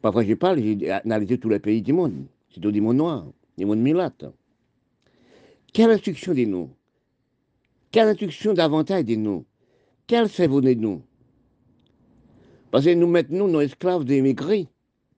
Parfois, 0.03 0.25
je 0.25 0.35
parle, 0.35 0.61
j'ai 0.61 0.91
analysé 0.91 1.39
tous 1.39 1.49
les 1.49 1.61
pays 1.61 1.83
du 1.83 1.93
monde, 1.93 2.27
surtout 2.49 2.73
du 2.73 2.81
monde 2.81 2.97
noir, 2.97 3.27
du 3.57 3.65
monde 3.65 3.79
milate. 3.79 4.25
Quelle 5.73 5.91
instruction 5.93 6.35
de 6.35 6.45
nous 6.45 6.71
Quelle 7.93 8.09
instruction 8.09 8.55
davantage 8.55 9.05
de 9.05 9.15
nous 9.15 9.45
Quel 10.11 10.29
cerveau 10.29 10.61
nous 10.61 11.03
Parce 12.73 12.85
que 12.85 12.95
nous 12.95 13.07
mettons 13.07 13.47
nos 13.47 13.61
esclaves 13.61 14.05
d'émigrer, 14.05 14.67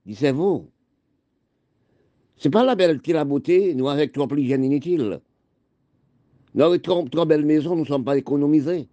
du 0.05 0.13
cerveau. 0.13 0.69
C'est 2.37 2.51
pas 2.51 2.63
la 2.63 2.75
belle 2.75 3.01
qui 3.01 3.11
la 3.11 3.25
beauté, 3.25 3.73
nous 3.73 3.89
avec 3.89 4.11
trop 4.11 4.27
plus 4.27 4.43
inutiles. 4.43 5.19
Nous 6.53 6.63
avec 6.63 6.83
trop 6.83 7.25
belles 7.25 7.43
maisons, 7.43 7.75
nous 7.75 7.81
ne 7.81 7.87
sommes 7.87 8.03
pas 8.03 8.19
économisés. 8.19 8.87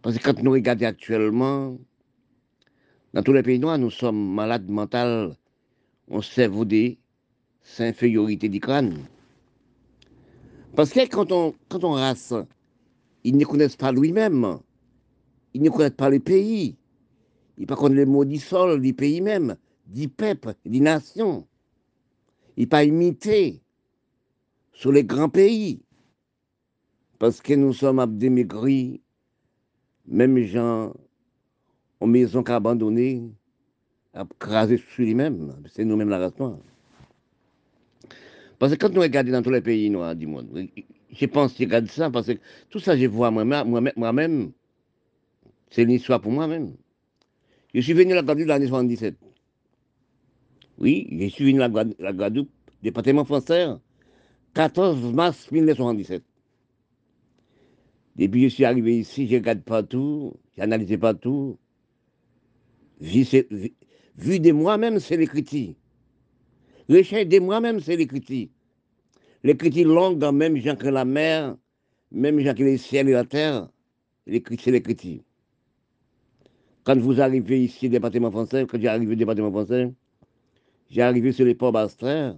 Parce 0.00 0.16
que 0.16 0.22
quand 0.22 0.40
nous 0.44 0.52
regardons 0.52 0.86
actuellement, 0.86 1.76
dans 3.14 3.22
tous 3.24 3.32
les 3.32 3.42
pays 3.42 3.58
noirs, 3.58 3.78
nous 3.78 3.90
sommes 3.90 4.32
malades 4.32 4.70
mentales, 4.70 5.34
on 6.06 6.22
cerveau 6.22 6.64
des 6.64 6.98
infériorité 7.80 8.48
du 8.48 8.60
crâne. 8.60 8.96
Parce 10.76 10.90
que 10.90 11.00
quand 11.08 11.32
on, 11.32 11.52
quand 11.68 11.82
on 11.82 11.94
race, 11.94 12.32
ils 13.24 13.36
ne 13.36 13.44
connaissent 13.44 13.74
pas 13.74 13.90
lui-même, 13.90 14.60
ils 15.54 15.62
ne 15.62 15.70
connaissent 15.70 15.90
pas 15.90 16.10
les 16.10 16.20
pays, 16.20 16.76
ils 17.56 17.62
ne 17.62 17.74
connaissent 17.74 17.90
pas 17.90 17.94
les 17.94 18.06
mots 18.06 18.24
du 18.24 18.38
sol, 18.38 18.80
du 18.80 18.94
pays 18.94 19.20
même, 19.20 19.56
du 19.86 20.08
peuple, 20.08 20.54
des 20.64 20.80
nations. 20.80 21.46
Ils 22.56 22.64
ne 22.64 22.68
pas 22.68 22.84
imiter 22.84 23.60
sur 24.72 24.92
les 24.92 25.04
grands 25.04 25.28
pays. 25.28 25.80
Parce 27.18 27.40
que 27.40 27.54
nous 27.54 27.72
sommes 27.72 27.98
abdémigris, 27.98 29.00
même 30.06 30.38
gens 30.38 30.92
en 32.00 32.06
maison 32.06 32.42
abandonnées, 32.42 33.30
crasé 34.38 34.76
sur 34.76 35.04
lui-même. 35.04 35.56
C'est 35.68 35.84
nous-mêmes 35.84 36.08
la 36.08 36.18
race. 36.18 36.32
Parce 38.58 38.72
que 38.72 38.78
quand 38.78 38.92
nous 38.92 39.00
regardons 39.00 39.32
dans 39.32 39.42
tous 39.42 39.50
les 39.50 39.60
pays 39.60 39.88
du 39.88 40.26
monde, 40.26 40.68
je 41.10 41.26
pense 41.26 41.54
que 41.54 41.64
je 41.68 41.86
ça 41.86 42.10
parce 42.10 42.26
que 42.26 42.38
tout 42.70 42.80
ça, 42.80 42.96
je 42.96 43.06
vois 43.06 43.30
moi-même. 43.30 44.52
C'est 45.70 45.82
une 45.82 45.90
histoire 45.90 46.20
pour 46.20 46.32
moi-même. 46.32 46.74
Je 47.74 47.80
suis 47.80 47.92
venu 47.92 48.12
à 48.12 48.16
la 48.16 48.22
Guadeloupe 48.22 48.48
l'année 48.48 48.68
77. 48.68 49.16
Oui, 50.78 51.08
je 51.10 51.26
suis 51.28 51.44
venu 51.44 51.62
à 51.62 51.68
la 51.98 52.12
Guadeloupe, 52.12 52.50
département 52.82 53.24
français, 53.24 53.66
14 54.54 55.12
mars 55.12 55.50
1977. 55.50 56.22
Depuis 58.16 58.42
que 58.42 58.48
je 58.48 58.54
suis 58.54 58.64
arrivé 58.64 58.98
ici, 58.98 59.28
je 59.28 59.36
regarde 59.36 59.62
partout, 59.62 60.34
j'analyse 60.56 60.96
partout. 60.98 61.58
Vu, 63.00 63.24
vu 64.16 64.40
de 64.40 64.52
moi-même, 64.52 64.98
c'est 64.98 65.16
l'écriture. 65.16 65.74
Recherche 66.88 67.28
de 67.28 67.38
moi-même, 67.38 67.80
c'est 67.80 67.96
l'écriture. 67.96 68.48
L'écriture 69.44 69.86
longue, 69.86 70.24
même 70.32 70.56
gens 70.56 70.74
que 70.74 70.88
la 70.88 71.04
mer, 71.04 71.56
même 72.10 72.40
gens 72.40 72.54
que 72.54 72.64
les 72.64 72.78
ciels 72.78 73.08
et 73.08 73.12
la 73.12 73.24
terre, 73.24 73.68
c'est 74.26 74.70
l'écriture. 74.72 75.20
Quand 76.88 76.98
vous 76.98 77.20
arrivez 77.20 77.64
ici 77.64 77.84
au 77.84 77.90
département 77.90 78.30
français, 78.30 78.66
quand 78.66 78.80
j'ai 78.80 78.88
arrivé 78.88 79.12
au 79.12 79.14
département 79.14 79.50
français, 79.50 79.92
j'ai 80.88 81.02
arrivé 81.02 81.32
sur 81.32 81.44
les 81.44 81.54
ports 81.54 81.70
Bastrères. 81.70 82.34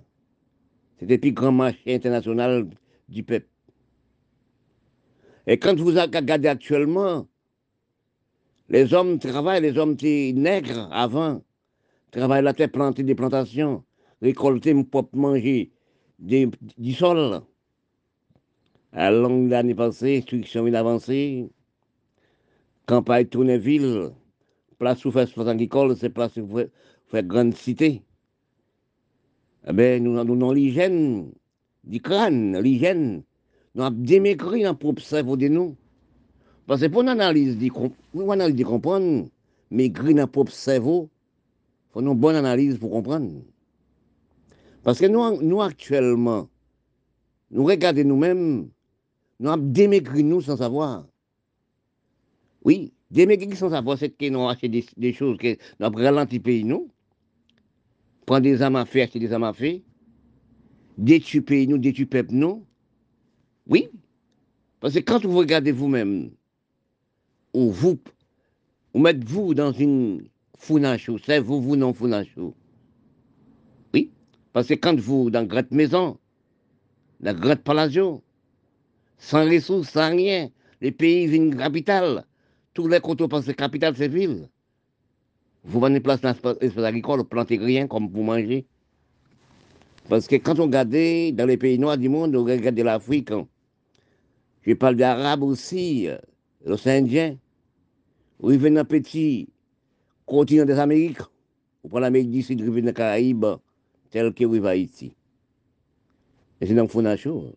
C'était 0.99 1.15
le 1.15 1.21
plus 1.21 1.31
grand 1.31 1.53
marché 1.53 1.95
international 1.95 2.69
du 3.09 3.23
peuple. 3.23 3.47
Et 5.47 5.57
quand 5.57 5.79
vous 5.79 5.93
regardez 5.93 6.49
actuellement, 6.49 7.29
les 8.69 8.93
hommes 8.93 9.21
travaillent, 9.21 9.63
les 9.63 9.79
hommes 9.79 9.95
nègres 10.03 10.89
avant, 10.91 11.45
travaillent 12.11 12.43
la 12.43 12.53
terre, 12.53 12.73
planter 12.73 13.05
des 13.05 13.15
plantations, 13.15 13.85
récolter 14.21 14.75
pour 14.83 15.09
manger 15.13 15.71
du 16.19 16.93
sol. 16.93 17.43
À 18.91 19.13
longue 19.13 19.49
l'année 19.49 19.77
passée, 19.77 20.19
instruction 20.19 20.67
avancée, 20.75 21.49
campagne 22.87 23.29
ville, 23.57 24.11
place 24.81 25.05
où 25.05 25.13
agricole, 25.47 25.95
c'est 25.95 26.09
place 26.09 26.37
où 26.39 26.59
faire 27.07 27.23
grande 27.23 27.55
cité. 27.55 28.03
Eh 29.69 29.73
bien, 29.75 30.01
nous 30.01 30.19
avons 30.19 30.53
l'hygiène 30.53 31.31
du 31.85 32.01
crâne, 32.01 32.59
l'hygiène. 32.59 33.23
Nous 33.75 33.85
avons 33.85 33.97
démaigri 33.97 34.63
dans 34.63 34.75
propre 34.75 35.03
cerveau 35.03 35.37
de 35.37 35.49
nous. 35.49 35.77
Parce 36.67 36.81
que 36.81 36.87
pour 36.87 37.03
une 37.03 37.09
analyse, 37.09 37.59
pour 38.13 38.33
analyse 38.33 38.57
de 38.57 38.65
comprendre, 38.65 39.29
maigri 39.71 40.15
dans 40.15 40.27
propre 40.27 40.51
cerveau, 40.51 41.11
il 41.11 41.93
faut 41.93 42.01
une 42.01 42.15
bonne 42.15 42.37
analyse 42.37 42.79
pour 42.79 42.91
comprendre. 42.91 43.43
Parce 44.83 44.99
que 44.99 45.07
nous, 45.07 45.43
nous 45.43 45.61
actuellement, 45.61 46.49
nous 47.51 47.65
regardons 47.65 48.05
nous-mêmes, 48.05 48.71
nous 49.41 49.51
avons 49.51 49.63
démaigri 49.63 50.25
nous 50.25 50.41
sans 50.41 50.57
savoir. 50.57 51.07
Oui, 52.65 52.95
démaigri 53.11 53.57
sans 53.57 53.71
savoir, 53.71 53.99
c'est 53.99 54.11
que 54.11 54.29
nous 54.29 54.39
avons 54.39 54.49
acheté 54.49 54.69
des, 54.69 55.13
choses 55.13 55.39
nous 55.43 55.87
avons 55.87 55.99
ralenti 55.99 56.37
le 56.37 56.43
pays, 56.43 56.65
nous. 56.65 56.91
Prendre 58.27 58.43
des 58.43 58.63
armes 58.63 58.77
à 58.77 58.85
feu, 58.87 59.03
acheter 59.03 59.19
des 59.19 59.33
armes 59.33 59.45
à 59.45 59.53
feu. 59.53 59.81
Détruire 60.99 61.45
pays, 61.45 61.67
nous, 61.67 61.79
détruire 61.79 62.09
peuple, 62.09 62.35
nous. 62.35 62.65
Oui. 63.67 63.89
Parce 64.81 64.95
que 64.95 65.01
quand 65.01 65.25
vous 65.25 65.37
regardez 65.37 65.73
vous-même, 65.73 66.31
ou 67.53 67.71
vous, 67.71 67.99
vous 68.95 69.01
mettez 69.01 69.25
vous 69.27 69.55
dans 69.55 69.73
une 69.73 70.29
founachou, 70.57 71.19
c'est 71.19 71.41
vous, 71.41 71.61
vous 71.61 71.77
non 71.77 71.93
founachou. 71.93 72.55
Oui. 73.93 74.11
Parce 74.53 74.69
que 74.69 74.75
quand 74.75 74.99
vous, 74.99 75.31
dans 75.31 75.43
une 75.43 75.49
grande 75.49 75.71
maison, 75.71 76.19
dans 77.21 77.33
une 77.33 77.41
grande 77.41 77.63
palazzo, 77.63 78.23
sans 79.19 79.45
ressources, 79.45 79.91
sans 79.91 80.11
rien, 80.11 80.51
les 80.81 80.93
pays 80.93 81.27
viennent 81.27 81.57
capitale, 81.57 82.25
tous 82.75 82.89
les 82.89 83.01
côtés 83.01 83.27
pensent 83.29 83.47
que 83.47 83.53
capitale, 83.53 83.95
c'est 83.97 84.09
ville. 84.09 84.49
Vous 85.65 85.81
venez 85.81 86.01
place 86.01 86.21
dans 86.21 86.35
l'espace 86.61 86.85
agricole, 86.85 87.25
plantez 87.25 87.59
rien 87.59 87.87
comme 87.87 88.09
vous 88.09 88.23
mangez. 88.23 88.67
Parce 90.09 90.27
que 90.27 90.37
quand 90.37 90.59
on 90.59 90.65
regarde 90.65 90.91
dans 90.91 91.47
les 91.47 91.57
pays 91.57 91.79
noirs 91.79 91.99
du 91.99 92.09
monde, 92.09 92.35
on 92.35 92.45
regarde 92.45 92.79
l'Afrique, 92.79 93.31
hein. 93.31 93.47
je 94.63 94.73
parle 94.75 94.97
d'Arabes 94.97 95.43
aussi, 95.43 96.09
l'océan 96.65 97.05
Indien, 97.05 97.37
où 98.41 98.51
ils 98.51 98.59
viennent 98.59 98.79
un 98.79 98.85
petit 98.85 99.49
continent 100.27 100.65
des 100.65 100.79
Amériques, 100.79 101.23
ou 101.85 101.89
pour 101.89 102.01
l'Amérique 102.01 102.31
du 102.31 102.43
Sud, 102.43 102.61
ils 102.61 102.71
viennent 102.71 102.87
dans 102.87 102.93
Caraïbes, 102.93 103.47
tel 104.11 104.33
que 104.33 104.45
vous 104.45 104.67
ici. 104.71 105.15
Et 106.61 106.67
c'est 106.67 106.75
donc 106.75 106.91
Fonacho. 106.91 107.55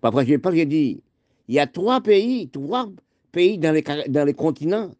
Parfois, 0.00 0.24
je 0.24 0.36
parle, 0.36 0.56
j'ai 0.56 0.66
dit, 0.66 1.02
il 1.48 1.54
y 1.54 1.58
a 1.58 1.66
trois 1.66 2.00
pays, 2.00 2.48
trois 2.48 2.88
pays 3.38 3.56
dans 3.56 3.70
les, 3.70 3.84
dans 4.08 4.24
les 4.24 4.34
continents 4.34 4.90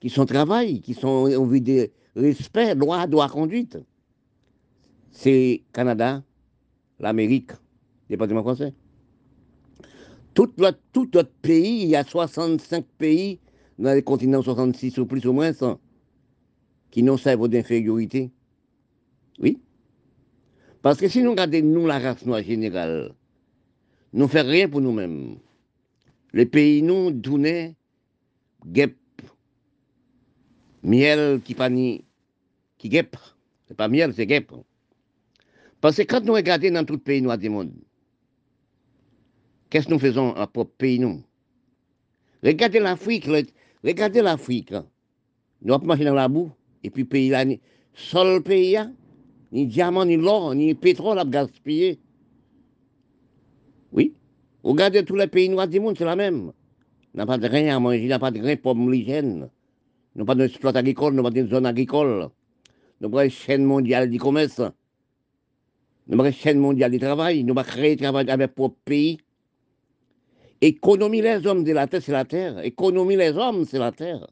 qui 0.00 0.10
sont 0.10 0.26
travail, 0.26 0.80
qui 0.80 0.92
sont 0.92 1.32
en 1.34 1.46
vue 1.46 1.62
de 1.62 1.88
respect, 2.14 2.74
loi, 2.74 3.06
droit, 3.06 3.26
conduite. 3.30 3.78
C'est 5.12 5.62
Canada, 5.72 6.22
l'Amérique, 7.00 7.52
département 8.10 8.42
français. 8.42 8.74
Tout, 10.34 10.52
tout 10.92 11.16
autre 11.16 11.32
pays, 11.40 11.84
il 11.84 11.88
y 11.88 11.96
a 11.96 12.04
65 12.04 12.84
pays 12.98 13.38
dans 13.78 13.94
les 13.94 14.02
continents 14.02 14.42
66 14.42 14.98
ou 14.98 15.06
plus 15.06 15.24
ou 15.24 15.32
moins 15.32 15.52
qui 16.90 17.02
n'ont 17.02 17.16
cerveau 17.16 17.48
d'infériorité. 17.48 18.30
Oui. 19.40 19.58
Parce 20.82 20.98
que 20.98 21.08
si 21.08 21.22
nous 21.22 21.30
regardons, 21.30 21.62
nous, 21.62 21.86
la 21.86 21.98
race 21.98 22.26
noire 22.26 22.42
générale, 22.42 23.14
nous 24.12 24.24
ne 24.24 24.28
faisons 24.28 24.48
rien 24.50 24.68
pour 24.68 24.82
nous-mêmes. 24.82 25.38
Les 26.32 26.46
pays, 26.46 26.82
nous, 26.82 27.10
tournent, 27.10 27.74
guêpes, 28.66 29.22
miel 30.82 31.40
qui 31.42 31.54
pas 31.54 31.70
ni, 31.70 32.04
qui 32.76 32.88
guêpe. 32.88 33.16
C'est 33.66 33.76
pas 33.76 33.88
miel, 33.88 34.12
c'est 34.14 34.26
guêpe. 34.26 34.52
Parce 35.80 35.96
que 35.96 36.02
quand 36.02 36.24
nous 36.24 36.32
regardons 36.32 36.72
dans 36.72 36.84
tout 36.84 36.94
le 36.94 36.98
pays 36.98 37.22
noir 37.22 37.38
du 37.38 37.48
monde, 37.48 37.72
qu'est-ce 39.70 39.86
que 39.86 39.92
nous 39.92 39.98
faisons 39.98 40.32
à 40.34 40.46
propre 40.46 40.74
pays, 40.76 40.98
nous? 40.98 41.22
Regardez 42.42 42.80
l'Afrique, 42.80 43.28
regardez 43.84 44.22
l'Afrique. 44.22 44.74
Nous 45.62 45.74
avons 45.74 45.86
marché 45.86 46.04
dans 46.04 46.14
la 46.14 46.28
boue, 46.28 46.50
et 46.82 46.90
puis 46.90 47.04
pays 47.04 47.30
là, 47.30 47.44
seul 47.94 48.42
pays, 48.42 48.78
ni 49.52 49.66
diamant, 49.66 50.04
ni 50.04 50.16
l'or, 50.16 50.54
ni 50.54 50.74
pétrole 50.74 51.18
à 51.18 51.24
gaspiller. 51.24 51.98
Oui. 53.92 54.14
Regardez 54.62 55.04
tous 55.04 55.16
les 55.16 55.26
pays 55.26 55.48
noirs 55.48 55.68
du 55.68 55.80
monde, 55.80 55.96
c'est 55.96 56.04
la 56.04 56.16
même. 56.16 56.52
N'a 57.14 57.26
pas 57.26 57.38
de 57.38 57.48
rien 57.48 57.76
à 57.76 57.80
manger, 57.80 58.06
n'a 58.06 58.18
pas 58.18 58.30
de 58.30 58.40
rien 58.40 58.56
pour 58.56 58.74
l'hygiène. 58.74 59.48
Nous 60.14 60.24
pas 60.24 60.34
d'exploit 60.34 60.76
agricole, 60.76 61.14
nous 61.14 61.22
pas 61.22 61.30
de 61.30 61.46
zone 61.46 61.66
agricole. 61.66 62.28
Nous 63.00 63.10
pas 63.10 63.24
une 63.24 63.30
chaîne 63.30 63.64
mondiale 63.64 64.10
du 64.10 64.18
commerce. 64.18 64.60
Nous 66.08 66.18
pas 66.18 66.26
une 66.26 66.32
chaîne 66.32 66.58
mondiale 66.58 66.90
du 66.90 66.98
travail. 66.98 67.44
Nous 67.44 67.54
pas 67.54 67.64
créer 67.64 67.96
travail 67.96 68.28
avec 68.28 68.54
propre 68.54 68.76
pays. 68.84 69.18
Économie 70.60 71.22
les 71.22 71.46
hommes 71.46 71.62
de 71.62 71.72
la 71.72 71.86
terre, 71.86 72.02
c'est 72.02 72.12
la 72.12 72.24
terre. 72.24 72.58
Économie 72.64 73.16
les 73.16 73.30
hommes, 73.30 73.64
c'est 73.64 73.78
la 73.78 73.92
terre. 73.92 74.26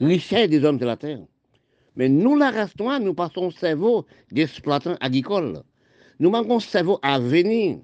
Richesse 0.00 0.50
des 0.50 0.64
hommes, 0.64 0.78
c'est 0.80 0.84
la 0.84 0.96
terre. 0.96 1.20
Mais 1.94 2.08
nous, 2.08 2.36
la 2.36 2.50
race 2.50 2.76
noire, 2.78 2.98
nous 2.98 3.14
passons 3.14 3.50
cerveau 3.50 4.04
d'exploitants 4.32 4.96
agricoles. 5.00 5.62
Nous 6.18 6.30
manquons 6.30 6.58
cerveau 6.58 6.98
à 7.02 7.20
venir. 7.20 7.78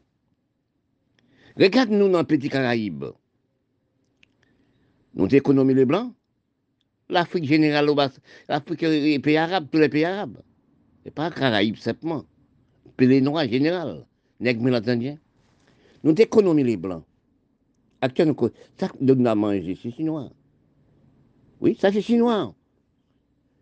Regarde-nous 1.59 2.09
dans 2.09 2.21
le 2.21 2.25
petit 2.25 2.49
Caraïbe. 2.49 3.05
Nous 5.15 5.27
économisons 5.35 5.77
les 5.77 5.85
blancs. 5.85 6.15
L'Afrique 7.09 7.45
générale, 7.45 7.89
l'Afrique, 8.49 8.83
les 8.83 9.19
pays 9.19 9.37
arabes, 9.37 9.67
tous 9.71 9.79
les 9.79 9.89
pays 9.89 10.05
arabes. 10.05 10.39
N'est 11.05 11.11
pas 11.11 11.31
Caraïbes 11.31 11.77
simplement. 11.77 12.25
Les 12.99 13.21
noirs 13.21 13.49
général, 13.49 14.07
nègres. 14.39 15.17
Nous 16.05 16.15
économisons 16.17 16.67
les 16.67 16.77
blancs. 16.77 17.05
Ça 18.79 18.89
nous 19.01 19.27
avons 19.27 19.37
mangé, 19.37 19.77
c'est 19.83 19.91
chinois. 19.91 20.31
Oui, 21.61 21.77
ça 21.81 21.91
c'est 21.91 22.03
chinois. 22.03 22.55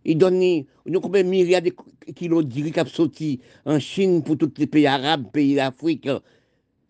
Ils 0.05 0.19
donnent 0.19 0.65
nous 0.85 1.01
combien 1.01 1.25
de 1.25 1.29
milliards 1.29 1.63
de 1.63 1.73
kilos 2.15 2.45
de 2.45 2.63
riz 2.63 3.11
qui 3.11 3.41
en 3.65 3.79
Chine 3.79 4.23
pour 4.23 4.37
tous 4.37 4.53
les 4.59 4.67
pays 4.67 4.87
arabes, 4.87 5.33
pays 5.33 5.55
d'Afrique, 5.55 6.09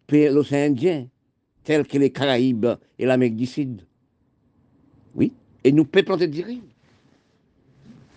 pays 0.06 0.28
l'océan 0.28 0.70
Indien, 0.70 1.06
tels 1.64 1.86
que 1.86 1.98
les 1.98 2.10
Caraïbes 2.10 2.66
et 2.98 3.06
l'Amérique 3.06 3.36
du 3.36 3.46
Sud. 3.46 3.82
Oui, 5.14 5.32
et 5.64 5.72
nous 5.72 5.84
pouvons 5.84 6.04
planter 6.04 6.28
du 6.28 6.42
riz. 6.42 6.62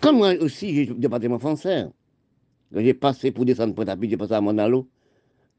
Comme 0.00 0.18
moi 0.18 0.34
aussi, 0.40 0.74
j'ai 0.74 0.86
département 0.86 1.38
français. 1.38 1.86
Quand 2.72 2.80
j'ai 2.80 2.94
passé 2.94 3.32
pour 3.32 3.44
descendre 3.44 3.74
pour 3.74 3.84
tapis, 3.84 4.08
j'ai 4.08 4.16
passé 4.16 4.32
à 4.34 4.40
Monalo. 4.40 4.86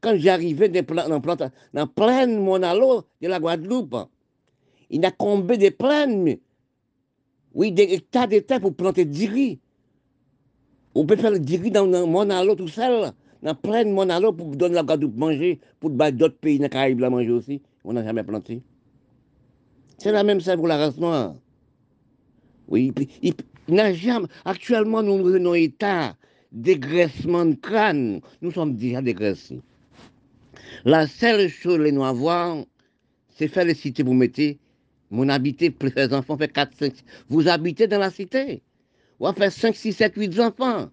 quand 0.00 0.16
j'arrivais 0.16 0.68
dans, 0.68 1.86
pleine 1.86 2.42
Monalo 2.42 3.04
de 3.20 3.28
la 3.28 3.38
Guadeloupe, 3.38 3.96
il 4.90 5.04
a 5.04 5.10
combé 5.10 5.56
des 5.56 5.70
plaines, 5.70 6.38
oui, 7.54 7.70
des 7.70 7.94
hectares 7.94 8.28
de 8.28 8.40
terre 8.40 8.60
pour 8.60 8.74
planter 8.74 9.04
du 9.04 9.26
riz. 9.26 9.60
On 10.94 11.06
peut 11.06 11.16
faire 11.16 11.38
du 11.38 11.56
riz 11.56 11.70
dans, 11.70 11.86
dans 11.86 12.06
Monalo 12.06 12.54
tout 12.54 12.68
seul, 12.68 13.12
dans 13.42 13.54
pleine 13.54 13.92
Monalo 13.92 14.32
pour 14.32 14.56
donner 14.56 14.76
la 14.76 14.82
Guadeloupe 14.82 15.16
manger, 15.16 15.60
pour 15.80 15.90
d'autres 15.90 16.36
pays 16.36 16.58
dans 16.58 16.64
les 16.64 16.70
Caraïbes 16.70 17.00
la 17.00 17.10
manger 17.10 17.30
aussi. 17.30 17.62
On 17.84 17.92
n'a 17.92 18.04
jamais 18.04 18.22
planté. 18.22 18.62
C'est 19.98 20.12
la 20.12 20.22
même 20.22 20.40
chose 20.40 20.56
pour 20.56 20.68
la 20.68 20.76
race 20.76 20.96
noire. 20.96 21.34
Oui, 22.68 22.92
il, 23.22 23.34
n'a 23.68 23.92
jamais. 23.92 24.26
Actuellement, 24.44 25.02
nous 25.02 25.26
un 25.26 25.54
état 25.54 26.16
dégraissement 26.52 27.44
de 27.46 27.54
crâne. 27.54 28.20
Nous 28.40 28.52
sommes 28.52 28.76
déjà 28.76 29.02
dégraissés. 29.02 29.60
La 30.84 31.06
seule 31.06 31.48
chose, 31.48 31.78
les 31.78 31.92
noirs 31.92 32.14
voir, 32.14 32.56
c'est 33.28 33.48
faire 33.48 33.64
les 33.64 33.74
cités, 33.74 34.02
vous 34.02 34.14
mettez, 34.14 34.58
mon 35.10 35.28
habité, 35.28 35.74
les 35.96 36.14
enfants 36.14 36.36
fait 36.36 36.52
4, 36.52 36.76
5, 36.78 36.94
vous 37.28 37.48
habitez 37.48 37.86
dans 37.86 37.98
la 37.98 38.10
cité. 38.10 38.62
On 39.20 39.32
faire 39.32 39.52
5, 39.52 39.76
6, 39.76 39.92
7, 39.92 40.14
8 40.16 40.40
enfants. 40.40 40.90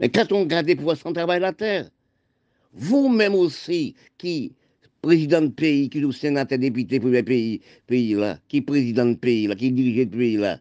Mais 0.00 0.08
quand 0.08 0.30
on 0.32 0.40
regarde 0.40 0.74
pour 0.76 0.96
sans 0.96 1.12
travail 1.12 1.40
la 1.40 1.52
terre, 1.52 1.90
vous-même 2.72 3.34
aussi, 3.34 3.94
qui 4.18 4.52
président 5.00 5.42
de 5.42 5.48
pays, 5.48 5.88
qui 5.88 5.98
est 5.98 6.12
sénateur, 6.12 6.58
député 6.58 7.00
pour 7.00 7.10
le 7.10 7.22
pays, 7.22 7.60
pays 7.86 8.14
là, 8.14 8.38
qui 8.48 8.60
président 8.60 9.06
de 9.06 9.14
pays 9.14 9.46
là, 9.46 9.54
qui 9.54 9.70
dirige 9.70 10.04
le 10.04 10.10
pays 10.10 10.36
là. 10.36 10.58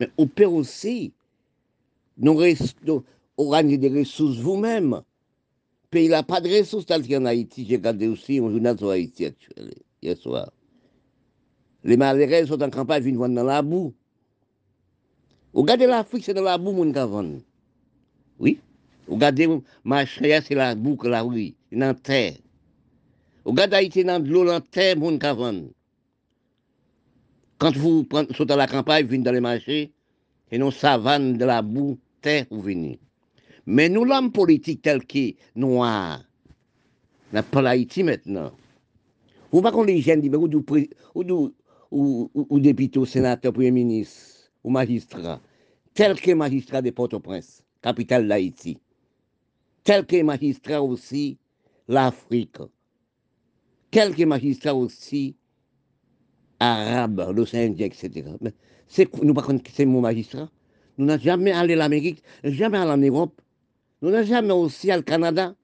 Mais 0.00 0.08
on 0.18 0.26
peut 0.26 0.46
aussi 0.46 1.12
nous, 2.16 2.40
organiser 3.36 3.78
des 3.78 4.00
ressources 4.00 4.38
vous-même 4.38 5.02
pays 5.94 6.08
n'a 6.08 6.24
pas 6.24 6.40
de 6.40 6.48
ressources 6.48 6.86
telles 6.86 7.06
qu'en 7.06 7.24
Haïti. 7.24 7.64
J'ai 7.68 7.76
regardé 7.76 8.08
aussi 8.08 8.38
un 8.38 8.50
journal 8.50 8.76
sur 8.76 8.90
Haïti 8.90 9.26
actuel, 9.26 9.74
hier 10.02 10.16
soir. 10.16 10.50
Les 11.84 11.96
malheureux 11.96 12.46
sont 12.46 12.60
en 12.60 12.70
campagne, 12.70 13.04
viennent 13.04 13.34
dans 13.34 13.44
la 13.44 13.62
boue. 13.62 13.94
Regardez 15.52 15.86
l'Afrique, 15.86 16.24
c'est 16.24 16.34
dans 16.34 16.42
la 16.42 16.58
boue, 16.58 16.72
mon 16.72 16.90
cavane. 16.90 17.40
Oui. 18.38 18.58
Regardez, 19.08 19.48
ma 19.84 20.06
chère, 20.06 20.42
c'est 20.42 20.54
la 20.54 20.74
que 20.74 21.08
la 21.08 21.22
rue, 21.22 21.54
c'est 21.70 21.78
dans 21.78 21.86
la 21.88 21.94
terre. 21.94 22.34
Regardez 23.44 23.76
Haïti, 23.76 24.04
dans 24.04 24.24
l'eau, 24.24 24.44
dans 24.44 24.54
la 24.54 24.60
terre, 24.60 24.96
mon 24.96 25.18
cavane. 25.18 25.68
Quand 27.58 27.76
vous 27.76 28.06
sautez 28.34 28.54
à 28.54 28.56
la 28.56 28.66
campagne, 28.66 29.04
vous 29.04 29.10
venez 29.10 29.22
dans 29.22 29.32
les 29.32 29.40
marchés, 29.40 29.92
c'est 30.48 30.56
une 30.56 30.70
savane 30.70 31.36
de 31.36 31.44
la 31.44 31.62
boue, 31.62 31.98
terre, 32.22 32.46
vous 32.50 32.62
venez. 32.62 32.98
Mais 33.66 33.88
nous, 33.88 34.04
l'homme 34.04 34.32
politique 34.32 34.82
tel 34.82 35.04
qu'il 35.04 35.36
noir, 35.54 36.22
n'a 37.32 37.42
pas 37.42 37.62
l'Haïti 37.62 38.02
maintenant. 38.02 38.52
Vous 39.50 39.60
ne 39.60 39.70
pas 39.70 39.84
les 39.84 40.00
jeunes 40.00 40.28
ou, 41.14 41.52
ou, 41.90 42.30
ou, 42.34 42.60
député, 42.60 43.04
sénateur, 43.06 43.52
premier 43.52 43.70
ministre, 43.70 44.50
ou 44.64 44.70
magistrat, 44.70 45.40
tel 45.94 46.20
que 46.20 46.32
magistrat 46.32 46.82
de 46.82 46.90
Port-au-Prince, 46.90 47.63
capitale 47.84 48.26
d'Haïti, 48.26 48.78
tel 49.84 50.06
que 50.06 50.22
magistrat 50.22 50.82
aussi 50.82 51.36
l'Afrique, 51.86 52.56
tel 53.90 54.14
que 54.16 54.24
magistrat 54.24 54.74
aussi 54.74 55.36
arabe, 56.58 57.30
l'océan 57.36 57.74
etc. 57.78 58.08
Mais 58.40 58.54
nous 59.22 59.28
ne 59.28 59.32
pas 59.34 59.46
c'est 59.70 59.84
mon 59.84 60.00
magistrat? 60.00 60.48
Nous 60.96 61.04
n'avons 61.04 61.22
jamais 61.22 61.52
allé 61.52 61.74
à 61.74 61.76
l'Amérique, 61.76 62.22
jamais 62.42 62.78
allé 62.78 62.90
en 62.90 62.96
Europe. 62.96 63.42
Nous 64.00 64.10
n'avons 64.10 64.26
jamais 64.26 64.54
aussi 64.54 64.90
au 64.90 65.02
Canada 65.02 65.54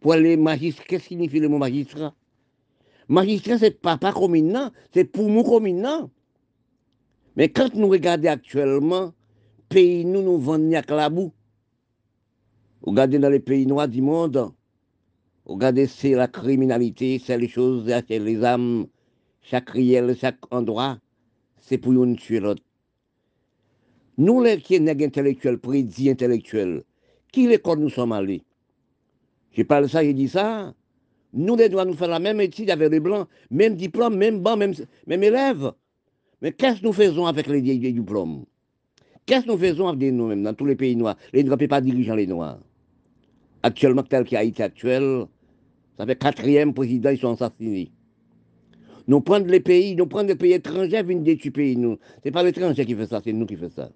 pour 0.00 0.16
les 0.16 0.36
magistrats. 0.36 0.84
Qu'est-ce 0.88 1.04
que 1.04 1.08
signifie 1.10 1.38
le 1.38 1.48
mot 1.48 1.58
magistrat? 1.58 2.12
Magistrat, 3.06 3.58
c'est 3.58 3.80
pas 3.80 3.98
communant, 4.12 4.72
c'est 4.92 5.04
pour 5.04 5.28
nous 5.28 5.44
communant. 5.44 6.10
Mais 7.36 7.50
quand 7.50 7.72
nous 7.74 7.88
regardons 7.88 8.30
actuellement, 8.30 9.12
pays 9.74 10.04
nous 10.04 10.22
nous 10.22 10.38
vendons 10.38 10.72
à 10.76 10.94
la 10.94 11.10
boue. 11.10 11.32
Regardez 12.82 13.18
dans 13.18 13.28
les 13.28 13.40
pays 13.40 13.66
noirs 13.66 13.88
du 13.88 14.02
monde, 14.02 14.52
regardez 15.44 15.88
c'est 15.88 16.12
la 16.12 16.28
criminalité, 16.28 17.18
c'est 17.18 17.36
les 17.36 17.48
choses, 17.48 17.92
c'est 18.08 18.20
les 18.20 18.44
âmes, 18.44 18.86
chaque 19.42 19.70
riel, 19.70 20.16
chaque 20.16 20.38
endroit, 20.52 20.98
c'est 21.60 21.78
pour 21.78 21.90
nous 21.92 22.14
tuer 22.14 22.38
l'autre. 22.38 22.62
Nous, 24.16 24.40
les 24.44 24.60
qui 24.60 24.76
sommes 24.76 25.02
intellectuels, 25.02 25.58
prédits 25.58 26.08
intellectuels, 26.08 26.84
qui 27.32 27.48
l'école 27.48 27.80
nous 27.80 27.90
sommes 27.90 28.12
allés 28.12 28.42
J'ai 29.50 29.64
parlé 29.64 29.88
ça, 29.88 30.04
j'ai 30.04 30.14
dit 30.14 30.28
ça. 30.28 30.72
Nous, 31.32 31.56
les 31.56 31.68
doigts, 31.68 31.84
nous 31.84 31.94
faire 31.94 32.06
la 32.06 32.20
même 32.20 32.40
étude 32.40 32.70
avec 32.70 32.92
les 32.92 33.00
blancs, 33.00 33.26
même 33.50 33.74
diplôme, 33.74 34.14
même 34.14 34.38
banc, 34.38 34.56
même, 34.56 34.74
même 35.08 35.22
élèves. 35.24 35.72
Mais 36.40 36.52
qu'est-ce 36.52 36.80
que 36.80 36.86
nous 36.86 36.92
faisons 36.92 37.26
avec 37.26 37.48
les, 37.48 37.60
diplômes 37.60 38.44
Qu'est-ce 39.26 39.46
que 39.46 39.52
nous 39.52 39.58
faisons 39.58 39.88
avec 39.88 40.12
nous-mêmes 40.12 40.42
dans 40.42 40.54
tous 40.54 40.66
les 40.66 40.76
pays 40.76 40.96
noirs? 40.96 41.16
Les 41.32 41.42
noirs 41.42 41.56
ne 41.56 41.60
peuvent 41.60 41.68
pas 41.68 41.80
diriger 41.80 42.14
les 42.14 42.26
noirs. 42.26 42.58
Actuellement, 43.62 44.02
tel 44.02 44.24
qu'Haïti 44.24 44.62
actuel, 44.62 45.26
ça 45.96 46.04
fait 46.04 46.16
quatrième 46.16 46.74
président, 46.74 47.10
ils 47.10 47.18
sont 47.18 47.32
assassinés. 47.32 47.90
Nous 49.06 49.20
prenons 49.20 49.46
les 49.46 49.60
pays, 49.60 49.96
nous 49.96 50.06
prenons 50.06 50.28
les 50.28 50.34
pays 50.34 50.52
étrangers, 50.52 51.02
viennent 51.02 51.22
détruire 51.22 51.52
pays, 51.52 51.76
nous. 51.76 51.98
Ce 52.22 52.26
n'est 52.26 52.32
pas 52.32 52.42
l'étranger 52.42 52.84
qui 52.84 52.94
fait 52.94 53.06
ça, 53.06 53.20
c'est 53.24 53.32
nous 53.32 53.46
qui 53.46 53.56
faisons 53.56 53.72
ça. 53.74 53.90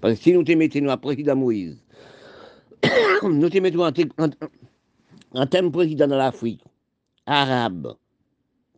Parce 0.00 0.14
que 0.14 0.22
si 0.22 0.32
nous 0.32 0.44
te 0.44 0.52
mettons 0.52 0.80
nous 0.80 0.90
à 0.90 0.96
président 0.96 1.36
Moïse, 1.36 1.82
nous 3.22 3.50
te 3.50 3.58
mettons 3.58 3.84
en, 3.84 5.46
termes 5.46 5.72
président 5.72 6.06
de 6.06 6.14
l'Afrique, 6.14 6.62
arabe, 7.26 7.94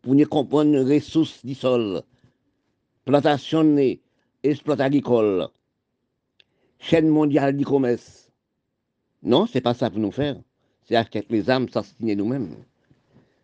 pour 0.03 0.15
nous 0.15 0.27
comprendre 0.27 0.73
les 0.73 0.99
ressources 0.99 1.45
du 1.45 1.55
sol, 1.55 2.03
plantation 3.05 3.77
et 3.79 4.01
exploitation 4.51 4.87
agricole, 4.87 5.49
chaîne 6.79 7.09
mondiale 7.09 7.57
du 7.57 7.65
commerce. 7.65 8.31
Non, 9.23 9.47
ce 9.47 9.55
n'est 9.55 9.63
pas 9.63 9.75
ça 9.75 9.91
pour 9.91 10.01
nous 10.01 10.13
faire. 10.13 10.37
C'est 10.85 10.97
acheter 10.97 11.27
les 11.29 11.51
âmes, 11.51 11.69
s'assigner 11.69 12.17
nous-mêmes. 12.17 12.55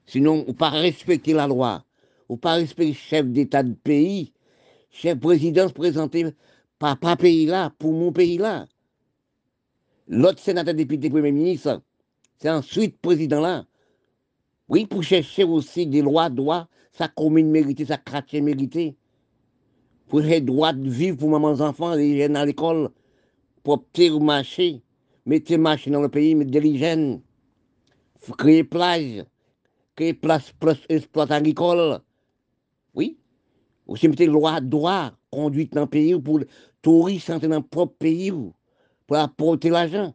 Sinon, 0.07 0.45
on 0.47 0.53
ne 0.53 0.57
pas 0.57 0.71
respecter 0.71 1.33
la 1.33 1.47
loi, 1.47 1.85
ne 2.31 2.37
pas 2.37 2.55
respecter 2.55 2.95
chef 2.95 3.27
d'État 3.27 3.63
de 3.63 3.75
pays, 3.75 4.33
chef 4.91 5.19
président 5.19 5.69
présenté 5.71 6.27
par, 6.79 6.99
pays 7.17 7.47
là, 7.47 7.71
pour 7.79 7.93
mon 7.93 8.13
pays 8.13 8.39
là. 8.39 8.67
L'autre 10.07 10.39
sénateur, 10.39 10.75
député, 10.75 11.09
premier 11.09 11.33
ministre, 11.33 11.83
c'est 12.39 12.51
ensuite 12.51 12.99
président 13.01 13.41
là. 13.41 13.65
Oui, 14.69 14.87
pour 14.87 15.03
chercher 15.03 15.45
aussi 15.45 15.87
des 15.87 16.03
lois, 16.03 16.31
droits, 16.31 16.69
sa 16.93 17.09
commune 17.09 17.51
méritée, 17.51 17.87
sa 17.87 17.99
quartier 17.99 18.41
mérité. 18.41 18.97
Pour 20.09 20.21
les 20.21 20.41
droits 20.41 20.73
de 20.73 20.89
vivre 20.89 21.17
pour 21.17 21.31
maman 21.31 21.61
enfants, 21.61 21.95
les 21.95 22.19
jeunes 22.19 22.37
à 22.37 22.45
l'école, 22.45 22.91
pour 23.63 23.75
opter 23.75 24.11
au 24.11 24.21
marché, 24.21 24.83
mettre 25.27 25.55
marché 25.57 25.91
dans 25.91 26.03
le 26.03 26.09
pays, 26.09 26.35
mettre 26.35 26.51
de 26.51 26.59
l'hygiène, 26.59 27.21
créer 28.39 28.65
plage, 28.65 29.25
créer 29.97 30.15
place, 30.15 30.53
place 30.61 30.79
exploit 30.89 31.33
agricole. 31.33 32.01
Oui. 32.95 33.19
Aussi 33.87 34.09
mettre 34.09 34.25
loi, 34.25 34.61
droit, 34.61 35.13
conduite 35.31 35.73
dans 35.73 35.83
le 35.83 35.87
pays 35.87 36.19
pour 36.19 36.41
touristes 36.83 37.31
entrer 37.31 37.49
dans 37.49 37.57
le 37.57 37.63
propre 37.63 37.95
pays 37.99 38.33
pour 39.07 39.17
apporter 39.17 39.71
l'argent. 39.71 40.15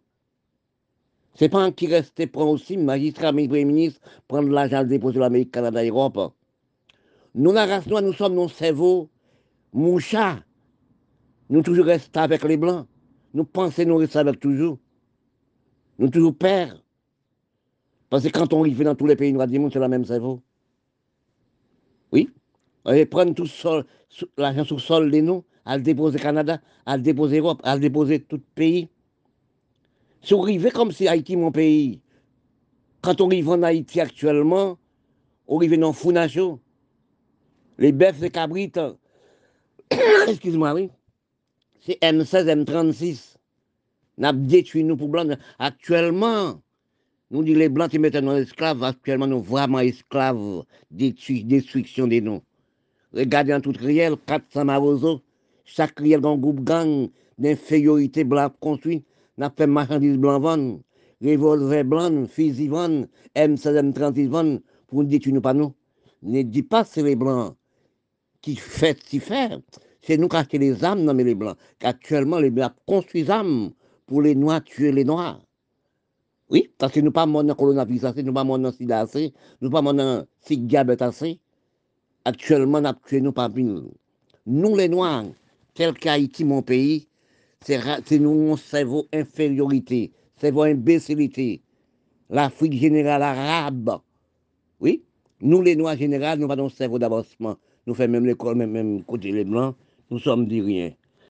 Ce 1.35 1.45
n'est 1.45 1.49
pas 1.49 1.63
un 1.63 1.71
qui 1.71 1.87
reste 1.87 2.25
prend 2.31 2.49
aussi, 2.49 2.77
magistrat, 2.77 3.31
premier 3.31 3.65
ministre, 3.65 4.01
prendre 4.27 4.49
l'argent, 4.49 4.81
le 4.81 4.87
déposer 4.87 5.19
l'Amérique, 5.19 5.51
Canada, 5.51 5.83
Europe. 5.83 6.33
Nous, 7.35 7.51
la 7.51 7.65
race 7.65 7.87
noire, 7.87 8.01
nous 8.01 8.13
sommes 8.13 8.35
nos 8.35 8.49
cerveaux, 8.49 9.09
mouchards. 9.73 10.41
Nous 11.49 11.61
toujours 11.61 11.85
restons 11.85 12.21
avec 12.21 12.43
les 12.43 12.57
blancs. 12.57 12.87
Nous 13.33 13.43
pensons 13.43 13.85
nous 13.85 13.97
rester 13.97 14.19
avec 14.19 14.39
toujours. 14.39 14.77
Nous 15.97 16.09
toujours 16.09 16.35
pères. 16.35 16.81
Parce 18.09 18.23
que 18.23 18.29
quand 18.29 18.53
on 18.53 18.61
arrive 18.61 18.83
dans 18.83 18.95
tous 18.95 19.05
les 19.05 19.15
pays 19.15 19.33
noirs 19.33 19.47
du 19.47 19.59
monde, 19.59 19.71
c'est 19.71 19.79
la 19.79 19.87
même 19.87 20.05
cerveau. 20.05 20.41
Oui. 22.11 22.29
Va 22.85 23.05
prendre 23.05 23.33
tout 23.33 23.47
l'argent 24.37 24.63
sous 24.65 24.79
sol 24.79 25.11
des 25.11 25.21
noms 25.21 25.43
à 25.65 25.77
le 25.77 25.83
déposer 25.83 26.17
Canada, 26.17 26.59
à 26.85 26.97
le 26.97 27.03
déposer 27.03 27.39
Europe, 27.39 27.61
à 27.63 27.75
le 27.75 27.81
déposer 27.81 28.21
tout 28.21 28.41
pays. 28.55 28.89
Si 30.21 30.33
on 30.33 30.41
arrive 30.41 30.71
comme 30.71 30.91
si 30.91 31.07
Haïti 31.07 31.35
mon 31.35 31.51
pays, 31.51 32.01
quand 33.01 33.21
on 33.21 33.27
arrive 33.27 33.49
en 33.49 33.61
Haïti 33.63 34.01
actuellement, 34.01 34.77
on 35.47 35.57
arrive 35.57 35.77
dans 35.77 35.93
Funacho, 35.93 36.59
les 37.77 37.91
bœufs, 37.91 38.19
les 38.19 38.29
cabrites, 38.29 38.79
excuse-moi, 40.27 40.73
oui, 40.73 40.89
c'est 41.81 41.99
M16, 42.01 42.63
M36. 42.63 43.35
N'a 44.17 44.33
détruit 44.33 44.83
nous 44.83 44.97
pour 44.97 45.07
blancs. 45.07 45.37
Actuellement, 45.59 46.61
nous 47.31 47.43
dit 47.43 47.55
les 47.55 47.69
blancs 47.69 47.89
qui 47.89 47.99
mettent 47.99 48.15
nos 48.15 48.35
esclaves, 48.35 48.83
actuellement 48.83 49.27
nous 49.27 49.41
vraiment 49.41 49.79
esclaves, 49.79 50.63
destruction 50.91 52.07
des 52.07 52.21
noms. 52.21 52.41
Regardez 53.13 53.53
en 53.53 53.61
tout 53.61 53.73
réel, 53.79 54.15
400 54.27 54.65
marosos, 54.65 55.21
chaque 55.65 55.99
riel 55.99 56.21
dans 56.21 56.37
groupe 56.37 56.63
gang 56.63 57.07
d'infériorité 57.37 58.23
blanc 58.23 58.51
construit, 58.59 59.03
n'a 59.37 59.49
fait 59.49 59.67
marchandise 59.67 60.17
blanc 60.17 60.39
vendre. 60.39 60.79
revolver 61.21 61.83
blanc, 61.85 62.25
fusil 62.27 62.67
blanc, 62.67 63.05
M16, 63.35 63.93
M36 63.93 64.59
pour 64.87 65.03
nous 65.03 65.19
tu 65.19 65.31
nous 65.31 65.41
pas 65.41 65.53
nous. 65.53 65.73
Ne 66.21 66.41
dis 66.41 66.63
pas 66.63 66.83
c'est 66.83 67.03
les 67.03 67.15
blancs 67.15 67.55
qui 68.41 68.55
fait 68.55 68.97
si 69.05 69.19
faire. 69.19 69.59
C'est 70.01 70.17
nous 70.17 70.29
achetons 70.31 70.59
les 70.59 70.83
âmes 70.83 71.05
dans 71.05 71.13
les 71.13 71.35
blancs. 71.35 71.57
Actuellement, 71.83 72.39
les 72.39 72.49
blancs 72.49 72.73
construisent 72.85 73.29
âmes 73.29 73.71
pour 74.05 74.21
les 74.21 74.35
noirs 74.35 74.63
tuer 74.63 74.91
les 74.91 75.03
noirs. 75.03 75.41
Oui, 76.49 76.71
parce 76.79 76.93
que 76.93 76.99
nous 76.99 77.11
pas 77.11 77.27
dans 77.27 77.43
le 77.43 77.53
coronavirus, 77.53 78.15
nous 78.23 78.33
pas 78.33 78.43
dans 78.43 78.57
le 78.57 78.71
sida, 78.71 79.05
nous 79.61 79.69
pas 79.69 79.81
dans 79.81 79.93
le 79.93 80.55
diabète 80.55 81.03
Actuellement, 82.25 82.81
nous 82.81 82.93
tué 83.05 83.21
nous 83.21 83.31
pas 83.31 83.49
Nous 84.45 84.75
les 84.75 84.89
noirs, 84.89 85.25
tel 85.75 85.93
qu'Haïti, 85.93 86.43
mon 86.43 86.63
pays, 86.63 87.07
c'est 87.61 88.19
nous 88.19 88.53
un 88.53 88.57
cerveau 88.57 89.05
infériorité, 89.13 90.11
cerveau 90.39 90.63
imbécilité. 90.63 91.61
L'Afrique 92.31 92.73
générale 92.73 93.23
arabe. 93.23 93.99
Oui, 94.79 95.03
nous 95.41 95.61
les 95.61 95.75
noirs 95.75 95.97
généraux, 95.97 96.37
nous 96.37 96.47
pas 96.47 96.55
dans 96.55 96.69
cerveau 96.69 96.97
d'avancement. 96.97 97.57
Nous 97.89 97.95
faisons 97.95 98.11
même 98.11 98.27
l'école, 98.27 98.55
même, 98.55 98.69
même 98.69 99.03
côté 99.03 99.31
les 99.31 99.43
blancs, 99.43 99.75
nous 100.11 100.19
sommes 100.19 100.45
dit 100.45 100.61
rien. 100.61 100.91